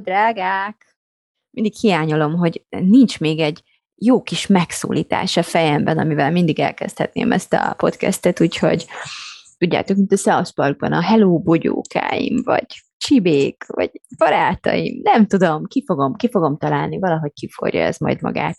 Drágák! 0.00 0.96
Mindig 1.50 1.74
hiányolom, 1.74 2.34
hogy 2.34 2.64
nincs 2.68 3.20
még 3.20 3.38
egy 3.38 3.62
jó 3.94 4.22
kis 4.22 4.46
megszólítás 4.46 5.36
a 5.36 5.42
fejemben, 5.42 5.98
amivel 5.98 6.30
mindig 6.30 6.60
elkezdhetném 6.60 7.32
ezt 7.32 7.52
a 7.52 7.74
podcastet, 7.76 8.40
úgyhogy 8.40 8.86
tudjátok, 9.58 9.96
mint 9.96 10.12
a 10.12 10.16
South 10.16 10.54
Parkban 10.54 10.92
a 10.92 11.02
Hello 11.02 11.38
bogyókáim, 11.38 12.42
vagy 12.44 12.66
csibék, 13.04 13.64
vagy 13.66 13.90
barátaim, 14.18 15.00
nem 15.02 15.26
tudom, 15.26 15.66
ki 15.66 15.82
fogom, 15.86 16.14
ki 16.14 16.30
fogom 16.30 16.58
találni, 16.58 16.98
valahogy 16.98 17.32
kiforja 17.32 17.84
ez 17.84 17.98
majd 17.98 18.22
magát. 18.22 18.56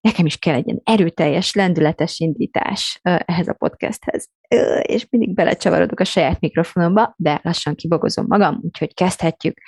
Nekem 0.00 0.26
is 0.26 0.36
kell 0.36 0.54
egy 0.54 0.66
ilyen 0.66 0.80
erőteljes, 0.84 1.54
lendületes 1.54 2.18
indítás 2.18 3.00
ehhez 3.02 3.48
a 3.48 3.52
podcasthez. 3.52 4.28
És 4.82 5.06
mindig 5.10 5.34
belecsavarodok 5.34 6.00
a 6.00 6.04
saját 6.04 6.40
mikrofonomba, 6.40 7.14
de 7.16 7.40
lassan 7.42 7.74
kibogozom 7.74 8.24
magam, 8.28 8.60
úgyhogy 8.62 8.94
kezdhetjük. 8.94 9.58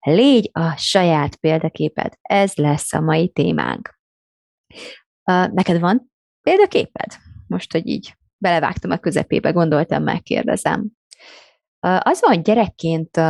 Légy 0.00 0.50
a 0.52 0.76
saját 0.76 1.36
példaképed, 1.36 2.12
ez 2.20 2.54
lesz 2.54 2.92
a 2.92 3.00
mai 3.00 3.28
témánk. 3.28 3.98
Neked 5.24 5.80
van 5.80 6.12
példaképed? 6.42 7.16
Most, 7.46 7.72
hogy 7.72 7.86
így 7.86 8.14
belevágtam 8.38 8.90
a 8.90 8.98
közepébe, 8.98 9.50
gondoltam, 9.50 10.02
megkérdezem. 10.02 10.88
Az 11.80 12.20
van, 12.20 12.42
gyerekként 12.42 13.20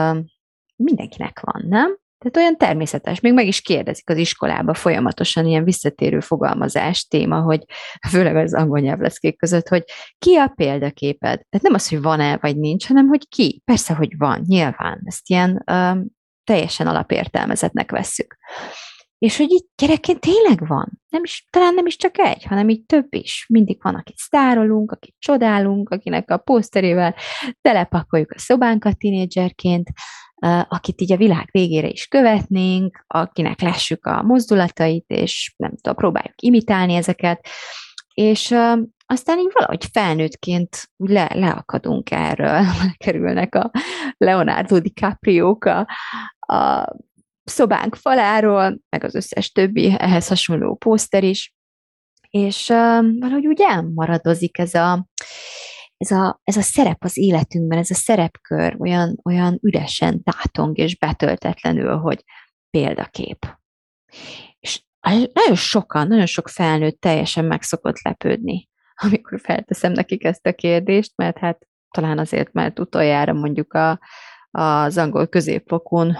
mindenkinek 0.82 1.40
van, 1.40 1.64
nem? 1.68 1.98
Tehát 2.18 2.36
olyan 2.36 2.56
természetes, 2.56 3.20
még 3.20 3.32
meg 3.32 3.46
is 3.46 3.60
kérdezik 3.60 4.10
az 4.10 4.16
iskolába 4.16 4.74
folyamatosan 4.74 5.46
ilyen 5.46 5.64
visszatérő 5.64 6.20
fogalmazás 6.20 7.06
téma, 7.06 7.40
hogy 7.40 7.64
főleg 8.10 8.36
az 8.36 8.54
angol 8.54 8.78
nyelvleszkék 8.78 9.38
között, 9.38 9.68
hogy 9.68 9.84
ki 10.18 10.34
a 10.36 10.52
példaképed? 10.56 11.40
Tehát 11.48 11.62
nem 11.62 11.74
az, 11.74 11.88
hogy 11.88 12.02
van-e 12.02 12.36
vagy 12.36 12.56
nincs, 12.56 12.86
hanem 12.86 13.06
hogy 13.06 13.28
ki. 13.28 13.62
Persze, 13.64 13.94
hogy 13.94 14.16
van, 14.18 14.42
nyilván. 14.46 15.00
Ezt 15.04 15.30
ilyen 15.30 15.64
um, 15.72 16.06
teljesen 16.44 16.86
alapértelmezetnek 16.86 17.90
vesszük. 17.90 18.36
És 19.18 19.36
hogy 19.36 19.50
itt 19.50 19.68
gyerekként 19.76 20.20
tényleg 20.20 20.66
van. 20.66 21.00
Nem 21.08 21.22
is, 21.24 21.46
talán 21.50 21.74
nem 21.74 21.86
is 21.86 21.96
csak 21.96 22.18
egy, 22.18 22.44
hanem 22.44 22.68
így 22.68 22.84
több 22.84 23.06
is. 23.14 23.46
Mindig 23.48 23.82
van, 23.82 23.94
akit 23.94 24.16
sztárolunk, 24.16 24.92
akit 24.92 25.14
csodálunk, 25.18 25.90
akinek 25.90 26.30
a 26.30 26.36
poszterével 26.36 27.14
telepakoljuk 27.60 28.30
a 28.30 28.38
szobánkat 28.38 28.98
tínédzserként, 28.98 29.90
akit 30.68 31.00
így 31.00 31.12
a 31.12 31.16
világ 31.16 31.48
végére 31.50 31.88
is 31.88 32.06
követnénk, 32.06 33.04
akinek 33.06 33.60
lessük 33.60 34.06
a 34.06 34.22
mozdulatait, 34.22 35.04
és 35.06 35.54
nem 35.56 35.76
tudom, 35.76 35.94
próbáljuk 35.94 36.42
imitálni 36.42 36.94
ezeket, 36.94 37.46
és 38.14 38.54
aztán 39.06 39.38
így 39.38 39.50
valahogy 39.52 39.86
felnőttként 39.92 40.90
le, 40.96 41.30
leakadunk 41.34 42.10
erről, 42.10 42.64
kerülnek 43.04 43.54
a 43.54 43.70
Leonardo 44.16 44.78
dicaprio 44.78 45.58
a, 45.60 45.86
a 46.54 46.88
szobánk 47.44 47.94
faláról, 47.94 48.78
meg 48.88 49.04
az 49.04 49.14
összes 49.14 49.52
többi 49.52 49.94
ehhez 49.98 50.28
hasonló 50.28 50.74
pószter 50.74 51.24
is, 51.24 51.54
és 52.30 52.68
uh, 52.68 53.18
valahogy 53.18 53.46
úgy 53.46 53.60
elmaradozik 53.60 54.58
ez 54.58 54.74
a, 54.74 55.06
ez 56.00 56.10
a, 56.10 56.40
ez 56.44 56.56
a 56.56 56.62
szerep 56.62 57.04
az 57.04 57.16
életünkben, 57.16 57.78
ez 57.78 57.90
a 57.90 57.94
szerepkör 57.94 58.76
olyan, 58.78 59.20
olyan 59.24 59.58
üresen 59.62 60.22
tátong 60.22 60.78
és 60.78 60.98
betöltetlenül, 60.98 61.96
hogy 61.96 62.24
példakép. 62.70 63.58
És 64.60 64.82
nagyon 65.32 65.54
sokan, 65.54 66.06
nagyon 66.06 66.26
sok 66.26 66.48
felnőtt 66.48 67.00
teljesen 67.00 67.44
meg 67.44 67.62
szokott 67.62 68.02
lepődni, 68.02 68.68
amikor 68.94 69.40
felteszem 69.40 69.92
nekik 69.92 70.24
ezt 70.24 70.46
a 70.46 70.52
kérdést, 70.52 71.12
mert 71.16 71.38
hát 71.38 71.66
talán 71.90 72.18
azért, 72.18 72.52
mert 72.52 72.78
utoljára 72.78 73.32
mondjuk 73.32 73.72
a, 73.72 74.00
az 74.50 74.98
angol 74.98 75.26
középfokon 75.26 76.16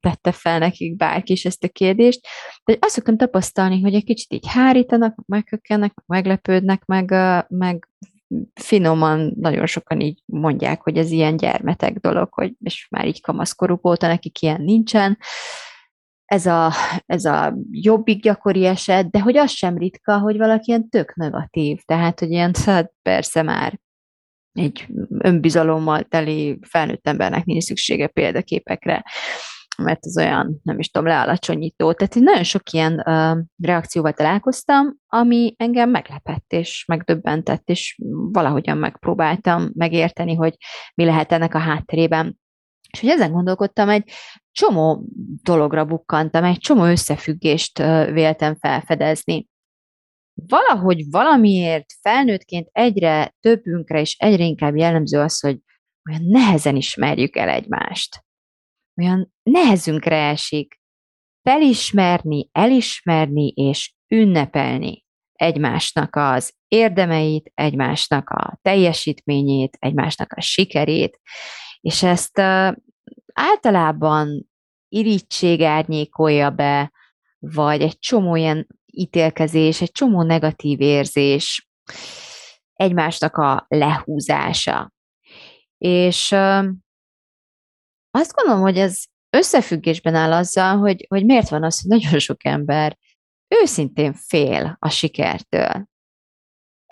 tette 0.00 0.32
fel 0.32 0.58
nekik 0.58 0.96
bárki 0.96 1.32
is 1.32 1.44
ezt 1.44 1.64
a 1.64 1.68
kérdést, 1.68 2.26
de 2.64 2.76
azt 2.80 2.94
szoktam 2.94 3.16
tapasztalni, 3.16 3.80
hogy 3.80 3.94
egy 3.94 4.04
kicsit 4.04 4.32
így 4.32 4.46
hárítanak, 4.46 5.14
megkökkennek, 5.26 5.94
meglepődnek, 6.06 6.84
meg, 6.84 7.14
meg 7.48 7.88
finoman 8.54 9.32
nagyon 9.36 9.66
sokan 9.66 10.00
így 10.00 10.22
mondják, 10.24 10.82
hogy 10.82 10.96
ez 10.96 11.10
ilyen 11.10 11.36
gyermetek 11.36 11.98
dolog, 11.98 12.28
hogy 12.30 12.52
és 12.60 12.86
már 12.90 13.06
így 13.06 13.20
kamaszkoruk 13.20 13.86
óta 13.86 14.06
nekik 14.06 14.40
ilyen 14.42 14.62
nincsen. 14.62 15.18
Ez 16.24 16.46
a, 16.46 16.72
ez 17.06 17.24
a 17.24 17.54
jobbik 17.70 18.22
gyakori 18.22 18.66
eset, 18.66 19.10
de 19.10 19.20
hogy 19.20 19.36
az 19.36 19.50
sem 19.50 19.78
ritka, 19.78 20.18
hogy 20.18 20.36
valaki 20.36 20.70
ilyen 20.70 20.88
tök 20.88 21.14
negatív, 21.14 21.80
tehát 21.84 22.20
hogy 22.20 22.30
ilyen, 22.30 22.54
hát 22.64 22.92
persze 23.02 23.42
már 23.42 23.80
egy 24.52 24.86
önbizalommal 25.18 26.02
teli 26.02 26.58
felnőtt 26.62 27.06
embernek 27.06 27.44
nincs 27.44 27.64
szüksége 27.64 28.06
példaképekre, 28.06 29.04
mert 29.82 30.06
ez 30.06 30.16
olyan, 30.16 30.60
nem 30.62 30.78
is 30.78 30.90
tudom, 30.90 31.08
lealacsonyító. 31.08 31.92
Tehát 31.92 32.16
én 32.16 32.22
nagyon 32.22 32.42
sok 32.42 32.70
ilyen 32.70 33.02
uh, 33.06 33.38
reakcióval 33.62 34.12
találkoztam, 34.12 34.96
ami 35.06 35.54
engem 35.56 35.90
meglepett 35.90 36.52
és 36.52 36.84
megdöbbentett, 36.88 37.68
és 37.68 37.98
valahogyan 38.32 38.78
megpróbáltam 38.78 39.70
megérteni, 39.74 40.34
hogy 40.34 40.56
mi 40.94 41.04
lehet 41.04 41.32
ennek 41.32 41.54
a 41.54 41.58
hátterében. 41.58 42.38
És 42.90 43.00
hogy 43.00 43.08
ezen 43.08 43.32
gondolkodtam, 43.32 43.88
egy 43.88 44.10
csomó 44.52 45.04
dologra 45.42 45.84
bukkantam, 45.84 46.44
egy 46.44 46.58
csomó 46.58 46.84
összefüggést 46.84 47.78
véltem 48.12 48.54
felfedezni 48.54 49.48
valahogy 50.48 51.10
valamiért 51.10 51.86
felnőttként 52.00 52.68
egyre 52.72 53.34
többünkre 53.40 54.00
és 54.00 54.16
egyre 54.18 54.44
inkább 54.44 54.76
jellemző 54.76 55.18
az, 55.18 55.40
hogy 55.40 55.58
olyan 56.10 56.24
nehezen 56.24 56.76
ismerjük 56.76 57.36
el 57.36 57.48
egymást. 57.48 58.24
Olyan 58.96 59.32
nehezünkre 59.42 60.28
esik 60.28 60.80
felismerni, 61.42 62.48
elismerni 62.52 63.48
és 63.48 63.94
ünnepelni 64.08 65.04
egymásnak 65.32 66.16
az 66.16 66.54
érdemeit, 66.68 67.50
egymásnak 67.54 68.30
a 68.30 68.58
teljesítményét, 68.62 69.76
egymásnak 69.78 70.32
a 70.32 70.40
sikerét, 70.40 71.20
és 71.80 72.02
ezt 72.02 72.38
uh, 72.38 72.74
általában 73.32 74.50
irítség 74.88 75.62
árnyékolja 75.62 76.50
be, 76.50 76.92
vagy 77.38 77.82
egy 77.82 77.98
csomó 77.98 78.36
ilyen 78.36 78.66
ítélkezés, 78.92 79.80
egy 79.80 79.90
csomó 79.92 80.22
negatív 80.22 80.80
érzés, 80.80 81.68
egymásnak 82.74 83.36
a 83.36 83.64
lehúzása. 83.68 84.92
És 85.78 86.36
azt 88.10 88.34
gondolom, 88.34 88.62
hogy 88.62 88.78
ez 88.78 89.02
összefüggésben 89.30 90.14
áll 90.14 90.32
azzal, 90.32 90.76
hogy, 90.76 91.06
hogy 91.08 91.24
miért 91.24 91.48
van 91.48 91.64
az, 91.64 91.80
hogy 91.80 92.00
nagyon 92.00 92.18
sok 92.18 92.44
ember 92.44 92.98
őszintén 93.48 94.12
fél 94.12 94.76
a 94.78 94.88
sikertől. 94.88 95.88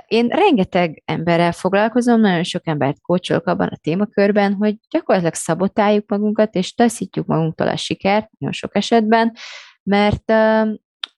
Én 0.06 0.26
rengeteg 0.26 1.02
emberrel 1.04 1.52
foglalkozom, 1.52 2.20
nagyon 2.20 2.42
sok 2.42 2.66
embert 2.66 3.00
kócsolok 3.00 3.46
abban 3.46 3.68
a 3.68 3.76
témakörben, 3.76 4.54
hogy 4.54 4.76
gyakorlatilag 4.90 5.34
szabotáljuk 5.34 6.10
magunkat, 6.10 6.54
és 6.54 6.74
taszítjuk 6.74 7.26
magunktól 7.26 7.68
a 7.68 7.76
sikert, 7.76 8.30
nagyon 8.38 8.54
sok 8.54 8.76
esetben, 8.76 9.36
mert 9.82 10.32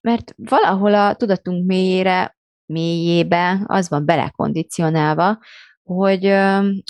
mert 0.00 0.34
valahol 0.36 0.94
a 0.94 1.14
tudatunk 1.14 1.66
mélyére, 1.66 2.36
mélyébe 2.66 3.62
az 3.66 3.88
van 3.88 4.04
belekondicionálva, 4.04 5.38
hogy 5.82 6.26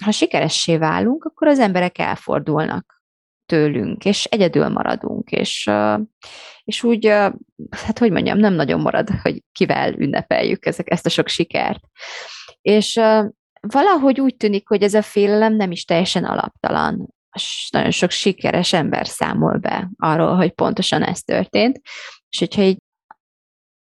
ha 0.05 0.11
sikeressé 0.11 0.77
válunk, 0.77 1.25
akkor 1.25 1.49
az 1.49 1.59
emberek 1.59 1.99
elfordulnak 1.99 3.00
tőlünk, 3.51 4.05
és 4.05 4.25
egyedül 4.25 4.69
maradunk, 4.69 5.31
és, 5.31 5.71
és 6.65 6.83
úgy, 6.83 7.07
hát 7.71 7.99
hogy 7.99 8.11
mondjam, 8.11 8.39
nem 8.39 8.55
nagyon 8.55 8.81
marad, 8.81 9.09
hogy 9.23 9.43
kivel 9.53 9.93
ünnepeljük 9.93 10.67
ezek, 10.67 10.91
ezt 10.91 11.07
a 11.07 11.09
sok 11.09 11.29
sikert. 11.29 11.81
És 12.61 13.01
valahogy 13.61 14.21
úgy 14.21 14.37
tűnik, 14.37 14.69
hogy 14.69 14.83
ez 14.83 14.95
a 14.95 15.03
félelem 15.03 15.57
nem 15.57 15.71
is 15.71 15.85
teljesen 15.85 16.25
alaptalan. 16.25 17.15
Nagyon 17.71 17.91
sok 17.91 18.11
sikeres 18.11 18.73
ember 18.73 19.07
számol 19.07 19.57
be 19.57 19.91
arról, 19.99 20.37
hogy 20.37 20.51
pontosan 20.51 21.03
ez 21.03 21.23
történt, 21.23 21.81
és 22.29 22.39
hogyha 22.39 22.63
így 22.63 22.79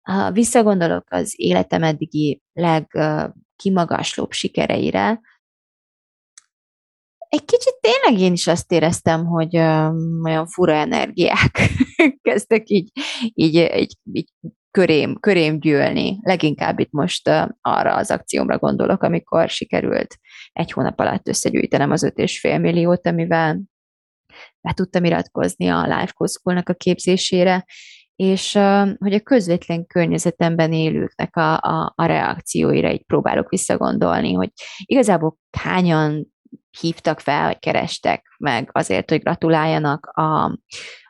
ha 0.02 0.30
visszagondolok 0.30 1.04
az 1.10 1.34
életem 1.36 1.82
eddigi 1.82 2.42
legkimagaslóbb 2.52 4.32
sikereire, 4.32 5.20
egy 7.34 7.44
kicsit 7.44 7.74
tényleg 7.80 8.22
én 8.22 8.32
is 8.32 8.46
azt 8.46 8.72
éreztem, 8.72 9.26
hogy 9.26 9.56
olyan 10.24 10.46
fura 10.46 10.72
energiák 10.72 11.60
kezdtek 12.28 12.68
így, 12.68 12.90
így, 13.34 13.54
így, 13.54 13.96
így 14.12 14.28
körém, 14.70 15.16
körém 15.20 15.60
gyűlni. 15.60 16.18
Leginkább 16.22 16.78
itt 16.78 16.90
most 16.90 17.28
arra 17.60 17.94
az 17.94 18.10
akciómra 18.10 18.58
gondolok, 18.58 19.02
amikor 19.02 19.48
sikerült 19.48 20.16
egy 20.52 20.72
hónap 20.72 21.00
alatt 21.00 21.28
összegyűjtenem 21.28 21.90
az 21.90 22.12
5,5 22.16 22.60
milliót, 22.60 23.06
amivel 23.06 23.60
be 24.60 24.72
tudtam 24.72 25.04
iratkozni 25.04 25.68
a 25.68 25.82
Life 25.82 26.26
School-nak 26.26 26.68
a 26.68 26.74
képzésére, 26.74 27.64
és 28.16 28.52
hogy 28.98 29.14
a 29.14 29.20
közvetlen 29.20 29.86
környezetemben 29.86 30.72
élőknek 30.72 31.36
a, 31.36 31.54
a, 31.56 31.92
a 31.96 32.04
reakcióira 32.04 32.92
így 32.92 33.04
próbálok 33.04 33.48
visszagondolni, 33.48 34.32
hogy 34.32 34.50
igazából 34.84 35.36
hányan 35.58 36.33
hívtak 36.80 37.20
fel, 37.20 37.46
vagy 37.46 37.58
kerestek 37.58 38.34
meg 38.38 38.68
azért, 38.72 39.10
hogy 39.10 39.20
gratuláljanak 39.20 40.06
a, 40.06 40.58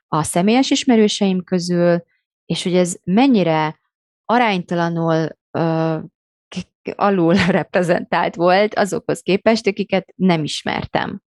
a 0.08 0.22
személyes 0.22 0.70
ismerőseim 0.70 1.44
közül, 1.44 2.04
és 2.46 2.62
hogy 2.62 2.74
ez 2.74 2.96
mennyire 3.04 3.80
aránytalanul 4.24 5.28
ö, 5.50 5.98
alul 6.94 7.34
reprezentált 7.58 8.34
volt 8.34 8.74
azokhoz 8.74 9.20
képest, 9.20 9.66
akiket 9.66 10.12
nem 10.16 10.44
ismertem, 10.44 11.22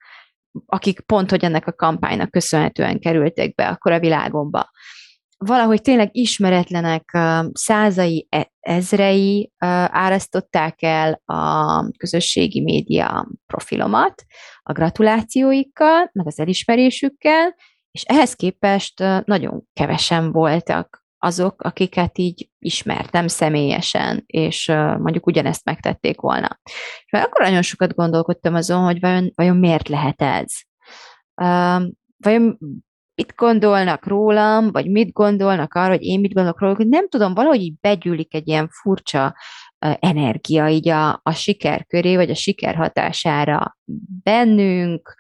akik 0.67 1.01
pont, 1.01 1.31
hogy 1.31 1.45
ennek 1.45 1.67
a 1.67 1.73
kampánynak 1.73 2.31
köszönhetően 2.31 3.01
kerültek 3.01 3.55
be 3.55 3.69
akkor 3.69 3.93
a 3.93 4.01
világomba 4.01 4.71
valahogy 5.39 5.83
tényleg 5.83 6.09
ismeretlenek 6.13 7.19
százai, 7.53 8.27
e, 8.31 8.53
ezrei 8.61 9.53
árasztották 9.89 10.83
el 10.83 11.23
a 11.25 11.91
közösségi 11.99 12.61
média 12.61 13.29
profilomat 13.47 14.25
a 14.63 14.73
gratulációikkal, 14.73 16.11
meg 16.13 16.27
az 16.27 16.39
elismerésükkel, 16.39 17.55
és 17.91 18.03
ehhez 18.03 18.35
képest 18.35 19.05
nagyon 19.25 19.63
kevesen 19.73 20.33
voltak 20.33 21.05
azok, 21.19 21.63
akiket 21.63 22.19
így 22.19 22.51
ismertem 22.59 23.29
személyesen, 23.29 24.23
és 24.27 24.67
mondjuk 24.99 25.27
ugyanezt 25.27 25.65
megtették 25.65 26.21
volna. 26.21 26.61
És 27.05 27.13
akkor 27.13 27.45
nagyon 27.45 27.63
sokat 27.63 27.95
gondolkodtam 27.95 28.55
azon, 28.55 28.85
hogy 28.85 29.01
vajon, 29.01 29.33
vajon 29.35 29.57
miért 29.57 29.89
lehet 29.89 30.23
ez? 30.23 30.53
Vajon 32.17 32.59
mit 33.15 33.35
gondolnak 33.35 34.07
rólam, 34.07 34.71
vagy 34.71 34.91
mit 34.91 35.13
gondolnak 35.13 35.75
arra, 35.75 35.89
hogy 35.89 36.03
én 36.03 36.21
mit 36.21 36.35
gondolok 36.35 36.77
hogy 36.77 36.89
nem 36.89 37.09
tudom, 37.09 37.35
valahogy 37.35 37.61
így 37.61 37.75
begyűlik 37.81 38.35
egy 38.35 38.49
ilyen 38.49 38.69
furcsa 38.69 39.35
energia 39.79 40.69
így 40.69 40.89
a, 40.89 41.21
a 41.23 41.33
siker 41.33 41.87
köré, 41.87 42.17
vagy 42.17 42.31
a 42.31 42.35
siker 42.35 42.75
hatására 42.75 43.77
bennünk, 44.23 45.15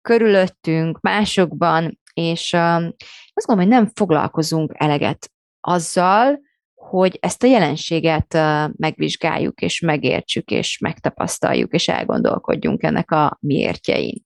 körülöttünk, 0.00 1.00
másokban, 1.00 1.98
és 2.12 2.52
azt 2.52 3.46
gondolom, 3.46 3.70
hogy 3.70 3.80
nem 3.80 3.90
foglalkozunk 3.94 4.72
eleget 4.74 5.30
azzal, 5.60 6.40
hogy 6.74 7.18
ezt 7.20 7.42
a 7.42 7.46
jelenséget 7.46 8.32
megvizsgáljuk, 8.76 9.60
és 9.60 9.80
megértsük, 9.80 10.50
és 10.50 10.78
megtapasztaljuk, 10.78 11.72
és 11.72 11.88
elgondolkodjunk 11.88 12.82
ennek 12.82 13.10
a 13.10 13.36
miértjein. 13.40 14.24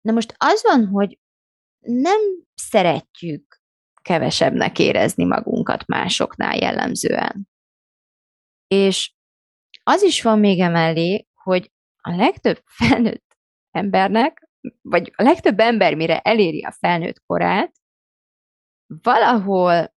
Na 0.00 0.12
most 0.12 0.34
az 0.38 0.62
van, 0.62 0.86
hogy 0.86 1.18
nem 1.84 2.20
szeretjük 2.54 3.62
kevesebbnek 4.02 4.78
érezni 4.78 5.24
magunkat 5.24 5.86
másoknál 5.86 6.56
jellemzően. 6.56 7.48
És 8.66 9.14
az 9.82 10.02
is 10.02 10.22
van 10.22 10.38
még 10.38 10.60
emellé, 10.60 11.26
hogy 11.34 11.72
a 11.96 12.16
legtöbb 12.16 12.62
felnőtt 12.78 13.36
embernek, 13.70 14.48
vagy 14.82 15.12
a 15.16 15.22
legtöbb 15.22 15.60
ember, 15.60 15.94
mire 15.94 16.18
eléri 16.18 16.64
a 16.64 16.72
felnőtt 16.72 17.22
korát, 17.26 17.72
valahol 19.02 19.94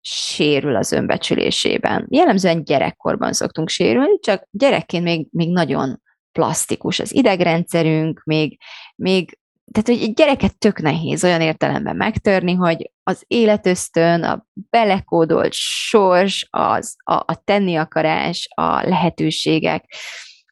sérül 0.00 0.76
az 0.76 0.92
önbecsülésében. 0.92 2.06
Jellemzően 2.10 2.64
gyerekkorban 2.64 3.32
szoktunk 3.32 3.68
sérülni, 3.68 4.18
csak 4.18 4.48
gyerekként 4.50 5.04
még, 5.04 5.28
még 5.30 5.52
nagyon 5.52 6.02
plastikus 6.32 6.98
az 6.98 7.14
idegrendszerünk, 7.14 8.22
még, 8.24 8.60
még 8.96 9.38
tehát, 9.72 9.88
hogy 9.88 10.08
egy 10.08 10.14
gyereket 10.14 10.58
tök 10.58 10.80
nehéz 10.80 11.24
olyan 11.24 11.40
értelemben 11.40 11.96
megtörni, 11.96 12.54
hogy 12.54 12.90
az 13.02 13.24
életösztön, 13.26 14.22
a 14.22 14.46
belekódolt 14.52 15.52
sors, 15.52 16.46
az, 16.50 16.96
a, 17.04 17.14
a 17.14 17.40
tenni 17.44 17.76
akarás, 17.76 18.48
a 18.54 18.86
lehetőségek 18.88 19.84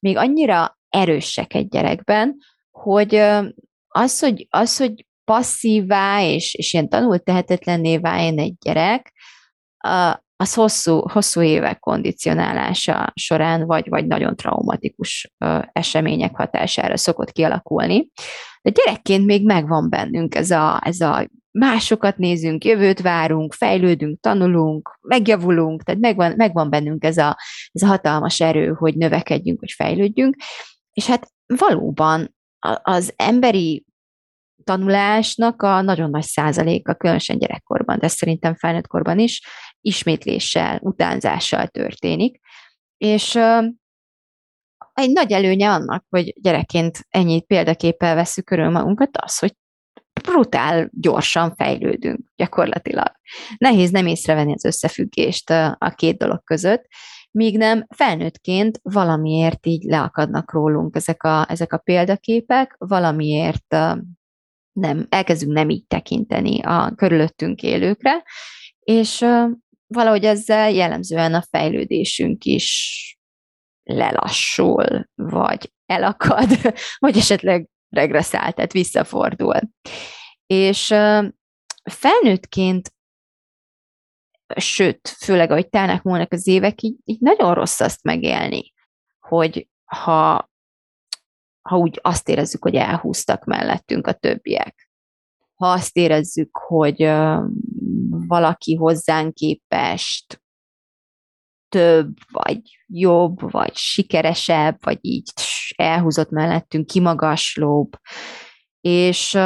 még 0.00 0.16
annyira 0.16 0.78
erősek 0.88 1.54
egy 1.54 1.68
gyerekben, 1.68 2.36
hogy 2.70 3.14
az, 3.88 4.18
hogy, 4.18 4.46
az, 4.50 4.76
hogy 4.76 5.06
passzívá 5.24 6.22
és, 6.22 6.54
és 6.54 6.72
ilyen 6.72 6.88
tanult 6.88 7.24
tehetetlenné 7.24 7.98
váljon 7.98 8.38
egy 8.38 8.54
gyerek, 8.58 9.12
az 10.44 10.54
hosszú, 10.54 11.08
hosszú 11.08 11.42
évek 11.42 11.78
kondicionálása 11.78 13.12
során, 13.14 13.66
vagy, 13.66 13.88
vagy 13.88 14.06
nagyon 14.06 14.36
traumatikus 14.36 15.32
események 15.72 16.36
hatására 16.36 16.96
szokott 16.96 17.32
kialakulni. 17.32 18.08
De 18.62 18.70
gyerekként 18.70 19.26
még 19.26 19.44
megvan 19.44 19.90
bennünk 19.90 20.34
ez 20.34 20.50
a, 20.50 20.80
ez 20.84 21.00
a 21.00 21.28
másokat 21.50 22.16
nézünk, 22.16 22.64
jövőt 22.64 23.00
várunk, 23.00 23.52
fejlődünk, 23.52 24.20
tanulunk, 24.20 24.98
megjavulunk, 25.00 25.82
tehát 25.82 26.00
megvan, 26.00 26.32
megvan 26.36 26.70
bennünk 26.70 27.04
ez 27.04 27.16
a, 27.16 27.36
ez 27.72 27.82
a 27.82 27.86
hatalmas 27.86 28.40
erő, 28.40 28.72
hogy 28.72 28.96
növekedjünk, 28.96 29.58
hogy 29.60 29.72
fejlődjünk, 29.72 30.36
és 30.92 31.06
hát 31.06 31.28
valóban 31.46 32.34
az 32.82 33.12
emberi 33.16 33.84
tanulásnak 34.64 35.62
a 35.62 35.80
nagyon 35.80 36.10
nagy 36.10 36.22
százaléka, 36.22 36.94
különösen 36.94 37.38
gyerekkorban, 37.38 37.98
de 37.98 38.08
szerintem 38.08 38.54
felnőttkorban 38.54 39.18
is, 39.18 39.42
ismétléssel, 39.84 40.78
utánzással 40.82 41.66
történik. 41.66 42.40
És 42.96 43.34
egy 44.92 45.12
nagy 45.12 45.32
előnye 45.32 45.70
annak, 45.70 46.04
hogy 46.08 46.32
gyerekként 46.40 46.98
ennyi 47.08 47.42
példaképpel 47.42 48.14
veszük 48.14 48.44
körül 48.44 48.70
magunkat, 48.70 49.10
az, 49.12 49.38
hogy 49.38 49.52
brutál 50.22 50.90
gyorsan 50.92 51.54
fejlődünk 51.54 52.20
gyakorlatilag. 52.36 53.12
Nehéz 53.56 53.90
nem 53.90 54.06
észrevenni 54.06 54.52
az 54.52 54.64
összefüggést 54.64 55.50
a 55.78 55.92
két 55.96 56.18
dolog 56.18 56.44
között, 56.44 56.86
míg 57.30 57.58
nem 57.58 57.86
felnőttként 57.88 58.78
valamiért 58.82 59.66
így 59.66 59.82
leakadnak 59.82 60.52
rólunk 60.52 60.96
ezek 60.96 61.22
a, 61.22 61.46
ezek 61.50 61.72
a 61.72 61.78
példaképek, 61.78 62.74
valamiért 62.78 63.76
nem, 64.72 65.06
elkezdünk 65.08 65.52
nem 65.52 65.68
így 65.68 65.86
tekinteni 65.86 66.62
a 66.62 66.92
körülöttünk 66.96 67.62
élőkre, 67.62 68.22
és 68.78 69.24
valahogy 69.86 70.24
ezzel 70.24 70.70
jellemzően 70.70 71.34
a 71.34 71.44
fejlődésünk 71.50 72.44
is 72.44 73.18
lelassul, 73.82 75.08
vagy 75.14 75.72
elakad, 75.86 76.48
vagy 76.98 77.16
esetleg 77.16 77.68
regresszál, 77.88 78.52
tehát 78.52 78.72
visszafordul. 78.72 79.60
És 80.46 80.86
felnőttként, 81.90 82.94
sőt, 84.56 85.08
főleg 85.08 85.50
ahogy 85.50 85.68
telnek 85.68 86.02
múlnak 86.02 86.32
az 86.32 86.46
évek, 86.46 86.82
így, 86.82 86.96
így 87.04 87.20
nagyon 87.20 87.54
rossz 87.54 87.80
azt 87.80 88.02
megélni, 88.02 88.72
hogy 89.18 89.68
ha, 89.84 90.50
ha 91.62 91.76
úgy 91.76 91.98
azt 92.02 92.28
érezzük, 92.28 92.62
hogy 92.62 92.74
elhúztak 92.74 93.44
mellettünk 93.44 94.06
a 94.06 94.12
többiek, 94.12 94.88
ha 95.54 95.70
azt 95.70 95.96
érezzük, 95.96 96.56
hogy 96.56 97.02
valaki 98.26 98.74
hozzánk 98.74 99.34
képest 99.34 100.42
több, 101.68 102.16
vagy 102.30 102.60
jobb, 102.86 103.50
vagy 103.50 103.76
sikeresebb, 103.76 104.78
vagy 104.80 104.98
így 105.00 105.32
elhúzott 105.76 106.30
mellettünk, 106.30 106.86
kimagaslóbb. 106.86 107.88
És, 108.80 109.38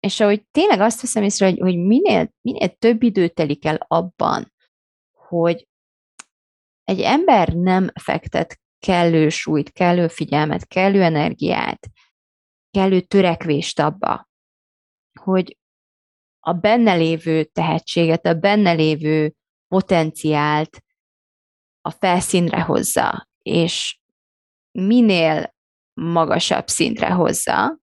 és 0.00 0.20
ahogy 0.20 0.46
tényleg 0.50 0.80
azt 0.80 1.00
veszem 1.00 1.22
észre, 1.22 1.46
hogy, 1.46 1.58
hogy 1.58 1.76
minél, 1.76 2.32
minél 2.40 2.68
több 2.68 3.02
idő 3.02 3.28
telik 3.28 3.64
el 3.64 3.84
abban, 3.88 4.52
hogy 5.12 5.68
egy 6.84 7.00
ember 7.00 7.48
nem 7.48 7.90
fektet 8.00 8.60
kellő 8.78 9.28
súlyt, 9.28 9.72
kellő 9.72 10.08
figyelmet, 10.08 10.66
kellő 10.66 11.02
energiát, 11.02 11.88
kellő 12.70 13.00
törekvést 13.00 13.80
abba, 13.80 14.28
hogy 15.20 15.56
a 16.46 16.52
benne 16.52 16.94
lévő 16.94 17.44
tehetséget, 17.44 18.26
a 18.26 18.34
benne 18.34 18.72
lévő 18.72 19.34
potenciált 19.68 20.82
a 21.80 21.90
felszínre 21.90 22.60
hozza, 22.60 23.28
és 23.42 23.98
minél 24.70 25.54
magasabb 25.94 26.68
szintre 26.68 27.10
hozza, 27.10 27.78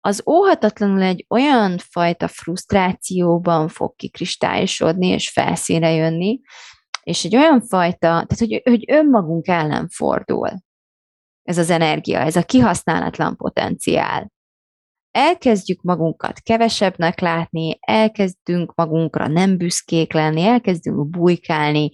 az 0.00 0.22
óhatatlanul 0.26 1.02
egy 1.02 1.26
olyan 1.28 1.78
fajta 1.78 2.28
frusztrációban 2.28 3.68
fog 3.68 3.94
kikristályosodni 3.94 5.06
és 5.06 5.30
felszínre 5.30 5.90
jönni, 5.90 6.40
és 7.02 7.24
egy 7.24 7.36
olyan 7.36 7.60
fajta, 7.60 7.98
tehát 7.98 8.38
hogy, 8.38 8.60
hogy 8.64 8.84
önmagunk 8.92 9.48
ellen 9.48 9.88
fordul. 9.88 10.50
ez 11.42 11.58
az 11.58 11.70
energia, 11.70 12.18
ez 12.18 12.36
a 12.36 12.42
kihasználatlan 12.42 13.36
potenciál. 13.36 14.34
Elkezdjük 15.18 15.82
magunkat 15.82 16.40
kevesebbnek 16.40 17.20
látni, 17.20 17.78
elkezdünk 17.80 18.74
magunkra 18.74 19.26
nem 19.26 19.56
büszkék 19.56 20.12
lenni, 20.12 20.42
elkezdünk 20.42 21.08
bujkálni, 21.08 21.90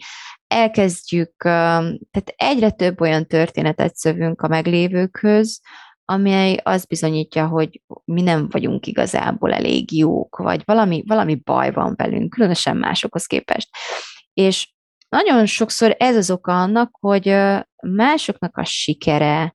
elkezdjük, 0.47 1.33
tehát 1.37 2.33
egyre 2.37 2.71
több 2.71 3.01
olyan 3.01 3.27
történetet 3.27 3.97
szövünk 3.97 4.41
a 4.41 4.49
meglévőkhöz, 4.49 5.61
amely 6.05 6.61
azt 6.63 6.89
bizonyítja, 6.89 7.47
hogy 7.47 7.83
mi 8.05 8.23
nem 8.23 8.49
vagyunk 8.51 8.87
igazából 8.87 9.53
elég 9.53 9.93
jók, 9.93 10.37
vagy 10.37 10.63
valami, 10.65 11.03
valami 11.07 11.35
baj 11.35 11.73
van 11.73 11.95
velünk, 11.97 12.31
különösen 12.31 12.77
másokhoz 12.77 13.27
képest. 13.27 13.69
És 14.35 14.73
nagyon 15.09 15.47
sokszor 15.47 15.97
ez 15.99 16.17
az 16.17 16.31
oka 16.31 16.61
annak, 16.61 16.97
hogy 17.01 17.37
másoknak 17.83 18.57
a 18.57 18.65
sikere, 18.65 19.55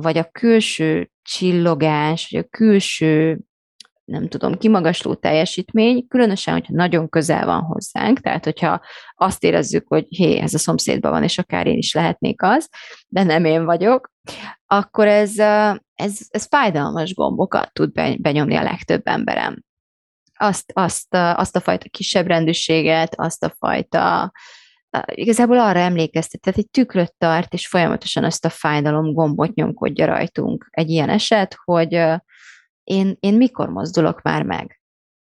vagy 0.00 0.18
a 0.18 0.30
külső 0.32 1.10
csillogás, 1.22 2.28
vagy 2.30 2.40
a 2.40 2.48
külső 2.50 3.38
nem 4.04 4.28
tudom, 4.28 4.58
kimagasló 4.58 5.14
teljesítmény, 5.14 6.06
különösen, 6.08 6.54
hogyha 6.54 6.72
nagyon 6.74 7.08
közel 7.08 7.46
van 7.46 7.60
hozzánk, 7.60 8.20
tehát 8.20 8.44
hogyha 8.44 8.80
azt 9.14 9.44
érezzük, 9.44 9.88
hogy 9.88 10.06
hé, 10.08 10.38
ez 10.38 10.54
a 10.54 10.58
szomszédban 10.58 11.10
van, 11.10 11.22
és 11.22 11.38
akár 11.38 11.66
én 11.66 11.76
is 11.76 11.94
lehetnék 11.94 12.42
az, 12.42 12.68
de 13.08 13.22
nem 13.22 13.44
én 13.44 13.64
vagyok, 13.64 14.12
akkor 14.66 15.06
ez, 15.06 15.38
ez, 15.94 16.18
ez 16.28 16.46
fájdalmas 16.48 17.14
gombokat 17.14 17.72
tud 17.72 17.92
benyomni 18.20 18.54
a 18.54 18.62
legtöbb 18.62 19.06
emberem. 19.06 19.64
Azt, 20.34 20.72
azt, 20.74 21.14
azt 21.14 21.56
a 21.56 21.60
fajta 21.60 21.88
kisebb 21.88 22.26
rendűséget, 22.26 23.14
azt 23.14 23.44
a 23.44 23.54
fajta 23.58 24.32
igazából 25.04 25.58
arra 25.58 25.78
emlékeztet, 25.78 26.40
tehát 26.40 26.58
egy 26.58 26.70
tükröt 26.70 27.14
tart, 27.18 27.52
és 27.52 27.66
folyamatosan 27.66 28.24
azt 28.24 28.44
a 28.44 28.48
fájdalom 28.48 29.12
gombot 29.12 29.54
nyomkodja 29.54 30.06
rajtunk 30.06 30.68
egy 30.70 30.90
ilyen 30.90 31.08
eset, 31.08 31.56
hogy 31.64 31.92
én, 32.84 33.16
én 33.20 33.34
mikor 33.34 33.68
mozdulok 33.68 34.22
már 34.22 34.42
meg? 34.42 34.80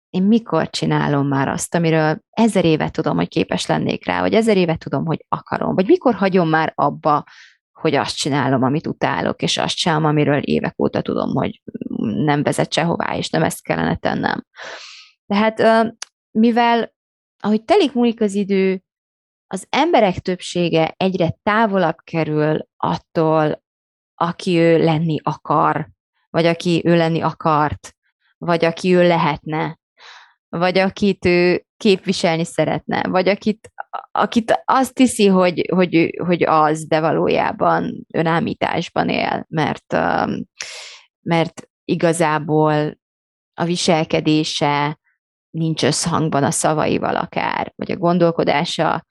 Én 0.10 0.24
mikor 0.24 0.70
csinálom 0.70 1.28
már 1.28 1.48
azt, 1.48 1.76
amiről 1.76 2.20
ezer 2.30 2.66
éve 2.66 2.90
tudom, 2.90 3.16
hogy 3.16 3.28
képes 3.28 3.66
lennék 3.66 4.06
rá, 4.06 4.20
vagy 4.20 4.34
ezer 4.34 4.58
éve 4.58 4.76
tudom, 4.76 5.06
hogy 5.06 5.26
akarom, 5.28 5.76
vagy 5.76 5.88
mikor 5.88 6.14
hagyom 6.14 6.50
már 6.50 6.72
abba, 6.76 7.24
hogy 7.72 7.96
azt 7.96 8.18
csinálom, 8.18 8.64
amit 8.64 8.88
utálok, 8.88 9.42
és 9.42 9.58
azt 9.58 9.76
csinálom, 9.76 10.06
amiről 10.06 10.42
évek 10.42 10.80
óta 10.80 11.02
tudom, 11.02 11.30
hogy 11.30 11.62
nem 12.00 12.44
vezet 12.44 12.74
sehová, 12.74 13.18
és 13.18 13.30
nem 13.30 13.44
ezt 13.44 13.64
kellene 13.64 13.96
tennem. 13.96 14.46
Tehát 15.26 15.64
mivel 16.32 16.96
ahogy 17.40 17.64
telik 17.64 17.94
múlik 17.94 18.22
az 18.22 18.34
idő, 18.34 18.82
az 19.48 19.66
emberek 19.70 20.20
többsége 20.20 20.94
egyre 20.98 21.36
távolabb 21.44 21.98
kerül 22.04 22.68
attól, 22.78 23.64
aki 24.16 24.58
ő 24.58 24.84
lenni 24.84 25.18
akar, 25.24 25.90
vagy 26.30 26.46
aki 26.46 26.82
ő 26.86 26.96
lenni 26.96 27.22
akart, 27.22 27.96
vagy 28.38 28.66
aki 28.66 28.94
ő 28.94 29.08
lehetne, 29.08 29.80
vagy 30.50 30.78
akit 30.78 31.26
ő 31.26 31.66
képviselni 31.78 32.46
szeretne, 32.46 33.02
vagy 33.04 33.28
akit, 33.28 33.72
akit 34.12 34.62
azt 34.66 34.98
hiszi, 34.98 35.28
hogy, 35.28 35.70
hogy, 35.74 36.20
hogy 36.26 36.44
az, 36.44 36.88
de 36.88 37.00
valójában 37.00 38.06
önállításban 38.14 39.10
él, 39.10 39.46
mert, 39.50 39.94
um, 39.94 40.44
mert 41.22 41.70
igazából 41.86 43.00
a 43.54 43.64
viselkedése 43.64 45.00
nincs 45.50 45.84
összhangban 45.84 46.44
a 46.44 46.52
szavaival 46.52 47.16
akár, 47.16 47.74
vagy 47.76 47.92
a 47.92 47.98
gondolkodása 47.98 49.06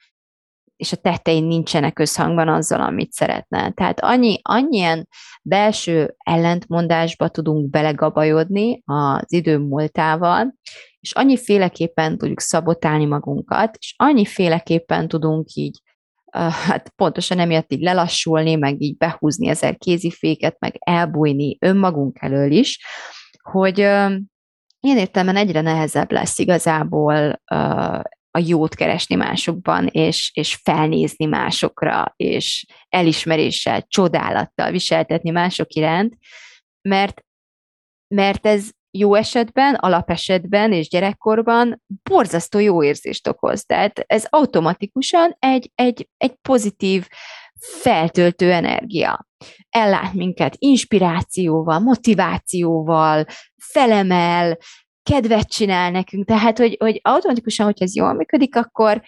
és 0.76 0.92
a 0.92 0.96
tettein 0.96 1.44
nincsenek 1.44 1.98
összhangban 1.98 2.48
azzal, 2.48 2.80
amit 2.80 3.12
szeretne. 3.12 3.70
Tehát 3.70 4.00
annyi, 4.00 4.38
annyien 4.42 5.08
belső 5.42 6.14
ellentmondásba 6.24 7.28
tudunk 7.28 7.70
belegabajodni 7.70 8.82
az 8.84 9.32
idő 9.32 9.58
múltával, 9.58 10.54
és 11.00 11.12
annyiféleképpen 11.12 12.18
tudjuk 12.18 12.40
szabotálni 12.40 13.04
magunkat, 13.04 13.76
és 13.78 13.94
annyiféleképpen 13.96 15.08
tudunk 15.08 15.52
így 15.54 15.80
hát 16.36 16.92
pontosan 16.96 17.38
emiatt 17.38 17.72
így 17.72 17.80
lelassulni, 17.80 18.54
meg 18.54 18.80
így 18.82 18.96
behúzni 18.96 19.48
ezer 19.48 19.76
kéziféket, 19.76 20.56
meg 20.58 20.76
elbújni 20.78 21.56
önmagunk 21.60 22.16
elől 22.20 22.50
is, 22.50 22.84
hogy 23.50 23.78
ilyen 24.80 24.98
értelemben 24.98 25.36
egyre 25.36 25.60
nehezebb 25.60 26.12
lesz 26.12 26.38
igazából 26.38 27.40
a 28.36 28.42
jót 28.46 28.74
keresni 28.74 29.14
másokban, 29.14 29.86
és, 29.86 30.30
és 30.34 30.60
felnézni 30.62 31.24
másokra, 31.24 32.12
és 32.16 32.66
elismeréssel, 32.88 33.82
csodálattal 33.88 34.70
viseltetni 34.70 35.30
mások 35.30 35.72
iránt, 35.72 36.16
mert, 36.88 37.20
mert 38.14 38.46
ez 38.46 38.70
jó 38.98 39.14
esetben, 39.14 39.74
alapesetben 39.74 40.72
és 40.72 40.88
gyerekkorban 40.88 41.82
borzasztó 42.02 42.58
jó 42.58 42.82
érzést 42.82 43.28
okoz. 43.28 43.64
Tehát 43.64 44.04
ez 44.06 44.26
automatikusan 44.28 45.36
egy, 45.38 45.70
egy, 45.74 46.08
egy 46.16 46.34
pozitív, 46.42 47.06
feltöltő 47.60 48.52
energia. 48.52 49.26
Ellát 49.68 50.12
minket 50.12 50.54
inspirációval, 50.58 51.78
motivációval, 51.78 53.24
felemel, 53.56 54.56
kedvet 55.10 55.48
csinál 55.50 55.90
nekünk, 55.90 56.26
tehát, 56.26 56.58
hogy, 56.58 56.76
hogy 56.80 57.00
automatikusan, 57.02 57.66
hogy 57.66 57.82
ez 57.82 57.96
jól 57.96 58.12
működik, 58.12 58.56
akkor, 58.56 59.02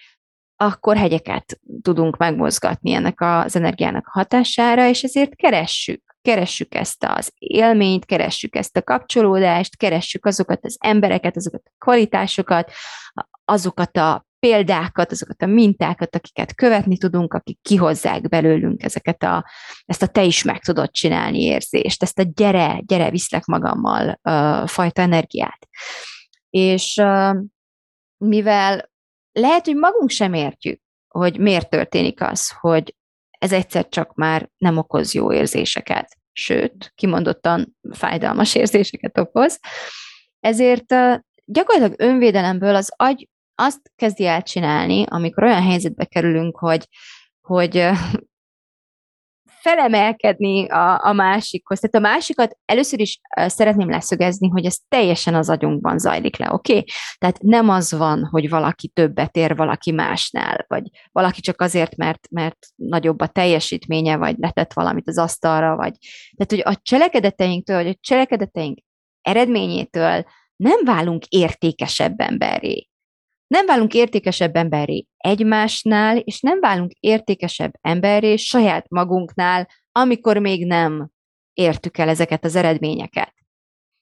akkor 0.55 0.97
hegyeket 0.97 1.59
tudunk 1.81 2.17
megmozgatni 2.17 2.93
ennek 2.93 3.21
az 3.21 3.55
energiának 3.55 4.05
hatására, 4.05 4.87
és 4.87 5.03
ezért 5.03 5.35
keressük, 5.35 6.15
keressük 6.21 6.75
ezt 6.75 7.03
az 7.03 7.31
élményt, 7.37 8.05
keressük 8.05 8.55
ezt 8.55 8.77
a 8.77 8.81
kapcsolódást, 8.81 9.77
keressük 9.77 10.25
azokat 10.25 10.65
az 10.65 10.77
embereket, 10.79 11.35
azokat 11.35 11.61
a 11.65 11.71
kvalitásokat, 11.77 12.71
azokat 13.45 13.97
a 13.97 14.27
példákat, 14.39 15.11
azokat 15.11 15.41
a 15.41 15.45
mintákat, 15.45 16.15
akiket 16.15 16.55
követni 16.55 16.97
tudunk, 16.97 17.33
akik 17.33 17.59
kihozzák 17.61 18.29
belőlünk 18.29 18.83
ezeket 18.83 19.23
a, 19.23 19.45
ezt 19.85 20.01
a 20.01 20.07
te 20.07 20.23
is 20.23 20.43
meg 20.43 20.59
tudod 20.59 20.91
csinálni 20.91 21.41
érzést, 21.41 22.03
ezt 22.03 22.19
a 22.19 22.25
gyere, 22.33 22.81
gyere, 22.85 23.09
viszlek 23.09 23.45
magammal 23.45 24.19
uh, 24.23 24.67
fajta 24.67 25.01
energiát. 25.01 25.67
És 26.49 26.97
uh, 27.01 27.35
mivel 28.17 28.91
lehet, 29.31 29.65
hogy 29.65 29.75
magunk 29.75 30.09
sem 30.09 30.33
értjük, 30.33 30.81
hogy 31.07 31.39
miért 31.39 31.69
történik 31.69 32.21
az, 32.21 32.51
hogy 32.59 32.95
ez 33.29 33.51
egyszer 33.51 33.87
csak 33.87 34.13
már 34.15 34.49
nem 34.57 34.77
okoz 34.77 35.13
jó 35.13 35.33
érzéseket, 35.33 36.17
sőt, 36.31 36.91
kimondottan 36.95 37.77
fájdalmas 37.91 38.55
érzéseket 38.55 39.17
okoz, 39.17 39.59
ezért 40.39 40.91
uh, 40.91 41.19
gyakorlatilag 41.45 41.99
önvédelemből 41.99 42.75
az 42.75 42.93
agy 42.95 43.27
azt 43.59 43.91
kezdi 43.95 44.25
el 44.25 44.43
csinálni, 44.43 45.05
amikor 45.07 45.43
olyan 45.43 45.63
helyzetbe 45.63 46.05
kerülünk, 46.05 46.57
hogy, 46.57 46.87
hogy 47.41 47.89
felemelkedni 49.61 50.67
a, 50.67 51.05
a 51.05 51.13
másikhoz. 51.13 51.79
Tehát 51.79 51.95
a 52.07 52.11
másikat 52.11 52.57
először 52.65 52.99
is 52.99 53.19
szeretném 53.35 53.89
leszögezni, 53.89 54.47
hogy 54.47 54.65
ez 54.65 54.77
teljesen 54.87 55.35
az 55.35 55.49
agyunkban 55.49 55.97
zajlik 55.97 56.37
le, 56.37 56.53
oké? 56.53 56.71
Okay? 56.71 56.85
Tehát 57.17 57.41
nem 57.41 57.69
az 57.69 57.91
van, 57.91 58.25
hogy 58.25 58.49
valaki 58.49 58.87
többet 58.87 59.35
ér 59.35 59.55
valaki 59.55 59.91
másnál, 59.91 60.65
vagy 60.67 60.83
valaki 61.11 61.41
csak 61.41 61.61
azért, 61.61 61.95
mert, 61.95 62.27
mert 62.29 62.57
nagyobb 62.75 63.21
a 63.21 63.27
teljesítménye, 63.27 64.17
vagy 64.17 64.35
letett 64.37 64.73
valamit 64.73 65.07
az 65.07 65.17
asztalra, 65.17 65.75
vagy... 65.75 65.93
Tehát, 66.35 66.65
hogy 66.65 66.73
a 66.73 66.79
cselekedeteinktől, 66.81 67.83
vagy 67.83 67.87
a 67.87 67.99
cselekedeteink 67.99 68.79
eredményétől 69.21 70.25
nem 70.55 70.83
válunk 70.85 71.25
értékesebb 71.25 72.19
emberré 72.19 72.88
nem 73.49 73.65
válunk 73.65 73.93
értékesebb 73.93 74.55
emberré 74.55 75.05
egymásnál, 75.17 76.17
és 76.17 76.41
nem 76.41 76.59
válunk 76.59 76.91
értékesebb 76.91 77.73
emberré 77.81 78.35
saját 78.35 78.89
magunknál, 78.89 79.67
amikor 79.91 80.37
még 80.37 80.65
nem 80.65 81.09
értük 81.53 81.97
el 81.97 82.09
ezeket 82.09 82.45
az 82.45 82.55
eredményeket. 82.55 83.33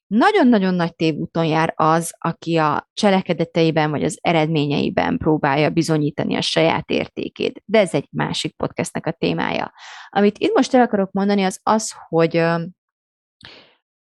Nagyon-nagyon 0.08 0.74
nagy 0.74 0.96
tévúton 0.96 1.46
jár 1.46 1.74
az, 1.76 2.14
aki 2.18 2.58
a 2.58 2.90
cselekedeteiben 2.94 3.90
vagy 3.90 4.04
az 4.04 4.18
eredményeiben 4.22 5.18
próbálja 5.18 5.70
bizonyítani 5.70 6.36
a 6.36 6.42
saját 6.42 6.90
értékét. 6.90 7.62
De 7.66 7.80
ez 7.80 7.94
egy 7.94 8.08
másik 8.12 8.56
podcastnek 8.56 9.06
a 9.06 9.12
témája. 9.12 9.74
Amit 10.10 10.38
itt 10.38 10.56
most 10.56 10.74
el 10.74 10.82
akarok 10.82 11.12
mondani, 11.12 11.44
az 11.44 11.60
az, 11.64 11.94
hogy 12.08 12.44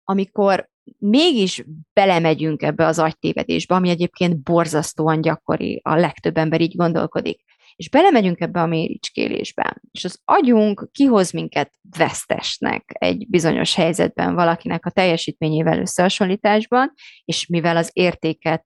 amikor 0.04 0.70
mégis 0.98 1.64
belemegyünk 1.92 2.62
ebbe 2.62 2.86
az 2.86 2.98
agytévedésbe, 2.98 3.74
ami 3.74 3.88
egyébként 3.88 4.42
borzasztóan 4.42 5.20
gyakori, 5.20 5.80
a 5.84 5.94
legtöbb 5.94 6.36
ember 6.36 6.60
így 6.60 6.76
gondolkodik, 6.76 7.40
és 7.76 7.88
belemegyünk 7.88 8.40
ebbe 8.40 8.60
a 8.60 8.66
méricskélésbe, 8.66 9.80
és 9.90 10.04
az 10.04 10.20
agyunk 10.24 10.88
kihoz 10.92 11.30
minket 11.30 11.72
vesztesnek 11.96 12.84
egy 12.86 13.26
bizonyos 13.28 13.74
helyzetben 13.74 14.34
valakinek 14.34 14.86
a 14.86 14.90
teljesítményével 14.90 15.78
összehasonlításban, 15.78 16.92
és 17.24 17.46
mivel 17.46 17.76
az 17.76 17.90
értéket 17.92 18.64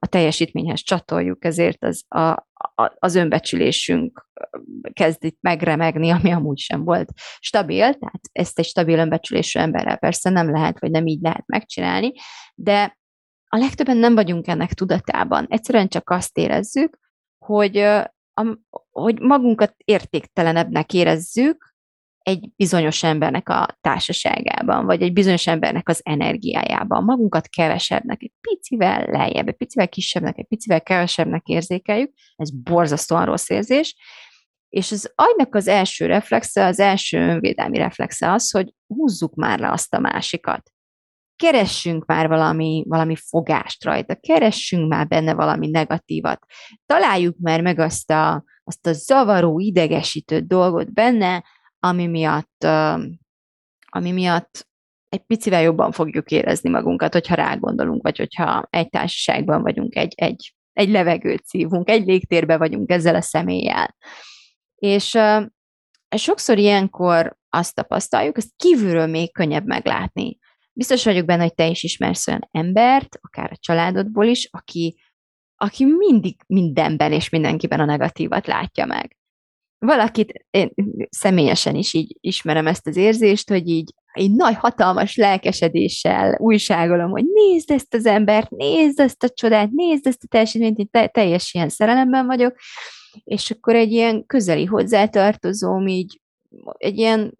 a 0.00 0.06
teljesítményhez 0.06 0.80
csatoljuk, 0.80 1.44
ezért 1.44 1.84
az, 1.84 2.04
a, 2.08 2.46
az 2.98 3.14
önbecsülésünk 3.14 4.28
kezd 4.92 5.24
itt 5.24 5.38
megremegni, 5.40 6.10
ami 6.10 6.30
amúgy 6.30 6.58
sem 6.58 6.84
volt 6.84 7.10
stabil, 7.38 7.78
tehát 7.78 8.20
ezt 8.32 8.58
egy 8.58 8.64
stabil 8.64 8.98
önbecsülésű 8.98 9.60
emberrel 9.60 9.96
persze 9.98 10.30
nem 10.30 10.50
lehet, 10.50 10.80
vagy 10.80 10.90
nem 10.90 11.06
így 11.06 11.20
lehet 11.20 11.46
megcsinálni, 11.46 12.12
de 12.54 12.98
a 13.50 13.56
legtöbben 13.56 13.96
nem 13.96 14.14
vagyunk 14.14 14.46
ennek 14.46 14.72
tudatában. 14.72 15.46
Egyszerűen 15.48 15.88
csak 15.88 16.10
azt 16.10 16.38
érezzük, 16.38 16.98
hogy, 17.44 17.86
hogy 18.90 19.20
magunkat 19.20 19.74
értéktelenebbnek 19.84 20.92
érezzük, 20.92 21.76
egy 22.28 22.50
bizonyos 22.56 23.02
embernek 23.02 23.48
a 23.48 23.78
társaságában, 23.80 24.86
vagy 24.86 25.02
egy 25.02 25.12
bizonyos 25.12 25.46
embernek 25.46 25.88
az 25.88 26.00
energiájában. 26.04 27.04
Magunkat 27.04 27.48
kevesebbnek, 27.48 28.22
egy 28.22 28.32
picivel 28.40 29.06
lejjebb, 29.06 29.48
egy 29.48 29.56
picivel 29.56 29.88
kisebbnek, 29.88 30.38
egy 30.38 30.46
picivel 30.46 30.82
kevesebbnek 30.82 31.46
érzékeljük, 31.46 32.12
ez 32.36 32.50
borzasztóan 32.50 33.24
rossz 33.24 33.48
érzés, 33.48 33.96
és 34.68 34.92
az 34.92 35.12
agynak 35.14 35.54
az 35.54 35.68
első 35.68 36.06
reflexe, 36.06 36.66
az 36.66 36.80
első 36.80 37.18
önvédelmi 37.18 37.78
reflexe 37.78 38.32
az, 38.32 38.50
hogy 38.50 38.74
húzzuk 38.86 39.34
már 39.34 39.58
le 39.58 39.70
azt 39.70 39.94
a 39.94 39.98
másikat. 39.98 40.70
Keressünk 41.36 42.06
már 42.06 42.28
valami, 42.28 42.84
valami 42.88 43.16
fogást 43.16 43.84
rajta, 43.84 44.14
keressünk 44.14 44.88
már 44.88 45.06
benne 45.06 45.34
valami 45.34 45.70
negatívat. 45.70 46.44
Találjuk 46.86 47.36
már 47.38 47.62
meg 47.62 47.78
azt 47.78 48.10
a, 48.10 48.44
azt 48.64 48.86
a 48.86 48.92
zavaró, 48.92 49.58
idegesítő 49.58 50.40
dolgot 50.40 50.92
benne, 50.92 51.44
ami 51.78 52.06
miatt, 52.06 52.64
ami 53.90 54.12
miatt 54.12 54.68
egy 55.08 55.22
picivel 55.22 55.62
jobban 55.62 55.92
fogjuk 55.92 56.30
érezni 56.30 56.70
magunkat, 56.70 57.12
hogyha 57.12 57.34
rágondolunk, 57.34 58.02
vagy 58.02 58.18
hogyha 58.18 58.66
egy 58.70 58.88
társaságban 58.88 59.62
vagyunk, 59.62 59.96
egy, 59.96 60.12
egy, 60.16 60.54
egy 60.72 60.88
levegőt 60.88 61.44
szívunk, 61.44 61.90
egy 61.90 62.06
légtérbe 62.06 62.56
vagyunk 62.56 62.90
ezzel 62.90 63.14
a 63.14 63.20
személlyel. 63.20 63.96
És 64.78 65.18
sokszor 66.16 66.58
ilyenkor 66.58 67.36
azt 67.48 67.74
tapasztaljuk, 67.74 68.36
ezt 68.36 68.52
kívülről 68.56 69.06
még 69.06 69.32
könnyebb 69.32 69.66
meglátni. 69.66 70.38
Biztos 70.72 71.04
vagyok 71.04 71.24
benne, 71.24 71.42
hogy 71.42 71.54
te 71.54 71.66
is 71.66 71.82
ismersz 71.82 72.28
olyan 72.28 72.48
embert, 72.50 73.18
akár 73.20 73.50
a 73.52 73.58
családodból 73.60 74.26
is, 74.26 74.48
aki, 74.50 75.00
aki 75.56 75.84
mindig 75.84 76.36
mindenben 76.46 77.12
és 77.12 77.28
mindenkiben 77.28 77.80
a 77.80 77.84
negatívat 77.84 78.46
látja 78.46 78.86
meg 78.86 79.18
valakit 79.78 80.46
én 80.50 80.70
személyesen 81.10 81.74
is 81.74 81.94
így 81.94 82.16
ismerem 82.20 82.66
ezt 82.66 82.86
az 82.86 82.96
érzést, 82.96 83.48
hogy 83.48 83.68
így 83.68 83.94
egy 84.12 84.30
nagy, 84.30 84.54
hatalmas 84.54 85.16
lelkesedéssel 85.16 86.36
újságolom, 86.40 87.10
hogy 87.10 87.24
nézd 87.24 87.70
ezt 87.70 87.94
az 87.94 88.06
embert, 88.06 88.50
nézd 88.50 89.00
ezt 89.00 89.22
a 89.22 89.28
csodát, 89.28 89.70
nézd 89.70 90.06
ezt 90.06 90.22
a 90.22 90.26
teljesítményt, 90.26 90.78
én 90.78 90.88
te- 90.90 91.06
teljes 91.06 91.54
ilyen 91.54 91.68
szerelemben 91.68 92.26
vagyok, 92.26 92.56
és 93.24 93.50
akkor 93.50 93.74
egy 93.74 93.92
ilyen 93.92 94.26
közeli 94.26 94.64
hozzátartozóm 94.64 95.86
így, 95.86 96.20
egy 96.76 96.96
ilyen 96.98 97.38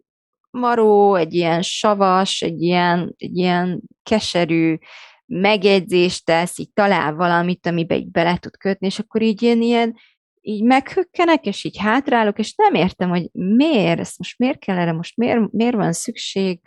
maró, 0.51 1.15
egy 1.15 1.33
ilyen 1.33 1.61
savas, 1.61 2.41
egy 2.41 2.61
ilyen, 2.61 3.13
egy 3.17 3.37
ilyen 3.37 3.81
keserű 4.03 4.77
megjegyzést 5.25 6.25
tesz, 6.25 6.57
így 6.57 6.73
talál 6.73 7.13
valamit, 7.13 7.65
amibe 7.65 7.95
így 7.95 8.11
bele 8.11 8.37
tud 8.37 8.57
kötni, 8.57 8.87
és 8.87 8.99
akkor 8.99 9.21
így 9.21 9.41
ilyen, 9.41 9.61
ilyen 9.61 9.95
így 10.41 10.63
meghökkenek, 10.63 11.45
és 11.45 11.63
így 11.63 11.77
hátrálok, 11.77 12.39
és 12.39 12.55
nem 12.55 12.73
értem, 12.73 13.09
hogy 13.09 13.29
miért, 13.31 13.99
ezt 13.99 14.17
most 14.17 14.37
miért 14.37 14.59
kell 14.59 14.77
erre, 14.77 14.91
most 14.91 15.17
miért, 15.17 15.51
miért 15.51 15.75
van 15.75 15.93
szükség, 15.93 16.59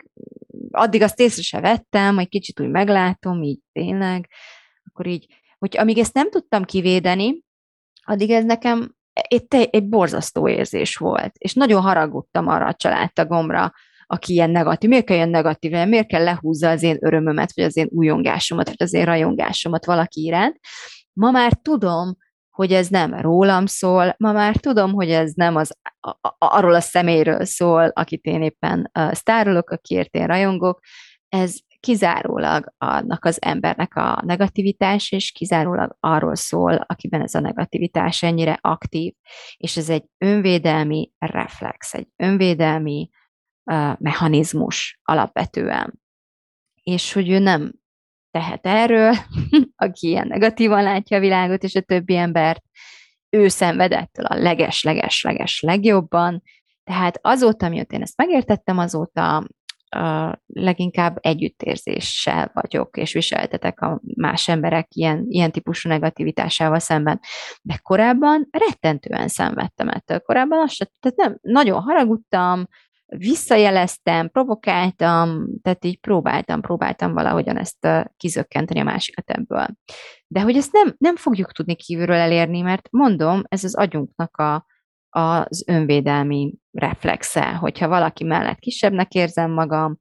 addig 0.71 1.01
azt 1.01 1.19
észre 1.19 1.41
se 1.41 1.59
vettem, 1.59 2.19
egy 2.19 2.29
kicsit 2.29 2.59
úgy 2.59 2.69
meglátom, 2.69 3.43
így 3.43 3.59
tényleg, 3.71 4.29
akkor 4.83 5.07
így, 5.07 5.27
hogy 5.57 5.77
amíg 5.77 5.97
ezt 5.97 6.13
nem 6.13 6.29
tudtam 6.29 6.63
kivédeni, 6.63 7.43
addig 8.03 8.29
ez 8.29 8.43
nekem 8.43 8.95
egy, 9.13 9.67
egy 9.71 9.87
borzasztó 9.87 10.47
érzés 10.47 10.95
volt, 10.95 11.35
és 11.37 11.53
nagyon 11.53 11.81
haragudtam 11.81 12.47
arra 12.47 12.65
a 12.65 12.73
családtagomra, 12.73 13.73
aki 14.05 14.33
ilyen 14.33 14.49
negatív, 14.49 14.89
miért 14.89 15.05
kell 15.05 15.15
ilyen 15.15 15.29
negatív, 15.29 15.71
miért 15.71 16.07
kell 16.07 16.23
lehúzza 16.23 16.69
az 16.69 16.83
én 16.83 16.97
örömömet, 16.99 17.55
vagy 17.55 17.65
az 17.65 17.77
én 17.77 17.87
újongásomat, 17.89 18.67
vagy 18.67 18.75
az 18.79 18.93
én 18.93 19.05
rajongásomat 19.05 19.85
valaki 19.85 20.21
iránt. 20.21 20.59
Ma 21.13 21.31
már 21.31 21.53
tudom, 21.61 22.17
hogy 22.49 22.73
ez 22.73 22.87
nem 22.87 23.13
rólam 23.13 23.65
szól, 23.65 24.15
ma 24.17 24.31
már 24.31 24.55
tudom, 24.55 24.93
hogy 24.93 25.09
ez 25.09 25.31
nem 25.33 25.55
az, 25.55 25.77
a, 25.99 26.35
arról 26.37 26.73
a 26.73 26.79
személyről 26.79 27.45
szól, 27.45 27.91
akit 27.93 28.23
én 28.23 28.41
éppen 28.41 28.91
uh, 28.99 29.13
sztárolok, 29.13 29.69
akiért 29.69 30.15
én 30.15 30.25
rajongok, 30.25 30.79
ez 31.29 31.55
kizárólag 31.83 32.73
annak 32.77 33.25
az 33.25 33.41
embernek 33.41 33.95
a 33.95 34.21
negativitás, 34.25 35.11
és 35.11 35.31
kizárólag 35.31 35.97
arról 35.99 36.35
szól, 36.35 36.73
akiben 36.73 37.21
ez 37.21 37.33
a 37.33 37.39
negativitás 37.39 38.23
ennyire 38.23 38.57
aktív, 38.61 39.13
és 39.57 39.77
ez 39.77 39.89
egy 39.89 40.03
önvédelmi 40.17 41.11
reflex, 41.17 41.93
egy 41.93 42.07
önvédelmi 42.15 43.09
uh, 43.63 43.99
mechanizmus 43.99 44.99
alapvetően. 45.03 45.99
És 46.83 47.13
hogy 47.13 47.29
ő 47.29 47.39
nem 47.39 47.73
tehet 48.31 48.65
erről, 48.65 49.13
aki 49.85 50.07
ilyen 50.07 50.27
negatívan 50.27 50.83
látja 50.83 51.17
a 51.17 51.19
világot 51.19 51.63
és 51.63 51.75
a 51.75 51.81
többi 51.81 52.15
embert, 52.15 52.63
ő 53.29 53.47
szenvedettől 53.47 54.25
a 54.25 54.35
leges-leges-leges 54.35 55.61
legjobban, 55.61 56.41
tehát 56.83 57.19
azóta, 57.21 57.69
mióta 57.69 57.95
én 57.95 58.01
ezt 58.01 58.17
megértettem, 58.17 58.77
azóta 58.77 59.47
uh, 59.95 60.33
leginkább 60.45 61.17
együttérzéssel 61.21 62.51
vagyok, 62.53 62.97
és 62.97 63.13
viseltetek 63.13 63.81
a 63.81 64.01
más 64.15 64.47
emberek 64.47 64.87
ilyen, 64.95 65.25
ilyen 65.27 65.51
típusú 65.51 65.89
negativitásával 65.89 66.79
szemben. 66.79 67.19
De 67.61 67.79
korábban 67.81 68.47
rettentően 68.51 69.27
szenvedtem 69.27 69.87
ettől. 69.89 70.19
Korábban 70.19 70.59
azt 70.59 70.91
tehát 70.99 71.17
nem, 71.17 71.37
nagyon 71.41 71.81
haragudtam, 71.81 72.67
visszajeleztem, 73.17 74.29
provokáltam, 74.29 75.47
tehát 75.61 75.85
így 75.85 75.99
próbáltam, 75.99 76.61
próbáltam 76.61 77.13
valahogyan 77.13 77.57
ezt 77.57 77.87
kizökkenteni 78.17 78.79
a 78.79 78.83
másikat 78.83 79.29
ebből. 79.29 79.67
De 80.27 80.41
hogy 80.41 80.55
ezt 80.55 80.71
nem, 80.71 80.95
nem 80.97 81.15
fogjuk 81.15 81.51
tudni 81.51 81.75
kívülről 81.75 82.15
elérni, 82.15 82.61
mert 82.61 82.87
mondom, 82.91 83.41
ez 83.47 83.63
az 83.63 83.75
agyunknak 83.75 84.37
a, 84.37 84.65
az 85.13 85.63
önvédelmi 85.67 86.53
reflexe, 86.71 87.53
hogyha 87.53 87.87
valaki 87.87 88.23
mellett 88.23 88.59
kisebbnek 88.59 89.13
érzem 89.13 89.51
magam, 89.51 89.99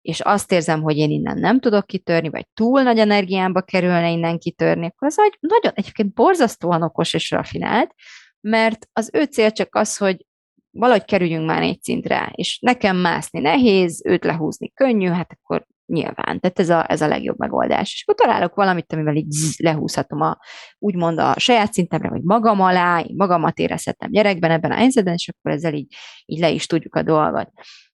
és 0.00 0.20
azt 0.20 0.52
érzem, 0.52 0.82
hogy 0.82 0.96
én 0.96 1.10
innen 1.10 1.38
nem 1.38 1.60
tudok 1.60 1.86
kitörni, 1.86 2.28
vagy 2.28 2.46
túl 2.54 2.82
nagy 2.82 2.98
energiámba 2.98 3.60
kerülne 3.60 4.10
innen 4.10 4.38
kitörni, 4.38 4.86
akkor 4.86 5.08
az 5.08 5.18
agy 5.18 5.36
nagyon 5.40 5.72
egyébként 5.74 6.14
borzasztóan 6.14 6.82
okos 6.82 7.14
és 7.14 7.30
rafinált, 7.30 7.94
mert 8.40 8.88
az 8.92 9.10
ő 9.12 9.24
cél 9.24 9.50
csak 9.50 9.74
az, 9.74 9.96
hogy 9.96 10.26
valahogy 10.70 11.04
kerüljünk 11.04 11.46
már 11.46 11.62
egy 11.62 11.82
szintre, 11.82 12.32
és 12.34 12.58
nekem 12.60 12.96
mászni 12.96 13.40
nehéz, 13.40 14.02
őt 14.04 14.24
lehúzni 14.24 14.70
könnyű, 14.70 15.08
hát 15.08 15.32
akkor 15.32 15.66
nyilván. 15.92 16.40
Tehát 16.40 16.58
ez 16.58 16.68
a, 16.68 16.90
ez 16.90 17.00
a 17.00 17.06
legjobb 17.06 17.38
megoldás. 17.38 17.92
És 17.92 18.02
akkor 18.06 18.26
találok 18.26 18.54
valamit, 18.54 18.92
amivel 18.92 19.16
így 19.16 19.30
zzz, 19.30 19.58
lehúzhatom 19.58 20.20
a, 20.20 20.38
úgymond 20.78 21.18
a 21.18 21.38
saját 21.38 21.72
szintemre, 21.72 22.08
vagy 22.08 22.22
magam 22.22 22.60
alá, 22.60 23.00
én 23.00 23.14
magamat 23.16 23.58
érezhetem 23.58 24.10
gyerekben 24.10 24.50
ebben 24.50 24.70
a 24.70 24.74
helyzetben, 24.74 25.14
és 25.14 25.28
akkor 25.28 25.52
ezzel 25.52 25.74
így, 25.74 25.94
így 26.26 26.40
le 26.40 26.50
is 26.50 26.66
tudjuk 26.66 26.94
a 26.94 27.02
dolgot. 27.02 27.50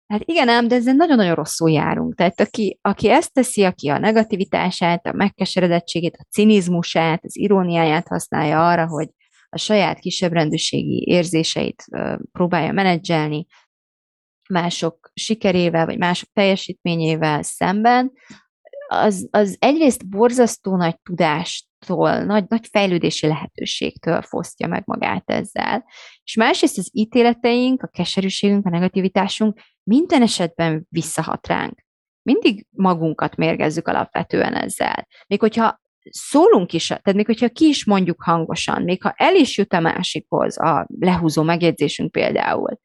Hát 0.06 0.22
igen 0.24 0.48
ám, 0.48 0.68
de 0.68 0.74
ezzel 0.74 0.94
nagyon-nagyon 0.94 1.34
rosszul 1.34 1.70
járunk. 1.70 2.14
Tehát 2.14 2.40
aki, 2.40 2.78
aki 2.82 3.10
ezt 3.10 3.32
teszi, 3.32 3.64
aki 3.64 3.88
a 3.88 3.98
negativitását, 3.98 5.06
a 5.06 5.12
megkeseredettségét, 5.12 6.16
a 6.16 6.26
cinizmusát, 6.30 7.24
az 7.24 7.36
iróniáját 7.36 8.08
használja 8.08 8.68
arra, 8.68 8.86
hogy 8.86 9.08
a 9.48 9.58
saját 9.58 9.98
kisebbrendűségi 9.98 11.04
érzéseit 11.06 11.84
próbálja 12.32 12.72
menedzselni 12.72 13.46
mások 14.48 15.07
sikerével, 15.18 15.86
vagy 15.86 15.98
mások 15.98 16.28
teljesítményével 16.32 17.42
szemben, 17.42 18.12
az, 18.88 19.28
az 19.30 19.56
egyrészt 19.58 20.08
borzasztó 20.08 20.76
nagy 20.76 21.00
tudástól, 21.02 22.24
nagy, 22.24 22.44
nagy 22.48 22.66
fejlődési 22.70 23.26
lehetőségtől 23.26 24.22
fosztja 24.22 24.66
meg 24.66 24.82
magát 24.86 25.30
ezzel. 25.30 25.84
És 26.24 26.34
másrészt 26.34 26.78
az 26.78 26.90
ítéleteink, 26.92 27.82
a 27.82 27.86
keserűségünk, 27.86 28.66
a 28.66 28.70
negativitásunk 28.70 29.60
minden 29.82 30.22
esetben 30.22 30.86
visszahat 30.88 31.46
ránk. 31.46 31.86
Mindig 32.22 32.66
magunkat 32.70 33.36
mérgezzük 33.36 33.88
alapvetően 33.88 34.54
ezzel. 34.54 35.06
Még 35.26 35.40
hogyha 35.40 35.80
szólunk 36.10 36.72
is, 36.72 36.86
tehát 36.86 37.14
még 37.14 37.26
hogyha 37.26 37.48
ki 37.48 37.66
is 37.66 37.84
mondjuk 37.84 38.22
hangosan, 38.22 38.82
még 38.82 39.02
ha 39.02 39.14
el 39.16 39.34
is 39.34 39.58
jut 39.58 39.72
a 39.72 39.80
másikhoz 39.80 40.58
a 40.58 40.86
lehúzó 40.98 41.42
megjegyzésünk 41.42 42.10
például, 42.10 42.78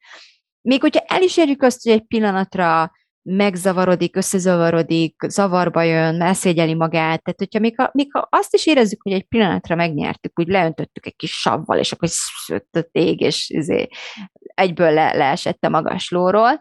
még 0.64 0.80
hogyha 0.80 1.04
el 1.06 1.22
is 1.22 1.36
érjük 1.36 1.62
azt, 1.62 1.82
hogy 1.82 1.92
egy 1.92 2.06
pillanatra 2.06 2.92
megzavarodik, 3.22 4.16
összezavarodik, 4.16 5.16
zavarba 5.28 5.82
jön, 5.82 6.20
elszégyeli 6.20 6.74
magát, 6.74 7.22
tehát 7.22 7.38
hogyha 7.38 7.58
még 7.58 7.74
ha, 7.76 7.90
még 7.92 8.12
ha 8.12 8.28
azt 8.30 8.54
is 8.54 8.66
érezzük, 8.66 9.02
hogy 9.02 9.12
egy 9.12 9.24
pillanatra 9.24 9.74
megnyertük, 9.74 10.38
úgy 10.38 10.48
leöntöttük 10.48 11.06
egy 11.06 11.16
kis 11.16 11.32
savval, 11.40 11.78
és 11.78 11.92
akkor 11.92 12.08
szött 12.08 12.88
ég, 12.92 13.20
és 13.20 13.50
izé, 13.50 13.88
egyből 14.54 14.92
le, 14.92 15.12
leesett 15.12 15.64
a 15.64 15.68
magaslóról, 15.68 16.60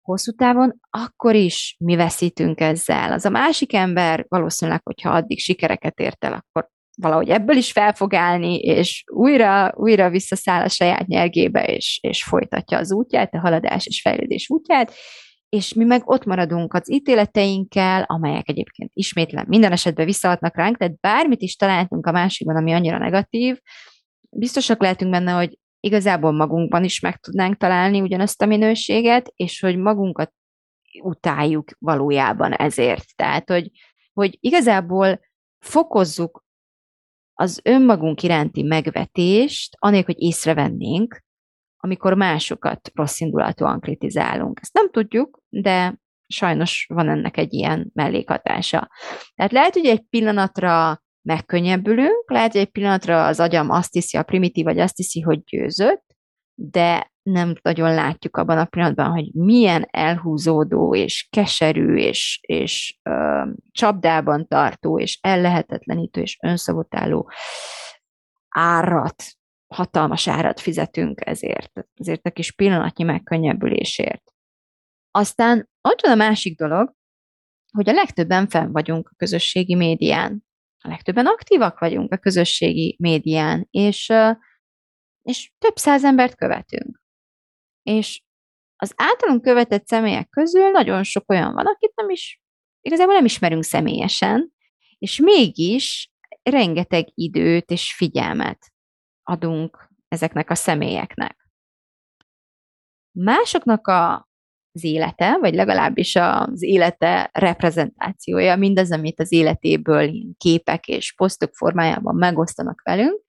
hosszú 0.00 0.32
távon, 0.32 0.78
akkor 0.90 1.34
is 1.34 1.76
mi 1.78 1.96
veszítünk 1.96 2.60
ezzel. 2.60 3.12
Az 3.12 3.24
a 3.24 3.30
másik 3.30 3.74
ember 3.74 4.24
valószínűleg, 4.28 4.80
hogyha 4.84 5.10
addig 5.10 5.38
sikereket 5.38 5.98
ért 5.98 6.24
el, 6.24 6.32
akkor 6.32 6.68
valahogy 6.96 7.28
ebből 7.28 7.56
is 7.56 7.72
fel 7.72 7.92
fog 7.92 8.14
állni, 8.14 8.58
és 8.58 9.04
újra, 9.12 9.72
újra 9.76 10.10
visszaszáll 10.10 10.62
a 10.64 10.68
saját 10.68 11.06
nyergébe, 11.06 11.64
és, 11.64 11.98
és 12.02 12.24
folytatja 12.24 12.78
az 12.78 12.92
útját, 12.92 13.34
a 13.34 13.40
haladás 13.40 13.86
és 13.86 14.00
fejlődés 14.00 14.50
útját, 14.50 14.92
és 15.48 15.74
mi 15.74 15.84
meg 15.84 16.02
ott 16.04 16.24
maradunk 16.24 16.74
az 16.74 16.92
ítéleteinkkel, 16.92 18.02
amelyek 18.02 18.48
egyébként 18.48 18.90
ismétlen 18.94 19.44
minden 19.48 19.72
esetben 19.72 20.06
visszaadnak 20.06 20.56
ránk, 20.56 20.76
tehát 20.76 21.00
bármit 21.00 21.42
is 21.42 21.56
találtunk 21.56 22.06
a 22.06 22.12
másikban, 22.12 22.56
ami 22.56 22.72
annyira 22.72 22.98
negatív, 22.98 23.58
biztosak 24.30 24.80
lehetünk 24.80 25.10
benne, 25.10 25.32
hogy 25.32 25.58
igazából 25.80 26.32
magunkban 26.32 26.84
is 26.84 27.00
meg 27.00 27.16
tudnánk 27.16 27.56
találni 27.56 28.00
ugyanazt 28.00 28.42
a 28.42 28.46
minőséget, 28.46 29.32
és 29.36 29.60
hogy 29.60 29.76
magunkat 29.76 30.32
utáljuk 31.02 31.70
valójában 31.78 32.52
ezért. 32.52 33.16
Tehát, 33.16 33.48
hogy, 33.48 33.70
hogy 34.12 34.36
igazából 34.40 35.20
fokozzuk 35.58 36.43
az 37.34 37.60
önmagunk 37.64 38.22
iránti 38.22 38.62
megvetést, 38.62 39.76
anélkül, 39.78 40.14
hogy 40.14 40.22
észrevennénk, 40.22 41.22
amikor 41.76 42.14
másokat 42.14 42.90
rossz 42.94 43.20
indulatúan 43.20 43.80
kritizálunk. 43.80 44.58
Ezt 44.62 44.72
nem 44.72 44.90
tudjuk, 44.90 45.40
de 45.48 45.98
sajnos 46.26 46.86
van 46.94 47.08
ennek 47.08 47.36
egy 47.36 47.52
ilyen 47.52 47.90
mellékhatása. 47.94 48.88
Tehát 49.34 49.52
lehet, 49.52 49.74
hogy 49.74 49.86
egy 49.86 50.02
pillanatra 50.10 51.02
megkönnyebbülünk, 51.22 52.30
lehet, 52.30 52.52
hogy 52.52 52.60
egy 52.60 52.70
pillanatra 52.70 53.26
az 53.26 53.40
agyam 53.40 53.70
azt 53.70 53.92
hiszi, 53.92 54.16
a 54.16 54.22
primitív 54.22 54.64
vagy 54.64 54.78
azt 54.78 54.96
hiszi, 54.96 55.20
hogy 55.20 55.44
győzött, 55.44 56.03
de 56.54 57.12
nem 57.22 57.54
nagyon 57.62 57.94
látjuk 57.94 58.36
abban 58.36 58.58
a 58.58 58.64
pillanatban, 58.64 59.10
hogy 59.10 59.32
milyen 59.32 59.86
elhúzódó 59.90 60.94
és 60.94 61.28
keserű 61.30 61.96
és, 61.96 62.38
és 62.42 62.98
ö, 63.02 63.42
csapdában 63.70 64.46
tartó 64.48 64.98
és 64.98 65.18
ellehetetlenítő 65.22 66.20
és 66.20 66.38
önszabotáló 66.42 67.30
árat, 68.48 69.24
hatalmas 69.74 70.28
árat 70.28 70.60
fizetünk 70.60 71.26
ezért, 71.26 71.72
ezért 71.94 72.26
a 72.26 72.30
kis 72.30 72.52
pillanatnyi 72.52 73.04
megkönnyebbülésért. 73.04 74.32
Aztán 75.10 75.68
ott 75.80 76.00
van 76.00 76.12
a 76.12 76.24
másik 76.24 76.58
dolog, 76.58 76.94
hogy 77.72 77.88
a 77.88 77.92
legtöbben 77.92 78.48
fenn 78.48 78.72
vagyunk 78.72 79.08
a 79.08 79.14
közösségi 79.16 79.74
médián. 79.74 80.44
A 80.78 80.88
legtöbben 80.88 81.26
aktívak 81.26 81.78
vagyunk 81.78 82.12
a 82.12 82.16
közösségi 82.16 82.96
médián, 82.98 83.66
és, 83.70 84.12
és 85.24 85.52
több 85.58 85.76
száz 85.76 86.04
embert 86.04 86.36
követünk. 86.36 87.02
És 87.82 88.22
az 88.76 88.92
általunk 88.96 89.42
követett 89.42 89.86
személyek 89.86 90.28
közül 90.28 90.70
nagyon 90.70 91.02
sok 91.02 91.30
olyan 91.30 91.52
van, 91.54 91.66
akit 91.66 91.92
nem 91.94 92.10
is, 92.10 92.40
igazából 92.80 93.14
nem 93.14 93.24
ismerünk 93.24 93.64
személyesen, 93.64 94.52
és 94.98 95.20
mégis 95.20 96.10
rengeteg 96.42 97.06
időt 97.14 97.70
és 97.70 97.94
figyelmet 97.94 98.72
adunk 99.22 99.88
ezeknek 100.08 100.50
a 100.50 100.54
személyeknek. 100.54 101.48
Másoknak 103.18 103.86
a, 103.86 104.28
az 104.72 104.84
élete, 104.84 105.38
vagy 105.38 105.54
legalábbis 105.54 106.16
az 106.16 106.62
élete 106.62 107.30
reprezentációja, 107.32 108.56
mindaz, 108.56 108.92
amit 108.92 109.20
az 109.20 109.32
életéből 109.32 110.10
képek 110.36 110.88
és 110.88 111.14
posztok 111.14 111.54
formájában 111.54 112.14
megosztanak 112.14 112.82
velünk, 112.84 113.22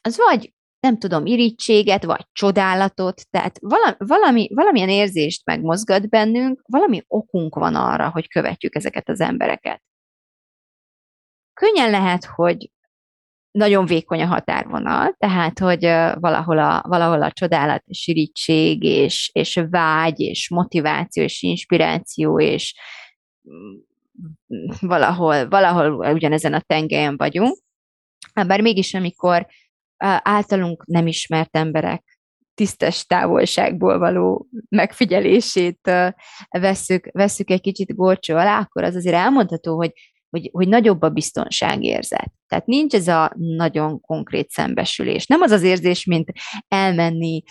az 0.00 0.16
vagy 0.16 0.52
nem 0.80 0.98
tudom, 0.98 1.26
irítséget, 1.26 2.04
vagy 2.04 2.26
csodálatot, 2.32 3.30
tehát 3.30 3.58
valami, 3.60 3.94
valami, 3.98 4.48
valamilyen 4.54 4.88
érzést 4.88 5.44
megmozgat 5.44 6.08
bennünk, 6.08 6.62
valami 6.66 7.04
okunk 7.06 7.54
van 7.54 7.74
arra, 7.74 8.10
hogy 8.10 8.28
követjük 8.28 8.74
ezeket 8.74 9.08
az 9.08 9.20
embereket. 9.20 9.82
Könnyen 11.52 11.90
lehet, 11.90 12.24
hogy 12.24 12.70
nagyon 13.50 13.86
vékony 13.86 14.22
a 14.22 14.26
határvonal, 14.26 15.14
tehát, 15.18 15.58
hogy 15.58 15.84
valahol 16.20 16.58
a, 16.58 16.82
valahol 16.88 17.22
a 17.22 17.32
csodálat 17.32 17.82
és 17.86 18.06
irítség, 18.06 18.82
és, 18.82 19.30
és 19.32 19.64
vágy, 19.70 20.20
és 20.20 20.48
motiváció, 20.48 21.22
és 21.22 21.42
inspiráció, 21.42 22.40
és 22.40 22.74
mm, 23.50 23.74
valahol, 24.80 25.48
valahol 25.48 26.12
ugyanezen 26.12 26.54
a 26.54 26.60
tengelyen 26.60 27.16
vagyunk. 27.16 27.58
Bár 28.32 28.60
mégis, 28.60 28.94
amikor 28.94 29.46
általunk 30.22 30.84
nem 30.86 31.06
ismert 31.06 31.56
emberek 31.56 32.14
tisztes 32.54 33.06
távolságból 33.06 33.98
való 33.98 34.46
megfigyelését 34.68 35.90
veszük, 36.50 37.08
veszük 37.12 37.50
egy 37.50 37.60
kicsit 37.60 37.94
gorcsó 37.94 38.34
alá, 38.36 38.58
akkor 38.58 38.82
az 38.82 38.94
azért 38.94 39.14
elmondható, 39.14 39.76
hogy, 39.76 39.92
hogy, 40.30 40.48
hogy 40.52 40.68
nagyobb 40.68 41.02
a 41.02 41.08
biztonságérzet. 41.08 42.32
Tehát 42.48 42.66
nincs 42.66 42.94
ez 42.94 43.08
a 43.08 43.32
nagyon 43.36 44.00
konkrét 44.00 44.50
szembesülés. 44.50 45.26
Nem 45.26 45.40
az 45.40 45.50
az 45.50 45.62
érzés, 45.62 46.04
mint 46.04 46.32
elmenni 46.68 47.42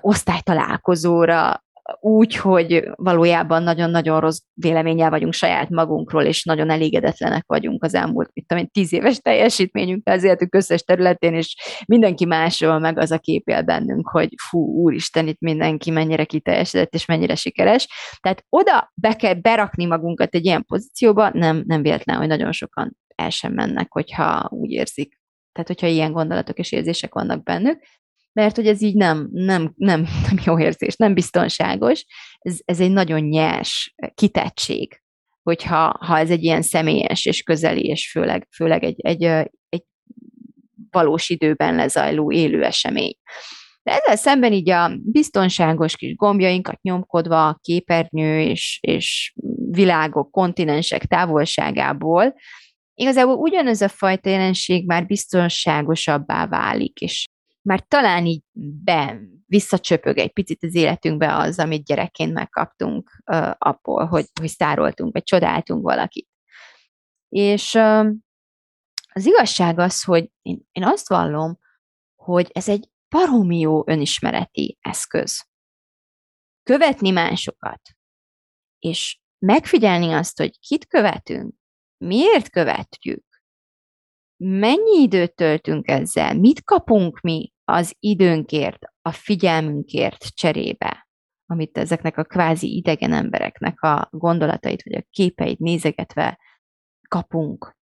osztálytalálkozóra, 0.00 1.64
úgy, 2.00 2.36
hogy 2.36 2.90
valójában 2.94 3.62
nagyon-nagyon 3.62 4.20
rossz 4.20 4.38
véleménnyel 4.54 5.10
vagyunk 5.10 5.32
saját 5.32 5.68
magunkról, 5.68 6.22
és 6.22 6.44
nagyon 6.44 6.70
elégedetlenek 6.70 7.44
vagyunk 7.46 7.84
az 7.84 7.94
elmúlt, 7.94 8.30
mit 8.32 8.46
tudom 8.46 8.62
én, 8.62 8.70
tíz 8.70 8.92
éves 8.92 9.18
teljesítményünkkel 9.18 10.14
az 10.14 10.24
életünk 10.24 10.54
összes 10.54 10.82
területén, 10.82 11.34
és 11.34 11.56
mindenki 11.86 12.24
másról 12.24 12.78
meg 12.78 12.98
az 12.98 13.10
a 13.10 13.18
kép 13.18 13.48
él 13.48 13.62
bennünk, 13.62 14.08
hogy 14.08 14.34
fú, 14.48 14.58
úristen, 14.58 15.26
itt 15.26 15.40
mindenki 15.40 15.90
mennyire 15.90 16.24
kiteljesedett, 16.24 16.94
és 16.94 17.06
mennyire 17.06 17.34
sikeres. 17.34 17.88
Tehát 18.20 18.44
oda 18.48 18.92
be 18.94 19.16
kell 19.16 19.34
berakni 19.34 19.84
magunkat 19.84 20.34
egy 20.34 20.44
ilyen 20.44 20.64
pozícióba, 20.64 21.30
nem, 21.32 21.62
nem 21.66 21.82
véletlen, 21.82 22.16
hogy 22.16 22.28
nagyon 22.28 22.52
sokan 22.52 22.96
el 23.14 23.30
sem 23.30 23.52
mennek, 23.52 23.92
hogyha 23.92 24.48
úgy 24.50 24.70
érzik. 24.70 25.18
Tehát, 25.52 25.68
hogyha 25.68 25.86
ilyen 25.86 26.12
gondolatok 26.12 26.58
és 26.58 26.72
érzések 26.72 27.14
vannak 27.14 27.42
bennük 27.42 27.82
mert 28.32 28.56
hogy 28.56 28.66
ez 28.66 28.82
így 28.82 28.94
nem, 28.94 29.28
nem, 29.32 29.72
nem, 29.76 30.00
nem 30.00 30.38
jó 30.44 30.60
érzés, 30.60 30.96
nem 30.96 31.14
biztonságos, 31.14 32.04
ez, 32.38 32.58
ez 32.64 32.80
egy 32.80 32.90
nagyon 32.90 33.20
nyers 33.20 33.94
kitettség, 34.14 35.02
hogyha 35.42 35.96
ha 36.00 36.18
ez 36.18 36.30
egy 36.30 36.42
ilyen 36.42 36.62
személyes 36.62 37.24
és 37.24 37.42
közeli, 37.42 37.82
és 37.82 38.10
főleg, 38.10 38.48
főleg 38.56 38.84
egy, 38.84 39.00
egy, 39.00 39.22
egy 39.68 39.84
valós 40.90 41.28
időben 41.28 41.74
lezajló 41.74 42.32
élő 42.32 42.62
esemény. 42.62 43.14
De 43.82 43.92
ezzel 43.92 44.16
szemben 44.16 44.52
így 44.52 44.70
a 44.70 44.92
biztonságos 45.02 45.96
kis 45.96 46.14
gombjainkat 46.14 46.82
nyomkodva 46.82 47.58
képernyő 47.62 48.40
és, 48.40 48.78
és 48.80 49.34
világok, 49.70 50.30
kontinensek 50.30 51.04
távolságából, 51.04 52.34
igazából 52.94 53.34
ugyanez 53.34 53.80
a 53.80 53.88
fajta 53.88 54.30
jelenség 54.30 54.86
már 54.86 55.06
biztonságosabbá 55.06 56.46
válik, 56.46 57.00
és 57.00 57.28
már 57.62 57.80
talán 57.80 58.26
így 58.26 58.42
be, 58.84 59.20
visszacsöpög 59.46 60.18
egy 60.18 60.32
picit 60.32 60.62
az 60.62 60.74
életünkbe 60.74 61.36
az, 61.36 61.58
amit 61.58 61.84
gyerekként 61.84 62.32
megkaptunk 62.32 63.22
uh, 63.26 63.50
abból, 63.58 64.06
hogy, 64.06 64.26
hogy 64.40 64.48
szároltunk, 64.48 65.12
vagy 65.12 65.22
csodáltunk 65.22 65.82
valakit. 65.82 66.28
És 67.28 67.74
uh, 67.74 68.06
az 69.12 69.26
igazság 69.26 69.78
az, 69.78 70.02
hogy 70.02 70.30
én, 70.42 70.68
én 70.72 70.84
azt 70.84 71.08
vallom, 71.08 71.58
hogy 72.14 72.50
ez 72.52 72.68
egy 72.68 72.88
baromi 73.08 73.58
jó 73.58 73.82
önismereti 73.86 74.78
eszköz. 74.80 75.48
Követni 76.62 77.10
másokat, 77.10 77.80
és 78.78 79.20
megfigyelni 79.38 80.12
azt, 80.12 80.38
hogy 80.38 80.58
kit 80.58 80.86
követünk, 80.86 81.54
miért 82.04 82.50
követjük, 82.50 83.24
mennyi 84.42 85.00
időt 85.02 85.34
töltünk 85.34 85.88
ezzel, 85.88 86.34
mit 86.34 86.64
kapunk 86.64 87.20
mi 87.20 87.52
az 87.64 87.94
időnkért, 87.98 88.78
a 89.02 89.12
figyelmünkért 89.12 90.24
cserébe, 90.34 91.08
amit 91.46 91.78
ezeknek 91.78 92.18
a 92.18 92.24
kvázi 92.24 92.76
idegen 92.76 93.12
embereknek 93.12 93.82
a 93.82 94.08
gondolatait, 94.10 94.82
vagy 94.82 94.94
a 94.94 95.06
képeit 95.10 95.58
nézegetve 95.58 96.38
kapunk. 97.08 97.76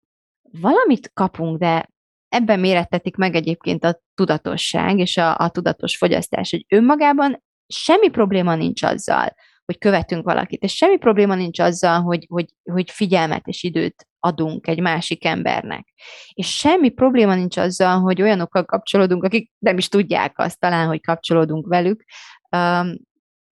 Valamit 0.51 1.11
kapunk, 1.13 1.59
de 1.59 1.89
ebben 2.29 2.59
mérettetik 2.59 3.15
meg 3.15 3.35
egyébként 3.35 3.83
a 3.83 4.01
tudatosság 4.13 4.99
és 4.99 5.17
a, 5.17 5.37
a 5.37 5.49
tudatos 5.49 5.97
fogyasztás, 5.97 6.51
hogy 6.51 6.65
önmagában 6.69 7.43
semmi 7.67 8.09
probléma 8.09 8.55
nincs 8.55 8.83
azzal, 8.83 9.35
hogy 9.65 9.77
követünk 9.77 10.23
valakit, 10.23 10.63
és 10.63 10.75
semmi 10.75 10.97
probléma 10.97 11.35
nincs 11.35 11.59
azzal, 11.59 12.01
hogy, 12.01 12.25
hogy, 12.29 12.49
hogy 12.63 12.91
figyelmet 12.91 13.47
és 13.47 13.63
időt 13.63 14.07
adunk 14.25 14.67
egy 14.67 14.81
másik 14.81 15.25
embernek. 15.25 15.93
És 16.33 16.55
semmi 16.55 16.89
probléma 16.89 17.35
nincs 17.35 17.57
azzal, 17.57 17.99
hogy 17.99 18.21
olyanokkal 18.21 18.65
kapcsolódunk, 18.65 19.23
akik 19.23 19.51
nem 19.57 19.77
is 19.77 19.87
tudják 19.87 20.39
azt 20.39 20.59
talán, 20.59 20.87
hogy 20.87 21.01
kapcsolódunk 21.01 21.67
velük. 21.67 22.03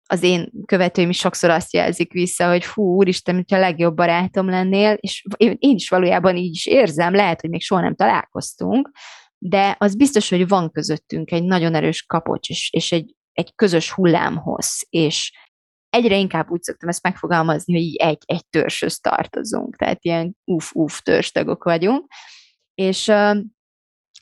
Az 0.07 0.23
én 0.23 0.51
követőim 0.65 1.09
is 1.09 1.17
sokszor 1.17 1.49
azt 1.49 1.73
jelzik 1.73 2.11
vissza, 2.11 2.49
hogy 2.49 2.63
fú, 2.63 2.95
úristen, 2.95 3.35
hogyha 3.35 3.55
a 3.55 3.59
legjobb 3.59 3.95
barátom 3.95 4.49
lennél, 4.49 4.93
és 4.99 5.25
én 5.37 5.57
is 5.59 5.89
valójában 5.89 6.35
így 6.35 6.53
is 6.53 6.65
érzem, 6.65 7.13
lehet, 7.13 7.41
hogy 7.41 7.49
még 7.49 7.61
soha 7.61 7.81
nem 7.81 7.95
találkoztunk, 7.95 8.89
de 9.37 9.75
az 9.79 9.95
biztos, 9.95 10.29
hogy 10.29 10.47
van 10.47 10.71
közöttünk 10.71 11.31
egy 11.31 11.43
nagyon 11.43 11.75
erős 11.75 12.03
kapocs, 12.03 12.49
és, 12.49 12.69
és 12.71 12.91
egy, 12.91 13.15
egy 13.31 13.55
közös 13.55 13.91
hullámhoz, 13.91 14.85
és, 14.89 15.31
egyre 15.93 16.17
inkább 16.17 16.49
úgy 16.49 16.61
szoktam 16.61 16.89
ezt 16.89 17.03
megfogalmazni, 17.03 17.73
hogy 17.73 17.83
így 17.83 17.95
egy, 17.95 18.23
egy 18.25 18.47
törzshöz 18.49 18.99
tartozunk, 18.99 19.75
tehát 19.75 20.05
ilyen 20.05 20.35
uf-uf 20.45 21.01
törzstagok 21.01 21.63
vagyunk, 21.63 22.11
és 22.75 23.07
uh, 23.07 23.37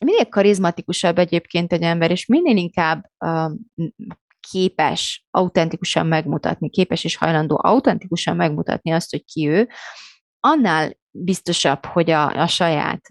minél 0.05 0.25
karizmatikusabb 0.29 1.17
egyébként 1.17 1.73
egy 1.73 1.81
ember, 1.81 2.11
és 2.11 2.25
minél 2.25 2.57
inkább 2.57 3.05
uh, 3.25 3.51
képes 4.51 5.25
autentikusan 5.29 6.07
megmutatni, 6.07 6.69
képes 6.69 7.03
és 7.03 7.15
hajlandó 7.15 7.59
autentikusan 7.63 8.35
megmutatni 8.35 8.91
azt, 8.91 9.11
hogy 9.11 9.25
ki 9.25 9.47
ő, 9.47 9.69
annál 10.39 10.97
biztosabb, 11.11 11.85
hogy 11.85 12.09
a, 12.09 12.41
a 12.41 12.47
saját 12.47 13.01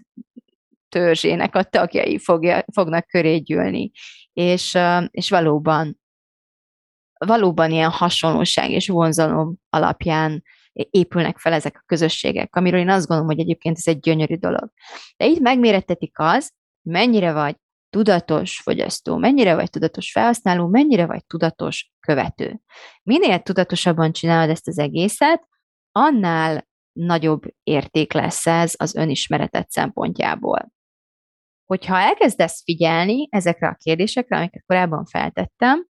törzsének 0.89 1.55
a 1.55 1.63
tagjai 1.63 2.19
fogja, 2.19 2.65
fognak 2.73 3.07
köré 3.07 3.37
gyűlni. 3.37 3.91
És, 4.33 4.77
és 5.11 5.29
valóban, 5.29 6.00
valóban 7.25 7.71
ilyen 7.71 7.89
hasonlóság 7.89 8.69
és 8.69 8.87
vonzalom 8.87 9.55
alapján 9.69 10.43
épülnek 10.73 11.37
fel 11.37 11.53
ezek 11.53 11.77
a 11.77 11.83
közösségek, 11.85 12.55
amiről 12.55 12.79
én 12.79 12.89
azt 12.89 13.07
gondolom, 13.07 13.31
hogy 13.31 13.39
egyébként 13.39 13.77
ez 13.77 13.87
egy 13.87 13.99
gyönyörű 13.99 14.35
dolog. 14.35 14.71
De 15.17 15.25
itt 15.25 15.39
megmérettetik 15.39 16.19
az, 16.19 16.51
mennyire 16.81 17.33
vagy 17.33 17.55
tudatos 17.89 18.59
fogyasztó, 18.59 19.17
mennyire 19.17 19.55
vagy 19.55 19.69
tudatos 19.69 20.11
felhasználó, 20.11 20.67
mennyire 20.67 21.05
vagy 21.05 21.25
tudatos 21.25 21.91
követő. 21.99 22.59
Minél 23.03 23.39
tudatosabban 23.39 24.11
csinálod 24.11 24.49
ezt 24.49 24.67
az 24.67 24.79
egészet, 24.79 25.47
annál 25.91 26.69
nagyobb 26.91 27.43
érték 27.63 28.13
lesz 28.13 28.47
ez 28.47 28.73
az 28.77 28.95
önismeretet 28.95 29.71
szempontjából. 29.71 30.71
Hogyha 31.65 31.97
elkezdesz 31.97 32.63
figyelni 32.63 33.27
ezekre 33.31 33.67
a 33.67 33.75
kérdésekre, 33.75 34.37
amiket 34.37 34.63
korábban 34.65 35.05
feltettem, 35.05 35.87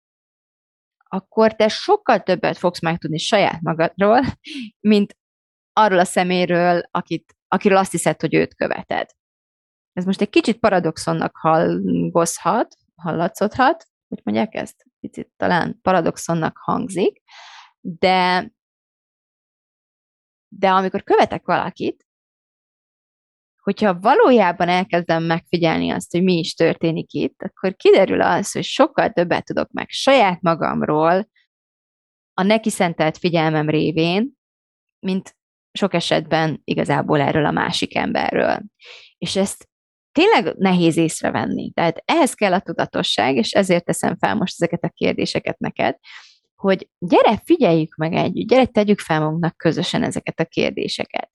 akkor 1.15 1.55
te 1.55 1.67
sokkal 1.67 2.23
többet 2.23 2.57
fogsz 2.57 2.81
megtudni 2.81 3.17
saját 3.17 3.61
magadról, 3.61 4.21
mint 4.79 5.17
arról 5.73 5.99
a 5.99 6.05
szeméről, 6.05 6.83
akit, 6.91 7.35
akiről 7.47 7.77
azt 7.77 7.91
hiszed, 7.91 8.21
hogy 8.21 8.33
őt 8.33 8.55
követed. 8.55 9.09
Ez 9.93 10.05
most 10.05 10.21
egy 10.21 10.29
kicsit 10.29 10.59
paradoxonnak 10.59 11.37
hallgozhat, 11.37 12.77
hallatszódhat, 12.95 13.85
hogy 14.07 14.21
mondják 14.23 14.55
ezt? 14.55 14.85
Picit 14.99 15.31
talán 15.37 15.79
paradoxonnak 15.81 16.57
hangzik, 16.57 17.21
de, 17.79 18.51
de 20.47 20.69
amikor 20.69 21.03
követek 21.03 21.45
valakit, 21.45 22.04
hogyha 23.65 23.99
valójában 23.99 24.67
elkezdem 24.67 25.23
megfigyelni 25.23 25.89
azt, 25.89 26.11
hogy 26.11 26.23
mi 26.23 26.37
is 26.37 26.53
történik 26.53 27.13
itt, 27.13 27.41
akkor 27.41 27.75
kiderül 27.75 28.21
az, 28.21 28.51
hogy 28.51 28.63
sokkal 28.63 29.09
többet 29.09 29.45
tudok 29.45 29.71
meg 29.71 29.89
saját 29.89 30.41
magamról, 30.41 31.29
a 32.33 32.43
neki 32.43 32.69
szentelt 32.69 33.17
figyelmem 33.17 33.69
révén, 33.69 34.31
mint 34.99 35.35
sok 35.71 35.93
esetben 35.93 36.61
igazából 36.63 37.21
erről 37.21 37.45
a 37.45 37.51
másik 37.51 37.95
emberről. 37.95 38.61
És 39.17 39.35
ezt 39.35 39.69
tényleg 40.11 40.55
nehéz 40.57 40.97
észrevenni. 40.97 41.71
Tehát 41.71 42.01
ehhez 42.05 42.33
kell 42.33 42.53
a 42.53 42.59
tudatosság, 42.59 43.35
és 43.35 43.51
ezért 43.51 43.85
teszem 43.85 44.17
fel 44.17 44.35
most 44.35 44.53
ezeket 44.61 44.83
a 44.83 44.93
kérdéseket 44.95 45.57
neked, 45.57 45.95
hogy 46.55 46.89
gyere, 46.99 47.41
figyeljük 47.45 47.95
meg 47.95 48.13
együtt, 48.13 48.47
gyere, 48.47 48.65
tegyük 48.65 48.99
fel 48.99 49.19
magunknak 49.19 49.57
közösen 49.57 50.03
ezeket 50.03 50.39
a 50.39 50.45
kérdéseket. 50.45 51.31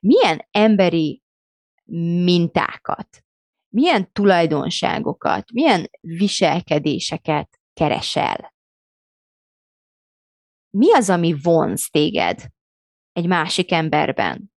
Milyen 0.00 0.48
emberi 0.50 1.23
mintákat, 2.24 3.24
milyen 3.68 4.12
tulajdonságokat, 4.12 5.52
milyen 5.52 5.90
viselkedéseket 6.00 7.60
keresel? 7.72 8.54
Mi 10.70 10.92
az, 10.92 11.10
ami 11.10 11.36
vonz 11.42 11.88
téged 11.90 12.46
egy 13.12 13.26
másik 13.26 13.72
emberben? 13.72 14.52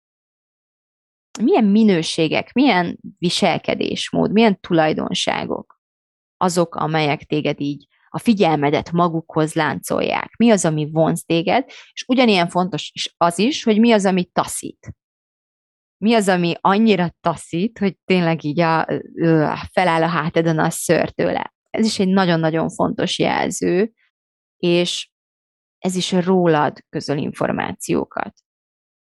milyen 1.41 1.65
minőségek, 1.65 2.53
milyen 2.53 2.97
viselkedésmód, 3.17 4.31
milyen 4.31 4.59
tulajdonságok 4.59 5.79
azok, 6.37 6.75
amelyek 6.75 7.23
téged 7.23 7.59
így 7.59 7.87
a 8.09 8.19
figyelmedet 8.19 8.91
magukhoz 8.91 9.53
láncolják. 9.53 10.35
Mi 10.37 10.51
az, 10.51 10.65
ami 10.65 10.89
vonz 10.91 11.23
téged, 11.25 11.65
és 11.93 12.05
ugyanilyen 12.07 12.49
fontos 12.49 12.91
is 12.93 13.13
az 13.17 13.39
is, 13.39 13.63
hogy 13.63 13.79
mi 13.79 13.91
az, 13.91 14.05
ami 14.05 14.25
taszít. 14.25 14.95
Mi 16.05 16.13
az, 16.13 16.27
ami 16.27 16.53
annyira 16.61 17.15
taszít, 17.21 17.77
hogy 17.77 17.97
tényleg 18.05 18.43
így 18.43 18.59
a, 18.59 18.79
a 19.51 19.67
feláll 19.71 20.03
a 20.03 20.07
hátadon 20.07 20.59
a 20.59 20.69
szőr 20.69 21.09
tőle. 21.09 21.53
Ez 21.69 21.85
is 21.85 21.99
egy 21.99 22.07
nagyon-nagyon 22.07 22.69
fontos 22.69 23.19
jelző, 23.19 23.91
és 24.57 25.09
ez 25.77 25.95
is 25.95 26.11
rólad 26.11 26.77
közöl 26.89 27.17
információkat 27.17 28.33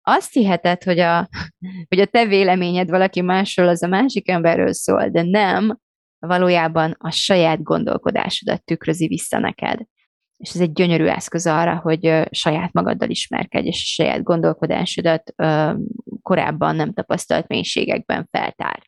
azt 0.09 0.33
hiheted, 0.33 0.83
hogy 0.83 0.98
a, 0.98 1.29
hogy 1.88 2.01
a 2.01 2.07
te 2.07 2.27
véleményed 2.27 2.90
valaki 2.90 3.20
másról, 3.20 3.68
az 3.68 3.83
a 3.83 3.87
másik 3.88 4.29
emberről 4.29 4.72
szól, 4.72 5.09
de 5.09 5.22
nem, 5.22 5.79
valójában 6.18 6.94
a 6.98 7.11
saját 7.11 7.62
gondolkodásodat 7.62 8.64
tükrözi 8.64 9.07
vissza 9.07 9.38
neked. 9.38 9.81
És 10.38 10.55
ez 10.55 10.61
egy 10.61 10.72
gyönyörű 10.72 11.05
eszköz 11.05 11.46
arra, 11.46 11.77
hogy 11.77 12.29
saját 12.31 12.72
magaddal 12.72 13.11
ismerkedj, 13.11 13.66
és 13.66 13.92
saját 13.94 14.22
gondolkodásodat 14.22 15.35
korábban 16.22 16.77
nem 16.77 16.92
tapasztalt 16.92 17.48
mélységekben 17.48 18.29
feltárt. 18.31 18.87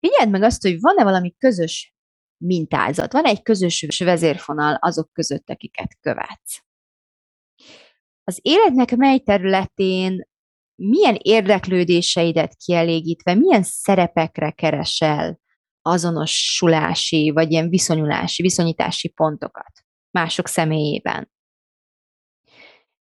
Figyeld 0.00 0.30
meg 0.30 0.42
azt, 0.42 0.62
hogy 0.62 0.80
van-e 0.80 1.04
valami 1.04 1.34
közös 1.38 1.94
mintázat, 2.44 3.12
van 3.12 3.24
-e 3.24 3.28
egy 3.28 3.42
közös 3.42 3.98
vezérfonal 4.04 4.74
azok 4.74 5.12
között, 5.12 5.50
akiket 5.50 5.96
követsz 6.00 6.62
az 8.28 8.38
életnek 8.42 8.96
mely 8.96 9.18
területén 9.18 10.28
milyen 10.74 11.18
érdeklődéseidet 11.22 12.56
kielégítve, 12.56 13.34
milyen 13.34 13.62
szerepekre 13.62 14.50
keresel 14.50 15.40
azonosulási, 15.82 17.30
vagy 17.30 17.50
ilyen 17.50 17.68
viszonyulási, 17.68 18.42
viszonyítási 18.42 19.08
pontokat 19.08 19.72
mások 20.10 20.46
személyében. 20.46 21.30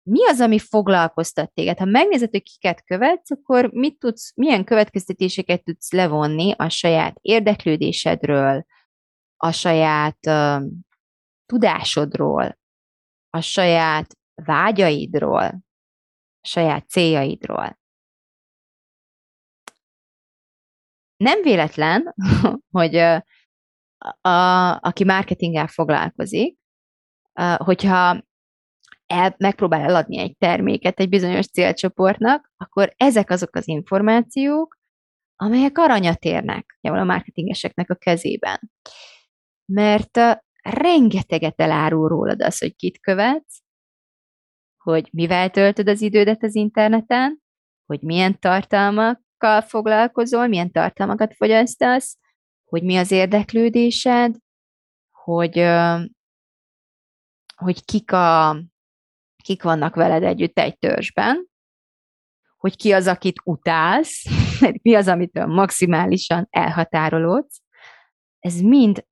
Mi 0.10 0.28
az, 0.28 0.40
ami 0.40 0.60
foglalkoztat 0.60 1.54
téged? 1.54 1.78
Ha 1.78 1.86
megnézed, 1.86 2.30
hogy 2.30 2.44
kiket 2.44 2.84
követsz, 2.84 3.32
akkor 3.32 3.72
mit 3.72 4.00
tudsz, 4.00 4.32
milyen 4.36 4.64
következtetéseket 4.64 5.64
tudsz 5.64 5.92
levonni 5.92 6.54
a 6.58 6.70
saját 6.70 7.18
érdeklődésedről, 7.22 8.66
a 9.38 9.52
saját 9.52 10.18
uh, 10.28 10.64
tudásodról, 11.46 12.58
a 13.30 13.42
saját 13.42 14.18
vágyaidról, 14.36 15.60
saját 16.42 16.90
céljaidról. 16.90 17.80
Nem 21.18 21.42
véletlen, 21.42 22.16
hogy 22.78 22.96
a, 22.96 23.26
a, 24.22 24.76
aki 24.76 25.04
marketinggel 25.04 25.68
foglalkozik, 25.68 26.58
hogyha 27.58 28.26
el, 29.06 29.36
megpróbál 29.38 29.82
eladni 29.82 30.20
egy 30.20 30.38
terméket 30.38 31.00
egy 31.00 31.10
bizonyos 31.10 31.48
célcsoportnak, 31.48 32.52
akkor 32.58 32.94
ezek 32.98 33.30
azok 33.30 33.56
az 33.56 33.68
információk, 33.68 34.80
amelyek 35.36 35.78
aranyat 35.78 36.24
érnek 36.24 36.78
a 36.82 37.04
marketingeseknek 37.04 37.90
a 37.90 37.96
kezében. 37.96 38.72
Mert 39.66 40.20
rengeteget 40.62 41.62
elárul 41.62 42.08
rólad 42.08 42.42
az, 42.42 42.60
hogy 42.60 42.76
kit 42.76 43.00
követsz, 43.00 43.62
hogy 44.84 45.10
mivel 45.12 45.50
töltöd 45.50 45.88
az 45.88 46.02
idődet 46.02 46.44
az 46.44 46.56
interneten, 46.56 47.42
hogy 47.86 48.02
milyen 48.02 48.40
tartalmakkal 48.40 49.62
foglalkozol, 49.62 50.48
milyen 50.48 50.72
tartalmakat 50.72 51.36
fogyasztasz, 51.36 52.18
hogy 52.66 52.84
mi 52.84 52.98
az 52.98 53.12
érdeklődésed, 53.12 54.36
hogy, 55.12 55.58
hogy 57.58 57.86
kik, 57.86 58.12
a, 58.12 58.58
kik 59.44 59.64
vannak 59.64 59.96
veled 59.96 60.24
együtt 60.24 60.58
egy 60.60 60.78
törzsben, 60.78 61.48
hogy 62.58 62.76
ki 62.76 62.92
az, 62.92 63.08
akit 63.08 63.42
utálsz, 63.44 64.26
mi 64.84 64.96
az, 64.96 65.08
amitől 65.08 65.46
maximálisan 65.46 66.48
elhatárolódsz. 66.50 67.62
Ez 68.40 68.60
mind 68.60 69.06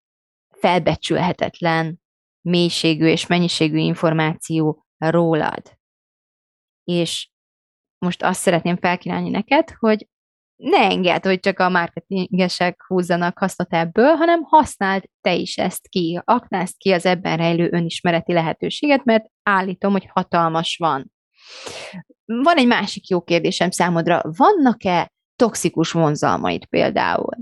felbecsülhetetlen 0.49 2.01
mélységű 2.41 3.05
és 3.05 3.27
mennyiségű 3.27 3.77
információ 3.77 4.85
rólad. 4.97 5.77
És 6.83 7.29
most 7.97 8.23
azt 8.23 8.39
szeretném 8.39 8.77
felkínálni 8.77 9.29
neked, 9.29 9.69
hogy 9.79 10.07
ne 10.55 10.77
engedd, 10.77 11.27
hogy 11.27 11.39
csak 11.39 11.59
a 11.59 11.69
marketingesek 11.69 12.83
húzzanak 12.87 13.37
hasznot 13.37 13.73
ebből, 13.73 14.13
hanem 14.13 14.43
használd 14.43 15.03
te 15.21 15.33
is 15.33 15.57
ezt 15.57 15.87
ki, 15.87 16.21
aknázd 16.23 16.73
ki 16.77 16.91
az 16.91 17.05
ebben 17.05 17.37
rejlő 17.37 17.69
önismereti 17.71 18.33
lehetőséget, 18.33 19.03
mert 19.03 19.25
állítom, 19.43 19.91
hogy 19.91 20.07
hatalmas 20.09 20.77
van. 20.77 21.11
Van 22.25 22.57
egy 22.57 22.67
másik 22.67 23.07
jó 23.07 23.21
kérdésem 23.21 23.69
számodra. 23.69 24.21
Vannak-e 24.37 25.11
toxikus 25.35 25.91
vonzalmaid 25.91 26.65
például? 26.65 27.35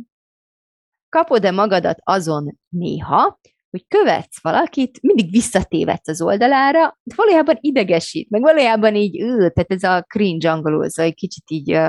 Kapod-e 1.10 1.52
magadat 1.52 1.99
azon 2.04 2.58
néha, 2.69 3.39
hogy 3.69 3.86
követsz 3.88 4.41
valakit, 4.41 5.02
mindig 5.02 5.32
visszatévedsz 5.32 6.08
az 6.08 6.21
oldalára, 6.21 6.97
de 7.04 7.15
valójában 7.15 7.58
idegesít, 7.60 8.30
meg 8.30 8.41
valójában 8.41 8.95
így, 8.95 9.21
ő, 9.21 9.36
tehát 9.38 9.71
ez 9.71 9.84
a 9.84 10.02
cringe 10.02 10.52
angolul, 10.52 10.89
szóval 10.89 11.12
egy 11.12 11.17
kicsit 11.17 11.43
így, 11.47 11.80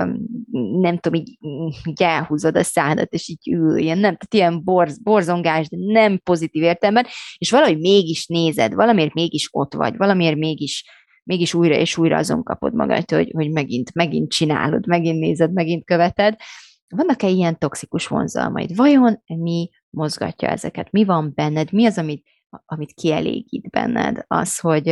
nem 0.80 0.98
tudom, 0.98 1.20
így, 1.20 1.38
így 1.84 2.02
elhúzod 2.02 2.56
a 2.56 2.62
szádat, 2.62 3.12
és 3.12 3.28
így 3.28 3.50
ül, 3.50 3.78
ilyen, 3.78 3.98
nem, 3.98 4.16
tehát 4.16 4.34
ilyen 4.34 4.64
borz, 4.64 5.02
borzongás, 5.02 5.68
de 5.68 5.76
nem 5.80 6.18
pozitív 6.18 6.62
értelemben, 6.62 7.06
és 7.38 7.50
valahogy 7.50 7.78
mégis 7.78 8.26
nézed, 8.26 8.74
valamiért 8.74 9.14
mégis 9.14 9.48
ott 9.50 9.74
vagy, 9.74 9.96
valamiért 9.96 10.36
mégis 10.36 10.84
mégis 11.26 11.54
újra 11.54 11.74
és 11.74 11.96
újra 11.96 12.16
azon 12.16 12.42
kapod 12.42 12.74
magad, 12.74 13.10
hogy, 13.10 13.30
hogy 13.34 13.50
megint, 13.50 13.94
megint 13.94 14.30
csinálod, 14.30 14.86
megint 14.86 15.18
nézed, 15.18 15.52
megint 15.52 15.84
követed. 15.84 16.36
Vannak-e 16.88 17.28
ilyen 17.28 17.58
toxikus 17.58 18.06
vonzalmaid? 18.06 18.76
Vajon 18.76 19.22
mi 19.26 19.70
mozgatja 19.90 20.48
ezeket? 20.48 20.92
Mi 20.92 21.04
van 21.04 21.32
benned? 21.34 21.72
Mi 21.72 21.86
az, 21.86 21.98
amit, 21.98 22.26
amit 22.64 22.92
kielégít 22.92 23.70
benned? 23.70 24.24
Az, 24.26 24.58
hogy, 24.58 24.88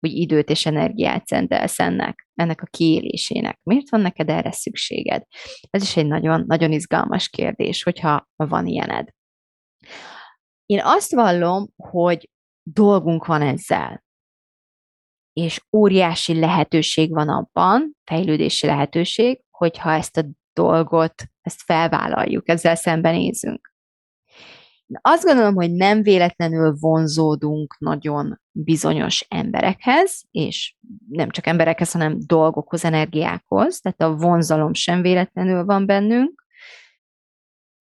hogy 0.00 0.12
időt 0.12 0.50
és 0.50 0.66
energiát 0.66 1.26
szentelsz 1.26 1.78
ennek, 1.78 2.28
ennek 2.34 2.62
a 2.62 2.66
kiélésének. 2.70 3.58
Miért 3.62 3.90
van 3.90 4.00
neked 4.00 4.28
erre 4.28 4.52
szükséged? 4.52 5.22
Ez 5.70 5.82
is 5.82 5.96
egy 5.96 6.06
nagyon, 6.06 6.44
nagyon 6.46 6.72
izgalmas 6.72 7.28
kérdés, 7.28 7.82
hogyha 7.82 8.28
van 8.36 8.66
ilyened. 8.66 9.08
Én 10.66 10.80
azt 10.82 11.14
vallom, 11.14 11.68
hogy 11.76 12.30
dolgunk 12.62 13.26
van 13.26 13.42
ezzel 13.42 14.02
és 15.32 15.60
óriási 15.76 16.38
lehetőség 16.38 17.10
van 17.10 17.28
abban, 17.28 17.96
fejlődési 18.04 18.66
lehetőség, 18.66 19.40
hogyha 19.50 19.92
ezt 19.92 20.16
a 20.16 20.24
dolgot, 20.52 21.14
ezt 21.40 21.62
felvállaljuk, 21.62 22.48
ezzel 22.48 22.74
szembenézünk. 22.74 23.69
Azt 25.00 25.24
gondolom, 25.24 25.54
hogy 25.54 25.72
nem 25.72 26.02
véletlenül 26.02 26.76
vonzódunk 26.80 27.78
nagyon 27.78 28.40
bizonyos 28.50 29.26
emberekhez, 29.28 30.22
és 30.30 30.76
nem 31.08 31.30
csak 31.30 31.46
emberekhez, 31.46 31.92
hanem 31.92 32.18
dolgokhoz, 32.26 32.84
energiákhoz, 32.84 33.80
tehát 33.80 34.00
a 34.00 34.16
vonzalom 34.16 34.74
sem 34.74 35.02
véletlenül 35.02 35.64
van 35.64 35.86
bennünk, 35.86 36.44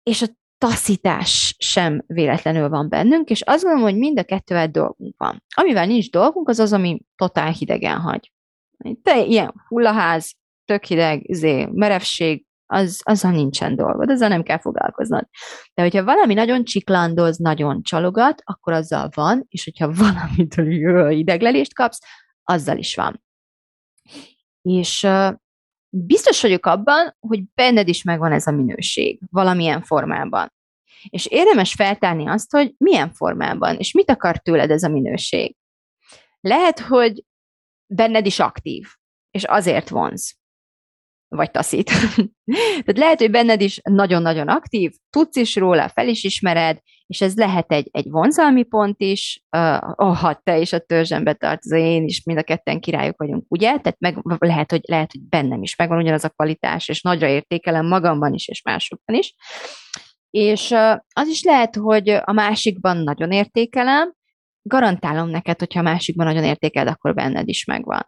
és 0.02 0.22
a 0.22 0.26
taszítás 0.58 1.54
sem 1.58 2.04
véletlenül 2.06 2.68
van 2.68 2.88
bennünk, 2.88 3.30
és 3.30 3.42
azt 3.42 3.62
gondolom, 3.62 3.88
hogy 3.90 3.98
mind 3.98 4.18
a 4.18 4.24
kettővel 4.24 4.68
dolgunk 4.68 5.14
van. 5.18 5.44
Amivel 5.54 5.86
nincs 5.86 6.10
dolgunk, 6.10 6.48
az 6.48 6.58
az, 6.58 6.72
ami 6.72 7.00
totál 7.16 7.50
hidegen 7.50 8.00
hagy. 8.00 8.32
Te 9.02 9.24
ilyen 9.24 9.54
hullaház, 9.68 10.34
tök 10.64 10.84
hideg, 10.84 11.28
izé, 11.28 11.68
merevség, 11.72 12.46
az, 12.70 13.00
azzal 13.04 13.30
nincsen 13.30 13.76
dolgod, 13.76 14.10
azzal 14.10 14.28
nem 14.28 14.42
kell 14.42 14.58
foglalkoznod. 14.58 15.28
De 15.74 15.82
hogyha 15.82 16.04
valami 16.04 16.34
nagyon 16.34 16.64
csiklandoz, 16.64 17.36
nagyon 17.36 17.82
csalogat, 17.82 18.42
akkor 18.44 18.72
azzal 18.72 19.08
van, 19.14 19.46
és 19.48 19.64
hogyha 19.64 19.92
valamitől 20.04 21.10
ideglelést 21.10 21.74
kapsz, 21.74 22.00
azzal 22.42 22.78
is 22.78 22.94
van. 22.94 23.22
És 24.62 25.06
biztos 25.88 26.42
vagyok 26.42 26.66
abban, 26.66 27.16
hogy 27.20 27.42
benned 27.54 27.88
is 27.88 28.02
megvan 28.02 28.32
ez 28.32 28.46
a 28.46 28.50
minőség, 28.52 29.20
valamilyen 29.30 29.82
formában. 29.82 30.52
És 31.08 31.26
érdemes 31.26 31.74
feltárni 31.74 32.28
azt, 32.28 32.50
hogy 32.50 32.74
milyen 32.78 33.12
formában, 33.12 33.76
és 33.76 33.92
mit 33.92 34.10
akar 34.10 34.38
tőled 34.38 34.70
ez 34.70 34.82
a 34.82 34.88
minőség. 34.88 35.56
Lehet, 36.40 36.80
hogy 36.80 37.24
benned 37.86 38.26
is 38.26 38.38
aktív, 38.38 38.86
és 39.30 39.44
azért 39.44 39.88
vonz 39.88 40.38
vagy 41.28 41.50
taszít. 41.50 41.90
Tehát 42.84 42.98
lehet, 42.98 43.18
hogy 43.18 43.30
benned 43.30 43.60
is 43.60 43.80
nagyon-nagyon 43.82 44.48
aktív, 44.48 44.92
tudsz 45.10 45.36
is 45.36 45.56
róla, 45.56 45.88
fel 45.88 46.08
is 46.08 46.24
ismered, 46.24 46.78
és 47.06 47.20
ez 47.20 47.34
lehet 47.34 47.72
egy, 47.72 47.88
egy 47.90 48.10
vonzalmi 48.10 48.62
pont 48.62 49.00
is, 49.00 49.42
uh, 49.56 49.78
oh, 49.94 50.16
ha 50.16 50.40
te 50.44 50.58
is 50.58 50.72
a 50.72 50.78
törzsembe 50.78 51.32
tartozol, 51.32 51.78
én 51.78 52.04
is, 52.04 52.24
mind 52.24 52.38
a 52.38 52.42
ketten 52.42 52.80
királyok 52.80 53.18
vagyunk, 53.18 53.44
ugye? 53.48 53.66
Tehát 53.66 53.96
meg, 53.98 54.16
lehet, 54.38 54.70
hogy, 54.70 54.80
lehet, 54.88 55.12
hogy 55.12 55.22
bennem 55.28 55.62
is 55.62 55.76
megvan 55.76 55.98
ugyanaz 55.98 56.24
a 56.24 56.28
kvalitás, 56.28 56.88
és 56.88 57.02
nagyra 57.02 57.28
értékelem 57.28 57.86
magamban 57.86 58.34
is, 58.34 58.48
és 58.48 58.62
másokban 58.62 59.16
is. 59.16 59.34
És 60.30 60.70
uh, 60.70 60.96
az 61.12 61.28
is 61.28 61.42
lehet, 61.42 61.76
hogy 61.76 62.08
a 62.08 62.32
másikban 62.32 62.96
nagyon 62.96 63.30
értékelem, 63.30 64.12
garantálom 64.62 65.28
neked, 65.28 65.58
hogyha 65.58 65.80
a 65.80 65.82
másikban 65.82 66.26
nagyon 66.26 66.44
értékeled, 66.44 66.88
akkor 66.88 67.14
benned 67.14 67.48
is 67.48 67.64
megvan 67.64 68.06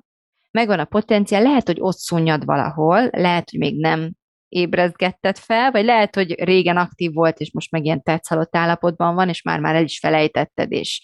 megvan 0.51 0.79
a 0.79 0.85
potenciál, 0.85 1.43
lehet, 1.43 1.67
hogy 1.67 1.81
ott 1.81 1.97
szunnyad 1.97 2.45
valahol, 2.45 3.09
lehet, 3.13 3.51
hogy 3.51 3.59
még 3.59 3.81
nem 3.81 4.13
ébrezgetted 4.49 5.39
fel, 5.39 5.71
vagy 5.71 5.85
lehet, 5.85 6.15
hogy 6.15 6.45
régen 6.45 6.77
aktív 6.77 7.13
volt, 7.13 7.39
és 7.39 7.53
most 7.53 7.71
meg 7.71 7.85
ilyen 7.85 8.03
tetszalott 8.03 8.57
állapotban 8.57 9.15
van, 9.15 9.29
és 9.29 9.43
már-már 9.43 9.75
el 9.75 9.85
is 9.85 9.99
felejtetted, 9.99 10.73
és, 10.73 11.03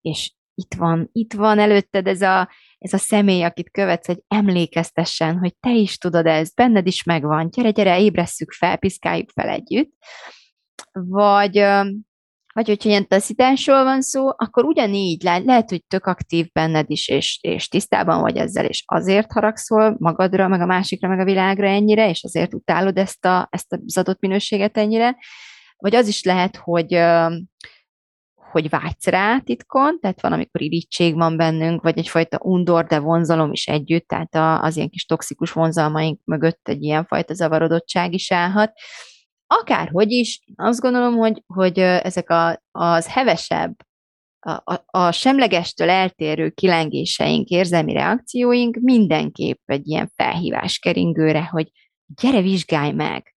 és 0.00 0.32
itt 0.54 0.74
van, 0.74 1.08
itt 1.12 1.32
van 1.32 1.58
előtted 1.58 2.06
ez 2.06 2.22
a, 2.22 2.50
ez 2.78 2.92
a 2.92 2.98
személy, 2.98 3.42
akit 3.42 3.70
követsz, 3.70 4.06
hogy 4.06 4.22
emlékeztessen, 4.28 5.38
hogy 5.38 5.56
te 5.60 5.70
is 5.70 5.98
tudod 5.98 6.26
ezt, 6.26 6.54
benned 6.54 6.86
is 6.86 7.02
megvan, 7.02 7.50
gyere, 7.50 7.70
gyere, 7.70 8.00
ébresszük 8.00 8.52
fel, 8.52 8.78
piszkáljuk 8.78 9.30
fel 9.30 9.48
együtt. 9.48 9.92
Vagy 10.92 11.56
vagy 12.54 12.66
hogyha 12.66 12.88
ilyen 12.88 13.08
taszításról 13.08 13.84
van 13.84 14.02
szó, 14.02 14.26
akkor 14.28 14.64
ugyanígy 14.64 15.22
le, 15.22 15.38
lehet, 15.38 15.70
hogy 15.70 15.84
tök 15.84 16.06
aktív 16.06 16.46
benned 16.52 16.90
is, 16.90 17.08
és, 17.08 17.38
és 17.42 17.68
tisztában 17.68 18.20
vagy 18.20 18.36
ezzel, 18.36 18.64
és 18.64 18.82
azért 18.86 19.32
haragszol 19.32 19.96
magadra, 19.98 20.48
meg 20.48 20.60
a 20.60 20.66
másikra, 20.66 21.08
meg 21.08 21.18
a 21.18 21.24
világra 21.24 21.66
ennyire, 21.66 22.08
és 22.08 22.24
azért 22.24 22.54
utálod 22.54 22.98
ezt, 22.98 23.24
a, 23.24 23.48
ezt 23.50 23.72
az 23.86 23.98
adott 23.98 24.20
minőséget 24.20 24.76
ennyire, 24.76 25.16
vagy 25.76 25.94
az 25.94 26.08
is 26.08 26.22
lehet, 26.22 26.56
hogy 26.56 26.98
hogy 28.50 28.68
vágysz 28.68 29.06
rá 29.06 29.38
titkon, 29.38 29.98
tehát 30.00 30.20
van, 30.20 30.32
amikor 30.32 30.62
irítség 30.62 31.14
van 31.14 31.36
bennünk, 31.36 31.82
vagy 31.82 31.98
egyfajta 31.98 32.38
undor, 32.40 32.84
de 32.84 32.98
vonzalom 32.98 33.52
is 33.52 33.66
együtt, 33.66 34.06
tehát 34.08 34.64
az 34.64 34.76
ilyen 34.76 34.90
kis 34.90 35.04
toxikus 35.04 35.52
vonzalmaink 35.52 36.20
mögött 36.24 36.68
egy 36.68 36.82
ilyen 36.82 37.04
fajta 37.04 37.34
zavarodottság 37.34 38.12
is 38.12 38.32
állhat, 38.32 38.72
Akárhogy 39.46 40.10
is, 40.10 40.40
azt 40.56 40.80
gondolom, 40.80 41.14
hogy, 41.14 41.42
hogy 41.46 41.78
ezek 41.78 42.30
a, 42.30 42.62
az 42.70 43.08
hevesebb, 43.08 43.74
a, 44.38 44.50
a, 44.50 44.84
a 44.86 45.12
semlegestől 45.12 45.90
eltérő 45.90 46.50
kilengéseink, 46.50 47.48
érzelmi 47.48 47.92
reakcióink 47.92 48.76
mindenképp 48.76 49.60
egy 49.64 49.86
ilyen 49.86 50.12
felhívás 50.14 50.78
keringőre, 50.78 51.44
hogy 51.44 51.70
gyere, 52.06 52.40
vizsgálj 52.40 52.92
meg, 52.92 53.34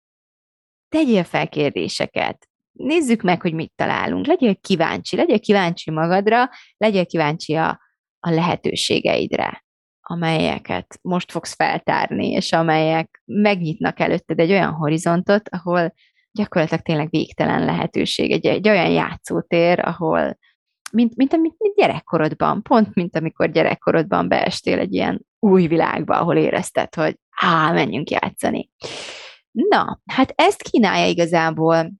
tegyél 0.90 1.24
fel 1.24 1.50
kérdéseket, 1.50 2.48
nézzük 2.72 3.22
meg, 3.22 3.42
hogy 3.42 3.54
mit 3.54 3.72
találunk, 3.76 4.26
legyél 4.26 4.56
kíváncsi, 4.56 5.16
legyél 5.16 5.40
kíváncsi 5.40 5.92
magadra, 5.92 6.50
legyél 6.78 7.06
kíváncsi 7.06 7.56
a, 7.56 7.82
a 8.20 8.30
lehetőségeidre 8.30 9.66
amelyeket 10.10 11.00
most 11.02 11.32
fogsz 11.32 11.56
feltárni, 11.56 12.32
és 12.32 12.52
amelyek 12.52 13.22
megnyitnak 13.26 14.00
előtted 14.00 14.40
egy 14.40 14.52
olyan 14.52 14.74
horizontot, 14.74 15.50
ahol 15.50 15.94
gyakorlatilag 16.32 16.84
tényleg 16.84 17.10
végtelen 17.10 17.66
lehetőség, 17.66 18.32
egy, 18.32 18.46
egy 18.46 18.70
olyan 18.70 18.90
játszótér, 18.90 19.80
ahol 19.80 20.38
mint, 20.92 21.16
mint, 21.16 21.32
mint, 21.32 21.56
mint 21.58 21.76
gyerekkorodban, 21.76 22.62
pont 22.62 22.94
mint 22.94 23.16
amikor 23.16 23.52
gyerekkorodban 23.52 24.28
beestél 24.28 24.80
egy 24.80 24.94
ilyen 24.94 25.26
új 25.40 25.68
világba, 25.68 26.20
ahol 26.20 26.38
érezted, 26.38 26.96
hogy 26.96 27.18
á, 27.42 27.72
menjünk 27.72 28.10
játszani. 28.10 28.70
Na, 29.52 30.00
hát 30.06 30.34
ezt 30.36 30.62
kínálja 30.62 31.08
igazából 31.08 31.92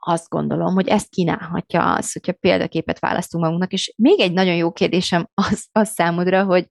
azt 0.00 0.28
gondolom, 0.28 0.74
hogy 0.74 0.88
ezt 0.88 1.08
kínálhatja 1.08 1.94
az, 1.94 2.12
hogyha 2.12 2.32
példaképet 2.32 2.98
választunk 2.98 3.44
magunknak, 3.44 3.72
és 3.72 3.94
még 3.96 4.20
egy 4.20 4.32
nagyon 4.32 4.54
jó 4.54 4.72
kérdésem 4.72 5.28
az, 5.34 5.68
az 5.72 5.88
számodra, 5.88 6.44
hogy 6.44 6.66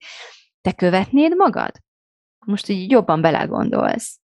te 0.62 0.74
követnéd 0.74 1.36
magad? 1.36 1.72
Most 2.46 2.68
így 2.68 2.92
jobban 2.92 3.22
belegondolsz. 3.22 4.20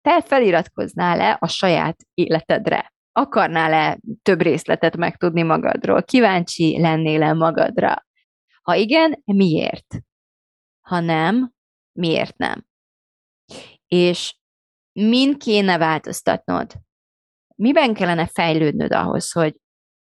Te 0.00 0.22
feliratkoznál-e 0.22 1.36
a 1.40 1.48
saját 1.48 1.96
életedre? 2.14 2.92
Akarnál-e 3.12 3.98
több 4.22 4.40
részletet 4.40 4.96
megtudni 4.96 5.42
magadról? 5.42 6.02
Kíváncsi 6.02 6.80
lennél-e 6.80 7.32
magadra? 7.32 8.06
Ha 8.62 8.74
igen, 8.74 9.22
miért? 9.24 9.98
Ha 10.80 11.00
nem, 11.00 11.52
miért 11.92 12.36
nem? 12.36 12.64
És 13.86 14.36
min 14.92 15.38
kéne 15.38 15.78
változtatnod? 15.78 16.72
Miben 17.62 17.94
kellene 17.94 18.26
fejlődnöd 18.26 18.92
ahhoz, 18.92 19.32
hogy 19.32 19.54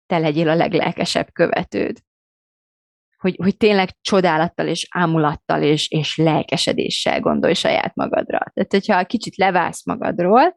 te 0.06 0.18
legyél 0.18 0.48
a 0.48 0.54
leglelkesebb 0.54 1.32
követőd? 1.32 1.98
Hogy, 3.16 3.36
hogy 3.42 3.56
tényleg 3.56 3.96
csodálattal 4.00 4.66
és 4.66 4.86
ámulattal 4.90 5.62
és, 5.62 5.90
és 5.90 6.16
lelkesedéssel 6.16 7.20
gondolj 7.20 7.54
saját 7.54 7.94
magadra. 7.94 8.38
Tehát, 8.54 8.70
hogyha 8.70 9.04
kicsit 9.04 9.36
leválsz 9.36 9.86
magadról, 9.86 10.54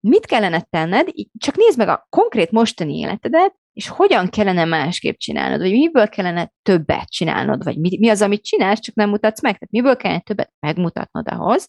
mit 0.00 0.26
kellene 0.26 0.60
tenned, 0.60 1.08
csak 1.38 1.56
nézd 1.56 1.78
meg 1.78 1.88
a 1.88 2.06
konkrét 2.08 2.50
mostani 2.50 2.98
életedet, 2.98 3.54
és 3.72 3.88
hogyan 3.88 4.28
kellene 4.28 4.64
másképp 4.64 5.16
csinálnod, 5.16 5.60
vagy 5.60 5.70
miből 5.70 6.08
kellene 6.08 6.52
többet 6.62 7.10
csinálnod, 7.10 7.64
vagy 7.64 7.78
mi, 7.78 7.98
mi 7.98 8.08
az, 8.08 8.22
amit 8.22 8.44
csinálsz, 8.44 8.80
csak 8.80 8.94
nem 8.94 9.08
mutatsz 9.08 9.42
meg. 9.42 9.52
Tehát 9.52 9.70
miből 9.70 9.96
kellene 9.96 10.20
többet 10.20 10.52
megmutatnod 10.60 11.28
ahhoz, 11.28 11.66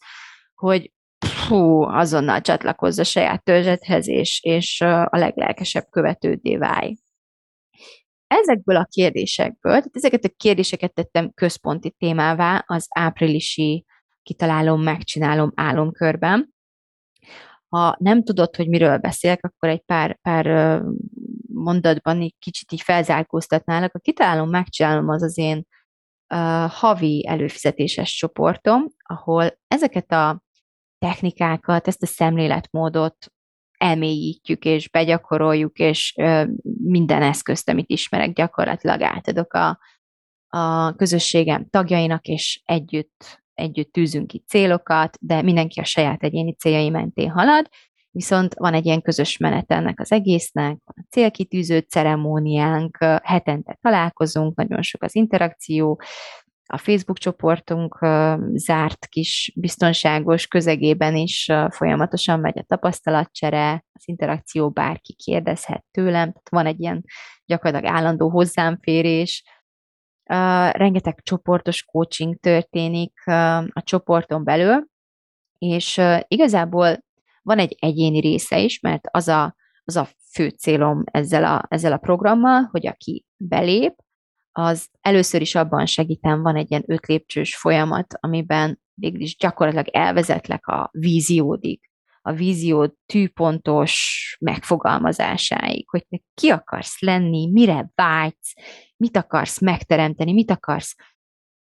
hogy 0.54 0.92
fú, 1.48 1.82
azonnal 1.82 2.42
csatlakozz 2.42 3.00
a 3.00 3.04
saját 3.04 3.44
törzsedhez, 3.44 4.08
és, 4.08 4.40
és 4.44 4.82
a 4.82 5.18
leglelkesebb 5.18 5.86
követődé 5.90 6.58
válj. 6.58 6.96
ezekből 8.28 8.76
a 8.76 8.88
kérdésekből, 8.92 9.72
tehát 9.72 9.96
ezeket 9.96 10.24
a 10.24 10.34
kérdéseket 10.38 10.94
tettem 10.94 11.32
központi 11.34 11.92
témává 11.92 12.64
az 12.68 12.86
áprilisi 12.90 13.86
kitalálom, 14.24 14.82
megcsinálom 14.82 15.52
álomkörben. 15.56 16.54
Ha 17.68 17.96
nem 18.00 18.24
tudod, 18.24 18.56
hogy 18.56 18.68
miről 18.70 18.98
beszélek, 18.98 19.46
akkor 19.46 19.70
egy 19.70 19.82
pár, 19.82 20.20
pár 20.22 20.82
mondatban 21.54 22.22
egy 22.22 22.36
kicsit 22.40 22.72
így 22.72 22.82
felzárkóztatnálak. 22.82 23.96
A 23.96 24.00
kitalálom, 24.00 24.50
megcsinálom 24.50 25.10
az 25.10 25.24
az 25.24 25.38
én 25.38 25.58
uh, 26.34 26.70
havi 26.72 27.28
előfizetéses 27.28 28.16
csoportom, 28.16 28.86
ahol 28.98 29.60
ezeket 29.68 30.12
a 30.12 30.43
technikákat, 31.04 31.88
ezt 31.88 32.04
a 32.04 32.06
szemléletmódot 32.06 33.32
elmélyítjük, 33.78 34.66
és 34.66 34.90
begyakoroljuk, 34.90 35.80
és 35.80 36.14
minden 36.84 37.22
eszközt, 37.22 37.70
amit 37.70 37.90
ismerek, 37.90 38.34
gyakorlatilag 38.34 39.02
átadok 39.02 39.54
a, 39.54 39.80
a 40.48 40.94
közösségem 40.96 41.68
tagjainak, 41.70 42.26
és 42.26 42.62
együtt, 42.66 43.44
együtt 43.54 43.92
tűzünk 43.92 44.28
ki 44.28 44.44
célokat, 44.48 45.18
de 45.22 45.42
mindenki 45.42 45.80
a 45.80 45.84
saját 45.84 46.24
egyéni 46.24 46.56
céljai 46.56 46.90
mentén 46.90 47.30
halad, 47.30 47.70
viszont 48.12 48.54
van 48.54 48.74
egy 48.74 48.86
ilyen 48.86 49.02
közös 49.02 49.38
menet 49.38 49.72
ennek 49.72 50.00
az 50.00 50.12
egésznek, 50.12 50.78
van 50.84 50.96
a 51.02 51.08
célkitűző 51.10 51.80
ceremóniánk, 51.80 52.98
hetente 53.24 53.78
találkozunk, 53.82 54.56
nagyon 54.56 54.82
sok 54.82 55.04
az 55.04 55.16
interakció, 55.16 56.02
a 56.66 56.78
Facebook 56.78 57.18
csoportunk 57.18 58.00
zárt 58.54 59.06
kis 59.06 59.54
biztonságos 59.56 60.48
közegében 60.48 61.16
is 61.16 61.52
folyamatosan 61.70 62.40
megy 62.40 62.60
a 62.60 62.64
tapasztalatcsere, 62.64 63.86
az 63.94 64.02
interakció 64.06 64.70
bárki 64.70 65.14
kérdezhet 65.14 65.86
tőlem, 65.92 66.32
tehát 66.32 66.50
van 66.50 66.66
egy 66.66 66.80
ilyen 66.80 67.04
gyakorlatilag 67.46 67.96
állandó 67.96 68.30
hozzámférés, 68.30 69.44
rengeteg 70.72 71.20
csoportos 71.24 71.84
coaching 71.84 72.40
történik 72.40 73.26
a 73.70 73.82
csoporton 73.84 74.44
belül, 74.44 74.88
és 75.58 76.02
igazából 76.28 77.04
van 77.42 77.60
egy 77.60 77.76
egyéni 77.80 78.20
része 78.20 78.60
is, 78.60 78.80
mert 78.80 79.08
az 79.12 79.28
a, 79.28 79.56
az 79.84 79.96
a 79.96 80.08
fő 80.34 80.50
célom 80.50 81.04
ezzel 81.06 81.46
a, 81.46 81.66
ezzel 81.70 81.92
a 81.92 81.98
programmal, 81.98 82.68
hogy 82.72 82.88
aki 82.88 83.26
belép, 83.38 83.94
az 84.56 84.88
először 85.02 85.42
is 85.42 85.56
abban 85.56 85.86
segítem, 85.86 86.42
van 86.42 86.56
egy 86.56 86.72
ilyen 86.72 86.84
öt 86.88 87.24
folyamat, 87.56 88.14
amiben 88.20 88.80
végül 88.94 89.22
is 89.22 89.38
gyakorlatilag 89.38 89.88
elvezetlek 89.88 90.68
a 90.68 90.90
víziódig, 90.92 91.80
a 92.22 92.32
vízió 92.32 92.98
tűpontos 93.06 94.38
megfogalmazásáig, 94.40 95.90
hogy 95.90 96.06
te 96.10 96.20
ki 96.34 96.50
akarsz 96.50 97.02
lenni, 97.02 97.50
mire 97.52 97.92
vágysz, 97.96 98.54
mit 98.98 99.18
akarsz 99.18 99.62
megteremteni, 99.62 100.34
mit 100.34 100.52
akarsz 100.52 100.96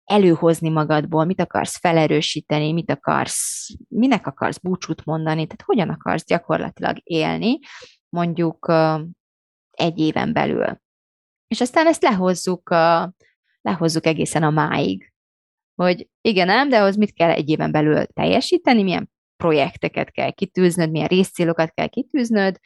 előhozni 0.04 0.68
magadból, 0.68 1.24
mit 1.24 1.40
akarsz 1.40 1.78
felerősíteni, 1.78 2.72
mit 2.72 2.90
akarsz, 2.90 3.68
minek 3.88 4.26
akarsz 4.26 4.58
búcsút 4.58 5.04
mondani, 5.04 5.46
tehát 5.46 5.62
hogyan 5.64 5.88
akarsz 5.88 6.24
gyakorlatilag 6.24 6.96
élni, 7.02 7.58
mondjuk 8.08 8.72
egy 9.70 9.98
éven 9.98 10.32
belül. 10.32 10.82
És 11.54 11.60
aztán 11.60 11.86
ezt 11.86 12.02
lehozzuk, 12.02 12.70
lehozzuk 13.60 14.06
egészen 14.06 14.42
a 14.42 14.50
máig. 14.50 15.12
Hogy 15.74 16.08
igen, 16.20 16.46
nem, 16.46 16.68
de 16.68 16.80
ahhoz 16.80 16.96
mit 16.96 17.12
kell 17.12 17.30
egy 17.30 17.48
éven 17.48 17.72
belül 17.72 18.06
teljesíteni, 18.06 18.82
milyen 18.82 19.10
projekteket 19.36 20.10
kell 20.10 20.30
kitűznöd, 20.30 20.90
milyen 20.90 21.06
részcélokat 21.06 21.70
kell 21.70 21.86
kitűznöd, 21.86 22.58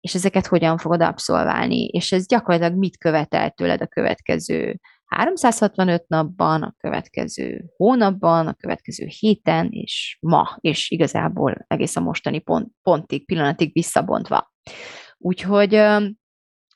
és 0.00 0.14
ezeket 0.14 0.46
hogyan 0.46 0.78
fogod 0.78 1.00
abszolválni, 1.00 1.84
és 1.84 2.12
ez 2.12 2.26
gyakorlatilag 2.26 2.78
mit 2.78 2.98
követel 2.98 3.50
tőled 3.50 3.80
a 3.80 3.86
következő 3.86 4.80
365 5.04 6.08
napban, 6.08 6.62
a 6.62 6.74
következő 6.78 7.64
hónapban, 7.76 8.46
a 8.46 8.54
következő 8.54 9.06
héten, 9.18 9.68
és 9.70 10.18
ma, 10.20 10.56
és 10.60 10.90
igazából 10.90 11.64
egész 11.66 11.96
a 11.96 12.00
mostani 12.00 12.38
pont, 12.38 12.68
pontig, 12.82 13.26
pillanatig 13.26 13.72
visszabontva. 13.72 14.52
Úgyhogy 15.18 15.80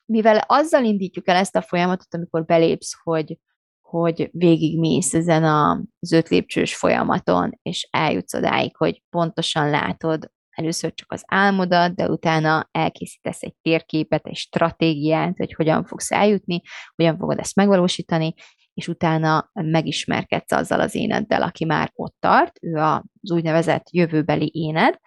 mivel 0.08 0.44
azzal 0.46 0.84
indítjuk 0.84 1.28
el 1.28 1.36
ezt 1.36 1.56
a 1.56 1.62
folyamatot, 1.62 2.14
amikor 2.14 2.44
belépsz, 2.44 2.92
hogy, 3.02 3.38
hogy 3.80 4.28
végigmész 4.32 5.14
ezen 5.14 5.44
az 5.44 6.12
öt 6.12 6.28
lépcsős 6.28 6.76
folyamaton, 6.76 7.58
és 7.62 7.88
eljutsz 7.90 8.34
odáig, 8.34 8.76
hogy 8.76 9.02
pontosan 9.10 9.70
látod 9.70 10.30
először 10.50 10.94
csak 10.94 11.12
az 11.12 11.22
álmodat, 11.26 11.94
de 11.94 12.08
utána 12.08 12.68
elkészítesz 12.70 13.42
egy 13.42 13.54
térképet, 13.62 14.26
egy 14.26 14.36
stratégiát, 14.36 15.36
hogy 15.36 15.52
hogyan 15.52 15.84
fogsz 15.84 16.10
eljutni, 16.10 16.60
hogyan 16.94 17.18
fogod 17.18 17.38
ezt 17.38 17.56
megvalósítani, 17.56 18.34
és 18.74 18.88
utána 18.88 19.50
megismerkedsz 19.52 20.52
azzal 20.52 20.80
az 20.80 20.94
éneddel, 20.94 21.42
aki 21.42 21.64
már 21.64 21.90
ott 21.94 22.16
tart, 22.20 22.58
ő 22.62 22.74
az 22.74 23.32
úgynevezett 23.32 23.90
jövőbeli 23.90 24.50
éned, 24.54 24.98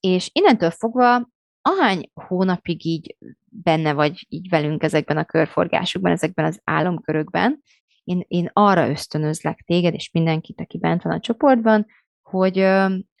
és 0.00 0.30
innentől 0.32 0.70
fogva 0.70 1.28
ahány 1.62 2.10
hónapig 2.14 2.84
így 2.84 3.16
benne 3.48 3.92
vagy 3.92 4.26
így 4.28 4.48
velünk 4.48 4.82
ezekben 4.82 5.16
a 5.16 5.24
körforgásokban, 5.24 6.12
ezekben 6.12 6.44
az 6.44 6.60
álomkörökben, 6.64 7.62
én, 8.04 8.24
én 8.28 8.50
arra 8.52 8.88
ösztönözlek 8.88 9.62
téged, 9.66 9.94
és 9.94 10.10
mindenkit, 10.12 10.60
aki 10.60 10.78
bent 10.78 11.02
van 11.02 11.12
a 11.12 11.20
csoportban, 11.20 11.86
hogy 12.32 12.66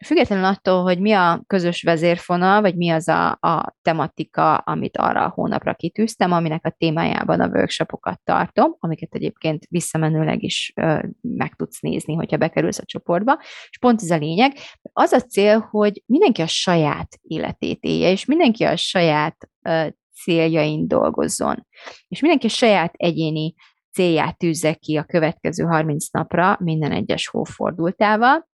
függetlenül 0.04 0.44
attól, 0.44 0.82
hogy 0.82 1.00
mi 1.00 1.12
a 1.12 1.42
közös 1.46 1.82
vezérfonal, 1.82 2.60
vagy 2.60 2.76
mi 2.76 2.90
az 2.90 3.08
a, 3.08 3.30
a 3.30 3.76
tematika, 3.82 4.54
amit 4.54 4.96
arra 4.96 5.24
a 5.24 5.32
hónapra 5.34 5.74
kitűztem, 5.74 6.32
aminek 6.32 6.66
a 6.66 6.74
témájában 6.78 7.40
a 7.40 7.46
workshopokat 7.46 8.20
tartom, 8.24 8.76
amiket 8.78 9.14
egyébként 9.14 9.66
visszamenőleg 9.68 10.42
is 10.42 10.72
meg 11.20 11.54
tudsz 11.56 11.80
nézni, 11.80 12.14
hogyha 12.14 12.36
bekerülsz 12.36 12.78
a 12.78 12.84
csoportba. 12.84 13.38
És 13.68 13.78
pont 13.80 14.02
ez 14.02 14.10
a 14.10 14.16
lényeg. 14.16 14.52
Az 14.92 15.12
a 15.12 15.20
cél, 15.20 15.68
hogy 15.70 16.02
mindenki 16.06 16.42
a 16.42 16.46
saját 16.46 17.18
életét 17.22 17.84
élje, 17.84 18.10
és 18.10 18.24
mindenki 18.24 18.64
a 18.64 18.76
saját 18.76 19.48
céljain 20.22 20.88
dolgozzon. 20.88 21.66
És 22.08 22.20
mindenki 22.20 22.46
a 22.46 22.50
saját 22.50 22.94
egyéni 22.96 23.54
célját 23.92 24.38
tűzze 24.38 24.74
ki 24.74 24.96
a 24.96 25.04
következő 25.04 25.64
30 25.64 26.08
napra 26.10 26.56
minden 26.60 26.92
egyes 26.92 27.28
hófordultával, 27.28 28.50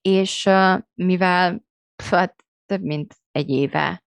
és 0.00 0.48
mivel 0.94 1.64
hát, 2.10 2.44
több 2.66 2.82
mint 2.82 3.14
egy 3.32 3.50
éve, 3.50 4.02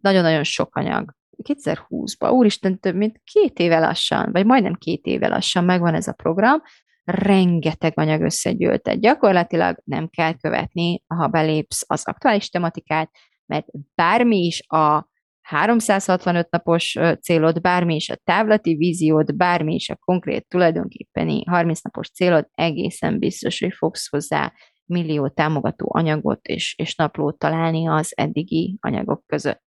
nagyon-nagyon 0.00 0.44
sok 0.44 0.76
anyag, 0.76 1.14
2020-ban, 1.42 2.32
úristen, 2.32 2.80
több 2.80 2.94
mint 2.94 3.20
két 3.24 3.58
éve 3.58 3.78
lassan, 3.78 4.32
vagy 4.32 4.46
majdnem 4.46 4.74
két 4.74 5.06
éve 5.06 5.28
lassan 5.28 5.64
megvan 5.64 5.94
ez 5.94 6.08
a 6.08 6.12
program, 6.12 6.62
rengeteg 7.04 7.92
anyag 7.96 8.22
összegyűlt. 8.22 9.00
Gyakorlatilag 9.00 9.80
nem 9.84 10.08
kell 10.08 10.32
követni, 10.36 11.02
ha 11.06 11.26
belépsz 11.26 11.84
az 11.86 12.06
aktuális 12.06 12.48
tematikát, 12.48 13.10
mert 13.46 13.66
bármi 13.94 14.36
is 14.36 14.62
a 14.66 15.08
365 15.40 16.50
napos 16.50 16.98
célod, 17.20 17.60
bármi 17.60 17.94
is 17.94 18.10
a 18.10 18.16
távlati 18.24 18.74
víziód, 18.74 19.36
bármi 19.36 19.74
is 19.74 19.88
a 19.88 19.96
konkrét 19.96 20.48
tulajdonképpeni 20.48 21.44
30 21.44 21.80
napos 21.82 22.10
célod, 22.10 22.48
egészen 22.50 23.18
biztos, 23.18 23.60
hogy 23.60 23.74
fogsz 23.74 24.08
hozzá 24.08 24.52
millió 24.86 25.28
támogató 25.28 25.90
anyagot 25.94 26.46
és, 26.46 26.74
és 26.78 26.94
naplót 26.94 27.38
találni 27.38 27.88
az 27.88 28.12
eddigi 28.16 28.76
anyagok 28.80 29.22
között. 29.26 29.62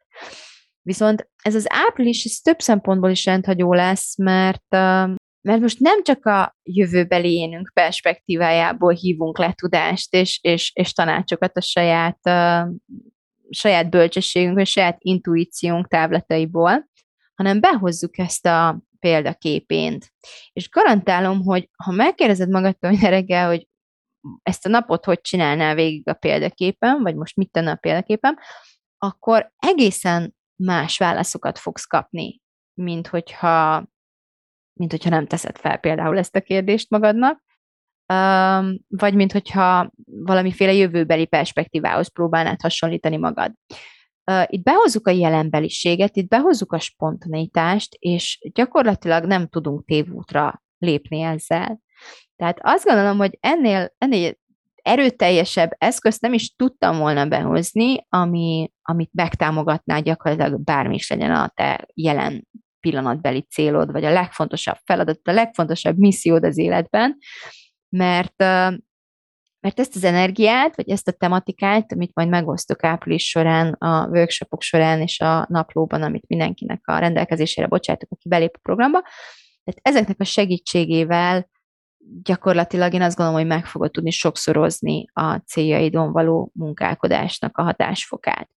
Viszont 0.81 1.29
ez 1.41 1.55
az 1.55 1.65
április 1.69 2.25
ez 2.25 2.35
több 2.35 2.59
szempontból 2.59 3.09
is 3.09 3.25
rendhagyó 3.25 3.73
lesz, 3.73 4.17
mert, 4.17 4.65
mert 5.41 5.59
most 5.59 5.79
nem 5.79 6.03
csak 6.03 6.25
a 6.25 6.57
jövőbeli 6.63 7.33
énünk 7.33 7.71
perspektívájából 7.73 8.93
hívunk 8.93 9.37
le 9.37 9.53
tudást 9.53 10.13
és, 10.13 10.39
és, 10.41 10.71
és 10.73 10.93
tanácsokat 10.93 11.57
a 11.57 11.61
saját, 11.61 12.19
saját 13.49 13.89
bölcsességünk, 13.89 14.57
a 14.57 14.65
saját 14.65 14.97
intuíciónk 14.99 15.87
távlataiból, 15.87 16.89
hanem 17.35 17.59
behozzuk 17.59 18.17
ezt 18.17 18.45
a 18.45 18.81
példaképént. 18.99 20.13
És 20.53 20.69
garantálom, 20.69 21.43
hogy 21.43 21.69
ha 21.83 21.91
megkérdezed 21.91 22.49
magadtól 22.49 22.91
reggel, 22.91 23.47
hogy 23.47 23.67
ezt 24.43 24.65
a 24.65 24.69
napot 24.69 25.05
hogy 25.05 25.21
csinálnál 25.21 25.75
végig 25.75 26.09
a 26.09 26.13
példaképen, 26.13 27.01
vagy 27.01 27.15
most 27.15 27.35
mit 27.35 27.51
tenne 27.51 27.71
a 27.71 27.75
példaképen, 27.75 28.39
akkor 28.97 29.51
egészen 29.57 30.35
más 30.63 30.97
válaszokat 30.97 31.59
fogsz 31.59 31.85
kapni, 31.85 32.41
mint 32.73 33.07
hogyha, 33.07 33.87
mint 34.73 34.91
hogyha 34.91 35.09
nem 35.09 35.27
teszed 35.27 35.57
fel 35.57 35.77
például 35.77 36.17
ezt 36.17 36.35
a 36.35 36.41
kérdést 36.41 36.89
magadnak, 36.89 37.43
vagy 38.87 39.15
mint 39.15 39.31
hogyha 39.31 39.91
valamiféle 40.05 40.73
jövőbeli 40.73 41.25
perspektívához 41.25 42.07
próbálnád 42.07 42.61
hasonlítani 42.61 43.17
magad. 43.17 43.53
Itt 44.45 44.63
behozzuk 44.63 45.07
a 45.07 45.11
jelenbeliséget, 45.11 46.15
itt 46.15 46.27
behozzuk 46.27 46.71
a 46.71 46.79
spontanitást, 46.79 47.95
és 47.99 48.49
gyakorlatilag 48.53 49.25
nem 49.25 49.47
tudunk 49.47 49.85
tévútra 49.85 50.63
lépni 50.77 51.21
ezzel. 51.21 51.79
Tehát 52.35 52.57
azt 52.61 52.85
gondolom, 52.85 53.17
hogy 53.17 53.37
ennél, 53.39 53.93
ennél 53.97 54.33
erőteljesebb 54.81 55.71
eszközt 55.77 56.21
nem 56.21 56.33
is 56.33 56.55
tudtam 56.55 56.97
volna 56.97 57.25
behozni, 57.25 58.05
ami, 58.09 58.71
amit 58.81 59.09
megtámogatná 59.13 59.99
gyakorlatilag 59.99 60.63
bármi 60.63 60.95
is 60.95 61.09
legyen 61.09 61.31
a 61.31 61.51
te 61.55 61.87
jelen 61.93 62.47
pillanatbeli 62.79 63.41
célod, 63.41 63.91
vagy 63.91 64.05
a 64.05 64.11
legfontosabb 64.11 64.77
feladat, 64.83 65.27
a 65.27 65.31
legfontosabb 65.31 65.97
missziód 65.97 66.43
az 66.43 66.57
életben, 66.57 67.17
mert 67.89 68.43
mert 69.59 69.79
ezt 69.79 69.95
az 69.95 70.03
energiát, 70.03 70.75
vagy 70.75 70.89
ezt 70.89 71.07
a 71.07 71.11
tematikát, 71.11 71.91
amit 71.91 72.11
majd 72.13 72.29
megosztok 72.29 72.83
április 72.83 73.29
során, 73.29 73.73
a 73.73 74.07
workshopok 74.07 74.61
során 74.61 75.01
és 75.01 75.19
a 75.19 75.45
naplóban, 75.49 76.01
amit 76.01 76.27
mindenkinek 76.27 76.81
a 76.83 76.97
rendelkezésére 76.97 77.67
bocsátok, 77.67 78.11
aki 78.11 78.29
belép 78.29 78.55
a 78.55 78.59
programba, 78.61 79.01
tehát 79.63 79.79
ezeknek 79.81 80.19
a 80.19 80.23
segítségével 80.23 81.49
gyakorlatilag 82.23 82.93
én 82.93 83.01
azt 83.01 83.15
gondolom, 83.15 83.39
hogy 83.41 83.49
meg 83.49 83.65
fogod 83.65 83.91
tudni 83.91 84.11
sokszorozni 84.11 85.05
a 85.13 85.35
céljaidon 85.35 86.11
való 86.11 86.51
munkálkodásnak 86.53 87.57
a 87.57 87.63
hatásfokát. 87.63 88.49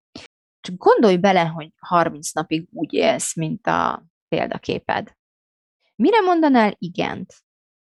Csak 0.59 0.77
gondolj 0.77 1.17
bele, 1.17 1.43
hogy 1.43 1.69
30 1.79 2.31
napig 2.31 2.67
úgy 2.71 2.93
élsz, 2.93 3.35
mint 3.35 3.67
a 3.67 4.03
példaképed. 4.27 5.11
Mire 5.95 6.21
mondanál 6.21 6.75
igent? 6.77 7.33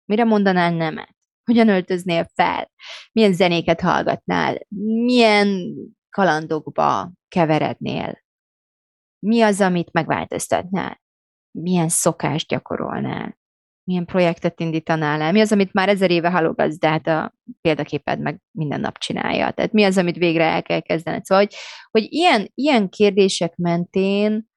Mire 0.05 0.23
mondanál 0.23 0.73
nemet? 0.73 1.15
Hogyan 1.43 1.69
öltöznél 1.69 2.29
fel? 2.33 2.71
Milyen 3.11 3.33
zenéket 3.33 3.81
hallgatnál? 3.81 4.57
Milyen 5.05 5.75
kalandokba 6.09 7.11
keverednél? 7.27 8.23
Mi 9.19 9.41
az, 9.41 9.61
amit 9.61 9.91
megváltoztatnál? 9.91 11.01
Milyen 11.51 11.89
szokást 11.89 12.47
gyakorolnál? 12.47 13.39
Milyen 13.83 14.05
projektet 14.05 14.59
indítanál 14.59 15.21
el? 15.21 15.31
Mi 15.31 15.39
az, 15.39 15.51
amit 15.51 15.73
már 15.73 15.89
ezer 15.89 16.11
éve 16.11 16.29
halogatsz, 16.29 16.77
de 16.77 16.89
hát 16.89 17.07
a 17.07 17.33
példaképed 17.61 18.19
meg 18.19 18.41
minden 18.51 18.79
nap 18.79 18.97
csinálja? 18.97 19.51
Tehát 19.51 19.71
mi 19.71 19.83
az, 19.83 19.97
amit 19.97 20.17
végre 20.17 20.43
el 20.43 20.63
kell 20.63 20.79
kezdened? 20.79 21.25
Szóval, 21.25 21.43
hogy, 21.43 21.55
hogy 21.91 22.07
ilyen, 22.13 22.51
ilyen 22.53 22.89
kérdések 22.89 23.55
mentén 23.55 24.49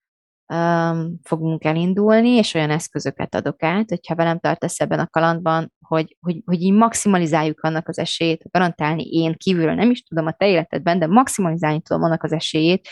um, 0.55 1.19
fogunk 1.23 1.65
elindulni, 1.65 2.29
és 2.29 2.55
olyan 2.55 2.71
eszközöket 2.71 3.35
adok 3.35 3.63
át, 3.63 3.89
hogyha 3.89 4.15
velem 4.15 4.39
tartasz 4.39 4.81
ebben 4.81 4.99
a 4.99 5.09
kalandban, 5.09 5.73
hogy, 5.81 6.17
hogy, 6.21 6.43
hogy 6.45 6.63
így 6.63 6.73
maximalizáljuk 6.73 7.61
annak 7.61 7.89
az 7.89 7.99
esélyét, 7.99 8.45
garantálni 8.51 9.03
én 9.03 9.35
kívülről 9.37 9.75
nem 9.75 9.91
is 9.91 10.03
tudom 10.03 10.27
a 10.27 10.33
te 10.33 10.49
életedben, 10.49 10.99
de 10.99 11.07
maximalizálni 11.07 11.81
tudom 11.81 12.03
annak 12.03 12.23
az 12.23 12.33
esélyét, 12.33 12.89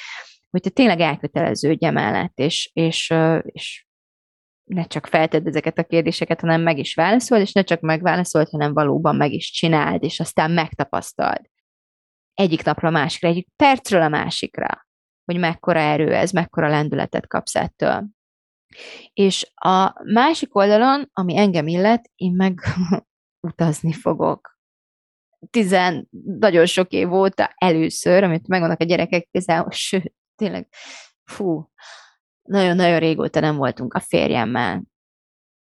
te 0.60 0.70
tényleg 0.70 1.00
elköteleződj 1.00 1.86
emellett, 1.86 2.38
és, 2.38 2.70
és, 2.72 3.14
és 3.42 3.86
ne 4.74 4.84
csak 4.84 5.06
feltedd 5.06 5.46
ezeket 5.46 5.78
a 5.78 5.84
kérdéseket, 5.84 6.40
hanem 6.40 6.60
meg 6.60 6.78
is 6.78 6.94
válaszold, 6.94 7.40
és 7.40 7.52
ne 7.52 7.62
csak 7.62 7.80
megválaszold, 7.80 8.48
hanem 8.48 8.74
valóban 8.74 9.16
meg 9.16 9.32
is 9.32 9.50
csináld, 9.50 10.02
és 10.02 10.20
aztán 10.20 10.50
megtapasztald. 10.50 11.40
Egyik 12.34 12.64
napra 12.64 12.88
a 12.88 12.90
másikra, 12.90 13.28
egyik 13.28 13.48
percről 13.56 14.02
a 14.02 14.08
másikra 14.08 14.90
hogy 15.24 15.38
mekkora 15.38 15.78
erő 15.78 16.14
ez, 16.14 16.30
mekkora 16.30 16.68
lendületet 16.68 17.26
kapsz 17.26 17.54
ettől. 17.54 18.08
És 19.12 19.52
a 19.54 20.02
másik 20.04 20.54
oldalon, 20.54 21.10
ami 21.12 21.36
engem 21.36 21.66
illet, 21.66 22.10
én 22.14 22.32
meg 22.32 22.60
utazni 23.48 23.92
fogok. 23.92 24.58
Tizen, 25.50 26.08
nagyon 26.24 26.66
sok 26.66 26.92
év 26.92 27.12
óta 27.12 27.52
először, 27.54 28.22
amit 28.22 28.48
megvannak 28.48 28.80
a 28.80 28.84
gyerekek 28.84 29.28
közel, 29.30 29.66
sőt, 29.70 30.14
tényleg, 30.36 30.68
fú, 31.24 31.70
nagyon-nagyon 32.42 32.98
régóta 32.98 33.40
nem 33.40 33.56
voltunk 33.56 33.94
a 33.94 34.00
férjemmel 34.00 34.82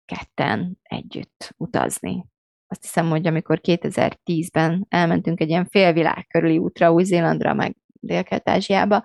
ketten 0.04 0.78
együtt 0.82 1.54
utazni. 1.56 2.26
Azt 2.66 2.82
hiszem, 2.82 3.08
hogy 3.08 3.26
amikor 3.26 3.60
2010-ben 3.62 4.86
elmentünk 4.88 5.40
egy 5.40 5.48
ilyen 5.48 5.66
félvilág 5.66 6.26
körüli 6.26 6.58
útra 6.58 6.92
Új-Zélandra, 6.92 7.54
meg 7.54 7.76
Dél-Kelet-Ázsiába, 8.00 9.02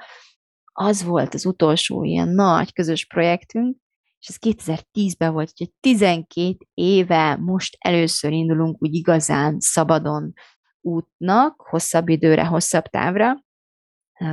az 0.74 1.04
volt 1.04 1.34
az 1.34 1.46
utolsó 1.46 2.04
ilyen 2.04 2.30
nagy 2.30 2.74
közös 2.74 3.06
projektünk, 3.06 3.78
és 4.20 4.28
ez 4.28 4.38
2010-ben 4.40 5.34
volt, 5.34 5.52
hogy 5.58 5.72
12 5.80 6.58
éve 6.74 7.36
most 7.36 7.78
először 7.80 8.32
indulunk 8.32 8.82
úgy 8.82 8.94
igazán 8.94 9.60
szabadon 9.60 10.34
útnak, 10.82 11.62
hosszabb 11.62 12.10
időre, 12.10 12.46
hosszabb 12.46 12.84
távra. 12.84 13.44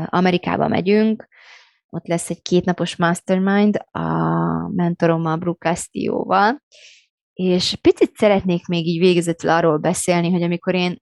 Amerikába 0.05 0.69
megyünk, 0.69 1.29
ott 1.91 2.07
lesz 2.07 2.31
egy 2.31 2.43
kétnapos 2.43 2.97
mastermind 2.97 3.77
a 3.91 4.09
mentorommal, 4.69 5.37
Brooke 5.37 5.69
Castillo-val, 5.69 6.63
és 7.33 7.77
picit 7.81 8.17
szeretnék 8.17 8.67
még 8.67 8.87
így 8.87 8.99
végezetül 8.99 9.51
arról 9.51 9.79
beszélni, 9.79 10.31
hogy 10.31 10.43
amikor 10.43 10.75
én 10.75 10.99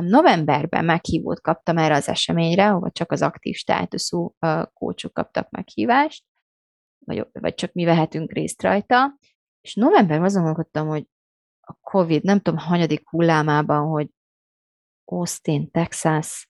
novemberben 0.00 0.84
meghívót 0.84 1.40
kaptam 1.40 1.78
erre 1.78 1.94
az 1.94 2.08
eseményre, 2.08 2.70
ahol 2.70 2.90
csak 2.90 3.12
az 3.12 3.22
aktív 3.22 3.54
státuszú 3.54 4.34
kócsok 4.72 5.12
kaptak 5.12 5.50
meghívást, 5.50 6.24
vagy, 7.04 7.26
vagy 7.32 7.54
csak 7.54 7.72
mi 7.72 7.84
vehetünk 7.84 8.32
részt 8.32 8.62
rajta, 8.62 9.18
és 9.60 9.74
novemberben 9.74 10.24
azon 10.24 10.42
gondolkodtam, 10.42 10.88
hogy 10.88 11.06
a 11.60 11.72
Covid 11.80 12.22
nem 12.22 12.40
tudom 12.40 12.58
hanyadik 12.58 13.08
hullámában, 13.08 13.88
hogy 13.88 14.08
Austin, 15.04 15.70
Texas, 15.70 16.48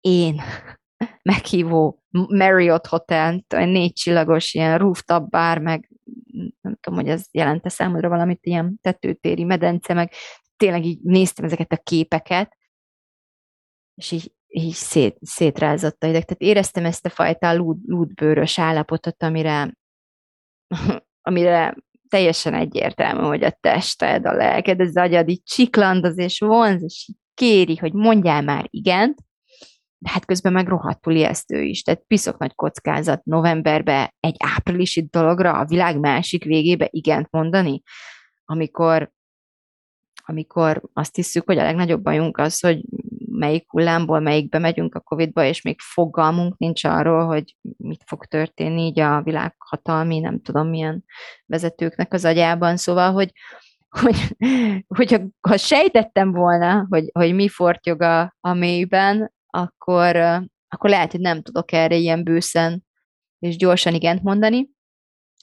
én 0.00 0.40
meghívó 1.26 2.02
Marriott 2.10 2.86
Hotel, 2.86 3.44
négy 3.48 3.92
csillagos 3.92 4.54
ilyen 4.54 4.78
rooftop 4.78 5.30
bar, 5.30 5.58
meg 5.58 5.90
nem 6.60 6.76
tudom, 6.80 6.98
hogy 6.98 7.08
ez 7.08 7.26
jelente 7.30 7.68
számodra 7.68 8.08
valamit, 8.08 8.46
ilyen 8.46 8.78
tetőtéri 8.82 9.44
medence, 9.44 9.94
meg 9.94 10.12
tényleg 10.56 10.84
így 10.84 11.00
néztem 11.02 11.44
ezeket 11.44 11.72
a 11.72 11.76
képeket, 11.76 12.56
és 13.94 14.10
így, 14.10 14.32
így 14.46 14.72
szét, 14.72 15.18
szétrázott 15.20 16.02
a 16.02 16.06
ideg. 16.06 16.24
Tehát 16.24 16.42
éreztem 16.42 16.84
ezt 16.84 17.06
a 17.06 17.10
fajta 17.10 17.54
lúd, 17.54 17.78
lúdbőrös 17.86 18.58
állapotot, 18.58 19.22
amire, 19.22 19.76
amire 21.28 21.76
teljesen 22.08 22.54
egyértelmű, 22.54 23.22
hogy 23.22 23.44
a 23.44 23.58
tested, 23.60 24.26
a 24.26 24.32
lelked, 24.32 24.80
az 24.80 24.96
agyad 24.96 25.28
így 25.28 25.42
csiklandoz 25.42 26.18
és 26.18 26.38
vonz, 26.38 26.82
és 26.82 27.08
így 27.08 27.16
kéri, 27.34 27.76
hogy 27.76 27.92
mondjál 27.92 28.42
már 28.42 28.66
igent, 28.70 29.25
de 29.98 30.10
hát 30.10 30.24
közben 30.24 30.52
meg 30.52 30.68
rohadtul 30.68 31.14
ijesztő 31.14 31.62
is. 31.62 31.82
Tehát 31.82 32.04
piszok 32.06 32.38
nagy 32.38 32.54
kockázat 32.54 33.24
novemberben 33.24 34.14
egy 34.20 34.36
áprilisi 34.38 35.08
dologra 35.10 35.58
a 35.58 35.64
világ 35.64 35.98
másik 35.98 36.44
végébe 36.44 36.88
igent 36.90 37.30
mondani, 37.30 37.82
amikor 38.44 39.14
amikor 40.28 40.82
azt 40.92 41.14
hiszük, 41.14 41.46
hogy 41.46 41.58
a 41.58 41.62
legnagyobb 41.62 42.02
bajunk 42.02 42.38
az, 42.38 42.60
hogy 42.60 42.80
melyik 43.30 43.70
hullámból 43.70 44.20
melyikbe 44.20 44.58
megyünk 44.58 44.94
a 44.94 45.00
Covid-ba, 45.00 45.44
és 45.44 45.62
még 45.62 45.80
fogalmunk 45.80 46.58
nincs 46.58 46.84
arról, 46.84 47.26
hogy 47.26 47.56
mit 47.76 48.02
fog 48.06 48.24
történni 48.24 48.82
így 48.82 49.00
a 49.00 49.22
világhatalmi, 49.22 50.18
nem 50.18 50.40
tudom 50.40 50.68
milyen 50.68 51.04
vezetőknek 51.46 52.12
az 52.12 52.24
agyában. 52.24 52.76
Szóval, 52.76 53.12
hogy, 53.12 53.32
hogy, 54.00 54.36
hogy 54.86 55.20
ha 55.40 55.56
sejtettem 55.56 56.32
volna, 56.32 56.86
hogy, 56.88 57.10
hogy 57.12 57.34
mi 57.34 57.48
fortyog 57.48 58.02
a, 58.02 58.36
a 58.40 58.54
mélyben, 58.54 59.32
akkor, 59.56 60.16
akkor 60.68 60.90
lehet, 60.90 61.10
hogy 61.10 61.20
nem 61.20 61.42
tudok 61.42 61.72
erre 61.72 61.94
ilyen 61.94 62.24
bőszen 62.24 62.84
és 63.38 63.56
gyorsan 63.56 63.94
igent 63.94 64.22
mondani, 64.22 64.68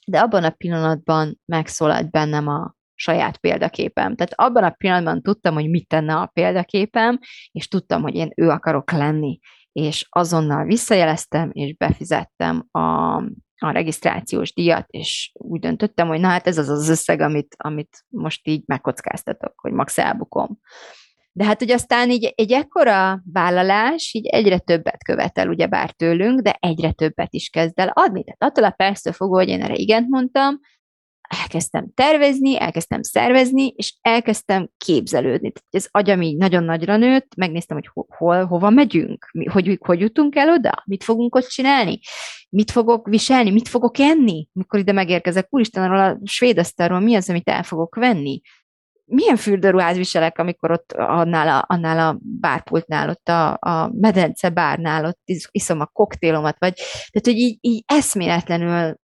de 0.06 0.18
abban 0.18 0.44
a 0.44 0.50
pillanatban 0.50 1.40
megszólalt 1.44 2.10
bennem 2.10 2.48
a, 2.48 2.74
saját 2.94 3.36
példaképem. 3.36 4.16
Tehát 4.16 4.32
abban 4.34 4.64
a 4.64 4.70
pillanatban 4.70 5.22
tudtam, 5.22 5.54
hogy 5.54 5.70
mit 5.70 5.88
tenne 5.88 6.14
a 6.14 6.26
példaképem, 6.26 7.18
és 7.52 7.68
tudtam, 7.68 8.02
hogy 8.02 8.14
én 8.14 8.32
ő 8.36 8.48
akarok 8.48 8.90
lenni. 8.90 9.38
És 9.72 10.06
azonnal 10.08 10.64
visszajeleztem, 10.64 11.50
és 11.52 11.76
befizettem 11.76 12.66
a, 12.70 13.16
a 13.58 13.70
regisztrációs 13.70 14.54
díjat, 14.54 14.86
és 14.88 15.30
úgy 15.32 15.60
döntöttem, 15.60 16.08
hogy 16.08 16.20
na 16.20 16.28
hát 16.28 16.46
ez 16.46 16.58
az 16.58 16.68
az 16.68 16.88
összeg, 16.88 17.20
amit, 17.20 17.54
amit 17.58 18.04
most 18.08 18.46
így 18.48 18.62
megkockáztatok, 18.66 19.52
hogy 19.60 19.72
max 19.72 19.98
elbukom. 19.98 20.58
De 21.36 21.44
hát, 21.44 21.58
hogy 21.58 21.70
aztán 21.70 22.10
így 22.10 22.32
egy 22.34 22.52
ekkora 22.52 23.22
vállalás 23.32 24.10
így 24.14 24.26
egyre 24.26 24.58
többet 24.58 25.04
követel 25.04 25.48
ugye 25.48 25.66
bár 25.66 25.90
tőlünk, 25.90 26.40
de 26.40 26.56
egyre 26.60 26.92
többet 26.92 27.32
is 27.34 27.48
kezd 27.48 27.78
el 27.78 27.88
adni. 27.88 28.24
Tehát 28.24 28.42
attól 28.42 28.64
a 28.64 28.70
perctől 28.70 29.12
fogva, 29.12 29.36
hogy 29.36 29.48
én 29.48 29.62
erre 29.62 29.74
igent 29.74 30.08
mondtam, 30.08 30.60
elkezdtem 31.28 31.90
tervezni, 31.94 32.60
elkezdtem 32.60 33.02
szervezni, 33.02 33.66
és 33.76 33.94
elkezdtem 34.00 34.68
képzelődni. 34.78 35.52
Tehát 35.52 35.68
az 35.70 35.88
agyam 35.90 36.22
így 36.22 36.36
nagyon 36.36 36.64
nagyra 36.64 36.96
nőtt, 36.96 37.34
megnéztem, 37.36 37.76
hogy 37.76 38.06
hol, 38.16 38.44
hova 38.44 38.70
megyünk, 38.70 39.30
hogy, 39.50 39.78
hogy 39.80 40.00
jutunk 40.00 40.36
el 40.36 40.52
oda, 40.52 40.82
mit 40.84 41.04
fogunk 41.04 41.34
ott 41.34 41.46
csinálni, 41.46 41.98
mit 42.48 42.70
fogok 42.70 43.08
viselni, 43.08 43.50
mit 43.50 43.68
fogok 43.68 43.98
enni, 43.98 44.48
mikor 44.52 44.78
ide 44.78 44.92
megérkezek, 44.92 45.46
úristen, 45.50 45.82
arról 45.82 45.98
a 45.98 46.18
svéd 46.24 46.60
mi 46.88 47.14
az, 47.14 47.28
amit 47.28 47.48
el 47.48 47.62
fogok 47.62 47.94
venni, 47.94 48.40
milyen 49.14 49.36
fürdőruhát 49.36 49.96
viselek, 49.96 50.38
amikor 50.38 50.70
ott 50.70 50.92
annál 50.92 51.48
a, 51.48 51.64
annál 51.68 51.98
a 52.08 52.18
bárpultnál, 52.20 53.08
ott 53.08 53.28
a, 53.28 53.52
a 53.60 53.90
medence 53.92 54.48
bárnál, 54.48 55.04
ott 55.04 55.20
iszom 55.50 55.80
a 55.80 55.86
koktélomat, 55.86 56.56
vagy, 56.58 56.74
tehát, 56.74 57.22
hogy 57.22 57.36
így, 57.36 57.58
így 57.60 57.84
eszméletlenül 57.86 58.96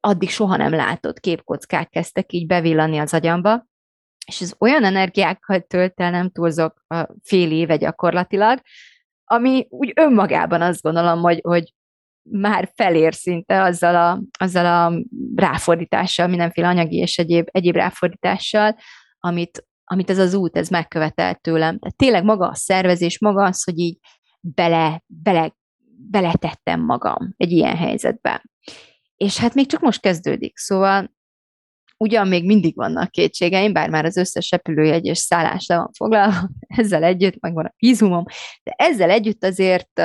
addig 0.00 0.30
soha 0.30 0.56
nem 0.56 0.74
látott 0.74 1.20
képkockák 1.20 1.88
kezdtek 1.88 2.32
így 2.32 2.46
bevillani 2.46 2.98
az 2.98 3.14
agyamba, 3.14 3.66
és 4.26 4.40
ez 4.40 4.54
olyan 4.58 4.84
energiákkal 4.84 5.60
tölt 5.60 6.00
el, 6.00 6.10
nem 6.10 6.30
túlzok, 6.30 6.84
fél 7.22 7.52
éve 7.52 7.76
gyakorlatilag, 7.76 8.60
ami 9.24 9.66
úgy 9.68 9.92
önmagában 9.94 10.62
azt 10.62 10.82
gondolom, 10.82 11.20
hogy, 11.20 11.40
hogy 11.42 11.74
már 12.22 12.70
felér 12.74 13.14
szinte 13.14 13.62
azzal 13.62 13.96
a, 13.96 14.22
azzal 14.38 14.66
a 14.66 15.02
ráfordítással, 15.34 16.26
mindenféle 16.26 16.68
anyagi 16.68 16.96
és 16.96 17.18
egyéb, 17.18 17.48
egyéb 17.50 17.74
ráfordítással, 17.74 18.76
amit, 19.18 19.66
amit 19.84 20.10
ez 20.10 20.18
az 20.18 20.34
út, 20.34 20.56
ez 20.56 20.68
megkövetelt 20.68 21.40
tőlem. 21.40 21.78
Tehát 21.78 21.96
tényleg 21.96 22.24
maga 22.24 22.48
a 22.48 22.54
szervezés, 22.54 23.18
maga 23.18 23.44
az, 23.44 23.64
hogy 23.64 23.78
így 23.78 23.98
bele, 24.40 25.02
bele, 25.06 25.54
beletettem 26.10 26.80
magam 26.80 27.34
egy 27.36 27.50
ilyen 27.50 27.76
helyzetbe. 27.76 28.44
És 29.16 29.38
hát 29.38 29.54
még 29.54 29.66
csak 29.66 29.80
most 29.80 30.00
kezdődik, 30.00 30.56
szóval 30.56 31.10
ugyan 31.96 32.28
még 32.28 32.46
mindig 32.46 32.76
vannak 32.76 33.10
kétségeim, 33.10 33.72
bár 33.72 33.90
már 33.90 34.04
az 34.04 34.16
összes 34.16 34.50
repülőjegy 34.50 35.04
és 35.04 35.18
szállás 35.18 35.66
le 35.66 35.76
van 35.76 35.90
foglalva, 35.96 36.48
ezzel 36.80 37.02
együtt 37.02 37.40
megvan 37.40 37.64
a 37.64 37.74
vízumom, 37.78 38.24
de 38.62 38.74
ezzel 38.76 39.10
együtt 39.10 39.44
azért 39.44 40.02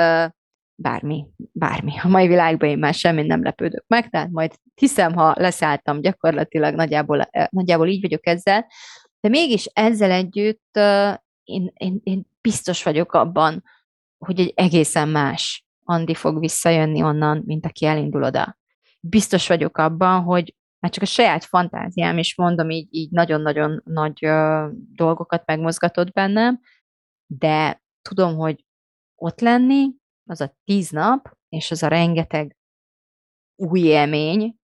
bármi, 0.76 1.26
bármi. 1.52 1.92
A 2.02 2.08
mai 2.08 2.26
világban 2.26 2.68
én 2.68 2.78
már 2.78 2.94
semmi 2.94 3.22
nem 3.22 3.42
lepődök 3.42 3.84
meg, 3.86 4.10
tehát 4.10 4.30
majd 4.30 4.54
hiszem, 4.74 5.14
ha 5.14 5.34
leszálltam, 5.38 6.00
gyakorlatilag 6.00 6.74
nagyjából, 6.74 7.28
nagyjából 7.50 7.88
így 7.88 8.00
vagyok 8.00 8.26
ezzel, 8.26 8.66
de 9.20 9.28
mégis 9.28 9.64
ezzel 9.64 10.10
együtt 10.10 10.78
én, 11.44 11.72
én, 11.74 12.00
én 12.02 12.26
biztos 12.40 12.82
vagyok 12.82 13.12
abban, 13.12 13.62
hogy 14.18 14.40
egy 14.40 14.52
egészen 14.56 15.08
más 15.08 15.66
Andi 15.84 16.14
fog 16.14 16.38
visszajönni 16.38 17.02
onnan, 17.02 17.42
mint 17.46 17.66
aki 17.66 17.86
elindul 17.86 18.22
oda. 18.22 18.58
Biztos 19.00 19.48
vagyok 19.48 19.78
abban, 19.78 20.22
hogy 20.22 20.54
már 20.78 20.92
csak 20.92 21.02
a 21.02 21.06
saját 21.06 21.44
fantáziám 21.44 22.18
is 22.18 22.36
mondom, 22.36 22.70
így, 22.70 22.88
így 22.90 23.10
nagyon-nagyon 23.10 23.82
nagy 23.84 24.24
ö, 24.24 24.66
dolgokat 24.92 25.42
megmozgatott 25.46 26.12
bennem, 26.12 26.60
de 27.26 27.82
tudom, 28.02 28.36
hogy 28.36 28.64
ott 29.14 29.40
lenni, 29.40 29.86
az 30.26 30.40
a 30.40 30.56
tíz 30.64 30.90
nap, 30.90 31.36
és 31.48 31.70
az 31.70 31.82
a 31.82 31.88
rengeteg 31.88 32.56
új 33.56 33.80
élmény, 33.80 34.56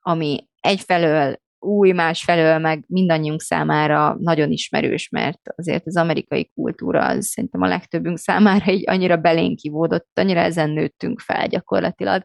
ami 0.00 0.48
egyfelől 0.60 1.36
új, 1.58 1.92
másfelől 1.92 2.58
meg 2.58 2.84
mindannyiunk 2.88 3.40
számára 3.40 4.16
nagyon 4.18 4.50
ismerős, 4.50 5.08
mert 5.08 5.40
azért 5.56 5.86
az 5.86 5.96
amerikai 5.96 6.50
kultúra 6.54 7.06
az 7.06 7.26
szerintem 7.26 7.60
a 7.60 7.66
legtöbbünk 7.66 8.18
számára 8.18 8.72
így 8.72 8.88
annyira 8.88 9.16
belénk 9.16 9.56
kivódott, 9.56 10.08
annyira 10.14 10.40
ezen 10.40 10.70
nőttünk 10.70 11.20
fel 11.20 11.46
gyakorlatilag, 11.46 12.22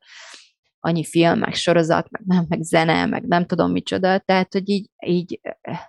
annyi 0.80 1.04
film, 1.06 1.40
meg 1.40 1.54
sorozat, 1.54 2.10
meg 2.10 2.22
nem, 2.26 2.46
meg 2.50 2.62
zene, 2.62 3.06
meg 3.06 3.28
nem 3.28 3.46
tudom 3.46 3.72
micsoda, 3.72 4.20
tehát, 4.20 4.54
hogy 4.54 4.70
így, 4.70 4.90
így 5.06 5.40
eh, 5.42 5.80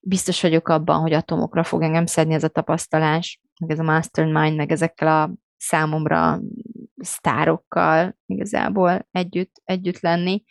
biztos 0.00 0.42
vagyok 0.42 0.68
abban, 0.68 1.00
hogy 1.00 1.12
atomokra 1.12 1.64
fog 1.64 1.82
engem 1.82 2.06
szedni 2.06 2.34
ez 2.34 2.44
a 2.44 2.48
tapasztalás, 2.48 3.40
meg 3.60 3.70
ez 3.70 3.78
a 3.78 3.82
mastermind, 3.82 4.56
meg 4.56 4.72
ezekkel 4.72 5.08
a 5.08 5.34
számomra 5.56 6.40
sztárokkal 6.96 8.18
igazából 8.26 9.08
együtt, 9.10 9.62
együtt 9.64 10.00
lenni. 10.00 10.44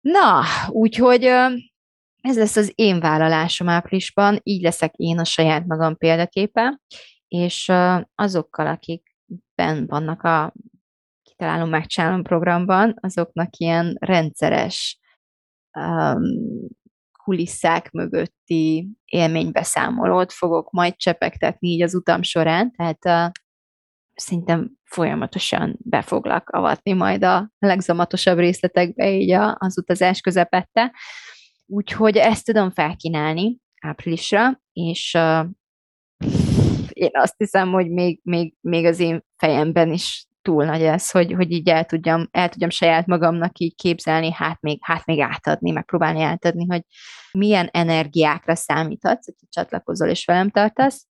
Na, 0.00 0.42
úgyhogy 0.68 1.22
ez 2.20 2.36
lesz 2.36 2.56
az 2.56 2.72
én 2.74 3.00
vállalásom 3.00 3.68
áprilisban, 3.68 4.40
így 4.42 4.62
leszek 4.62 4.94
én 4.94 5.18
a 5.18 5.24
saját 5.24 5.66
magam 5.66 5.96
példaképe, 5.96 6.80
és 7.28 7.72
azokkal, 8.14 8.66
akik 8.66 9.16
ben 9.54 9.86
vannak 9.86 10.22
a 10.22 10.54
kitalálom, 11.22 11.68
megcsinálom 11.68 12.22
programban, 12.22 12.94
azoknak 13.00 13.56
ilyen 13.56 13.96
rendszeres 14.00 14.98
um, 15.72 16.22
kulisszák 17.22 17.90
mögötti 17.90 18.88
élménybeszámolót 19.04 20.32
fogok 20.32 20.70
majd 20.70 20.96
csepegtetni 20.96 21.68
így 21.68 21.82
az 21.82 21.94
utam 21.94 22.22
során, 22.22 22.72
tehát 22.72 23.04
uh, 23.04 23.32
szerintem 24.20 24.70
folyamatosan 24.84 25.76
be 25.78 26.04
avatni 26.44 26.92
majd 26.92 27.24
a 27.24 27.50
legzamatosabb 27.58 28.38
részletekbe 28.38 29.10
így 29.10 29.30
az 29.54 29.78
utazás 29.78 30.20
közepette. 30.20 30.92
Úgyhogy 31.66 32.16
ezt 32.16 32.44
tudom 32.44 32.70
felkínálni 32.70 33.58
áprilisra, 33.80 34.60
és 34.72 35.14
én 36.88 37.10
azt 37.12 37.34
hiszem, 37.36 37.70
hogy 37.70 37.90
még, 37.90 38.20
még, 38.22 38.54
még 38.60 38.84
az 38.84 39.00
én 39.00 39.24
fejemben 39.36 39.92
is 39.92 40.26
túl 40.42 40.64
nagy 40.64 40.82
ez, 40.82 41.10
hogy, 41.10 41.32
hogy 41.32 41.50
így 41.52 41.68
el 41.68 41.84
tudjam, 41.84 42.28
el 42.30 42.48
tudjam 42.48 42.70
saját 42.70 43.06
magamnak 43.06 43.58
így 43.58 43.74
képzelni, 43.74 44.32
hát 44.32 44.60
még, 44.60 44.78
hát 44.82 45.06
még 45.06 45.20
átadni, 45.20 45.70
megpróbálni 45.70 46.22
átadni, 46.22 46.66
hogy 46.66 46.82
milyen 47.32 47.68
energiákra 47.72 48.54
számíthatsz, 48.54 49.24
hogy 49.24 49.34
csatlakozol 49.48 50.08
és 50.08 50.24
velem 50.24 50.50
tartasz, 50.50 51.06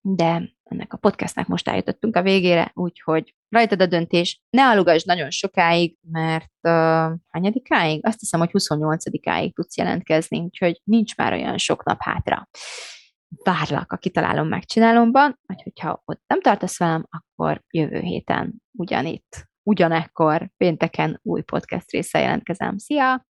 de 0.00 0.52
ennek 0.70 0.92
a 0.92 0.96
podcastnak 0.96 1.46
most 1.46 1.68
eljutottunk 1.68 2.16
a 2.16 2.22
végére, 2.22 2.70
úgyhogy 2.74 3.34
rajtad 3.48 3.82
a 3.82 3.86
döntés, 3.86 4.42
ne 4.50 4.68
alugass 4.68 5.02
nagyon 5.02 5.30
sokáig, 5.30 5.96
mert 6.10 6.52
uh, 6.62 6.72
hányadikáig? 7.28 8.06
Azt 8.06 8.20
hiszem, 8.20 8.40
hogy 8.40 8.50
28-áig 8.52 9.52
tudsz 9.52 9.76
jelentkezni, 9.76 10.38
úgyhogy 10.38 10.80
nincs 10.84 11.16
már 11.16 11.32
olyan 11.32 11.58
sok 11.58 11.84
nap 11.84 12.02
hátra. 12.02 12.48
Várlak 13.44 13.92
a 13.92 13.96
kitalálom 13.96 14.48
megcsinálomban, 14.48 15.38
vagy 15.46 15.62
hogyha 15.62 16.02
ott 16.04 16.22
nem 16.26 16.40
tartasz 16.40 16.78
velem, 16.78 17.06
akkor 17.10 17.62
jövő 17.70 18.00
héten 18.00 18.54
ugyanitt, 18.78 19.48
ugyanekkor, 19.62 20.50
pénteken 20.56 21.20
új 21.22 21.42
podcast 21.42 21.90
része 21.90 22.18
jelentkezem. 22.18 22.78
Szia! 22.78 23.28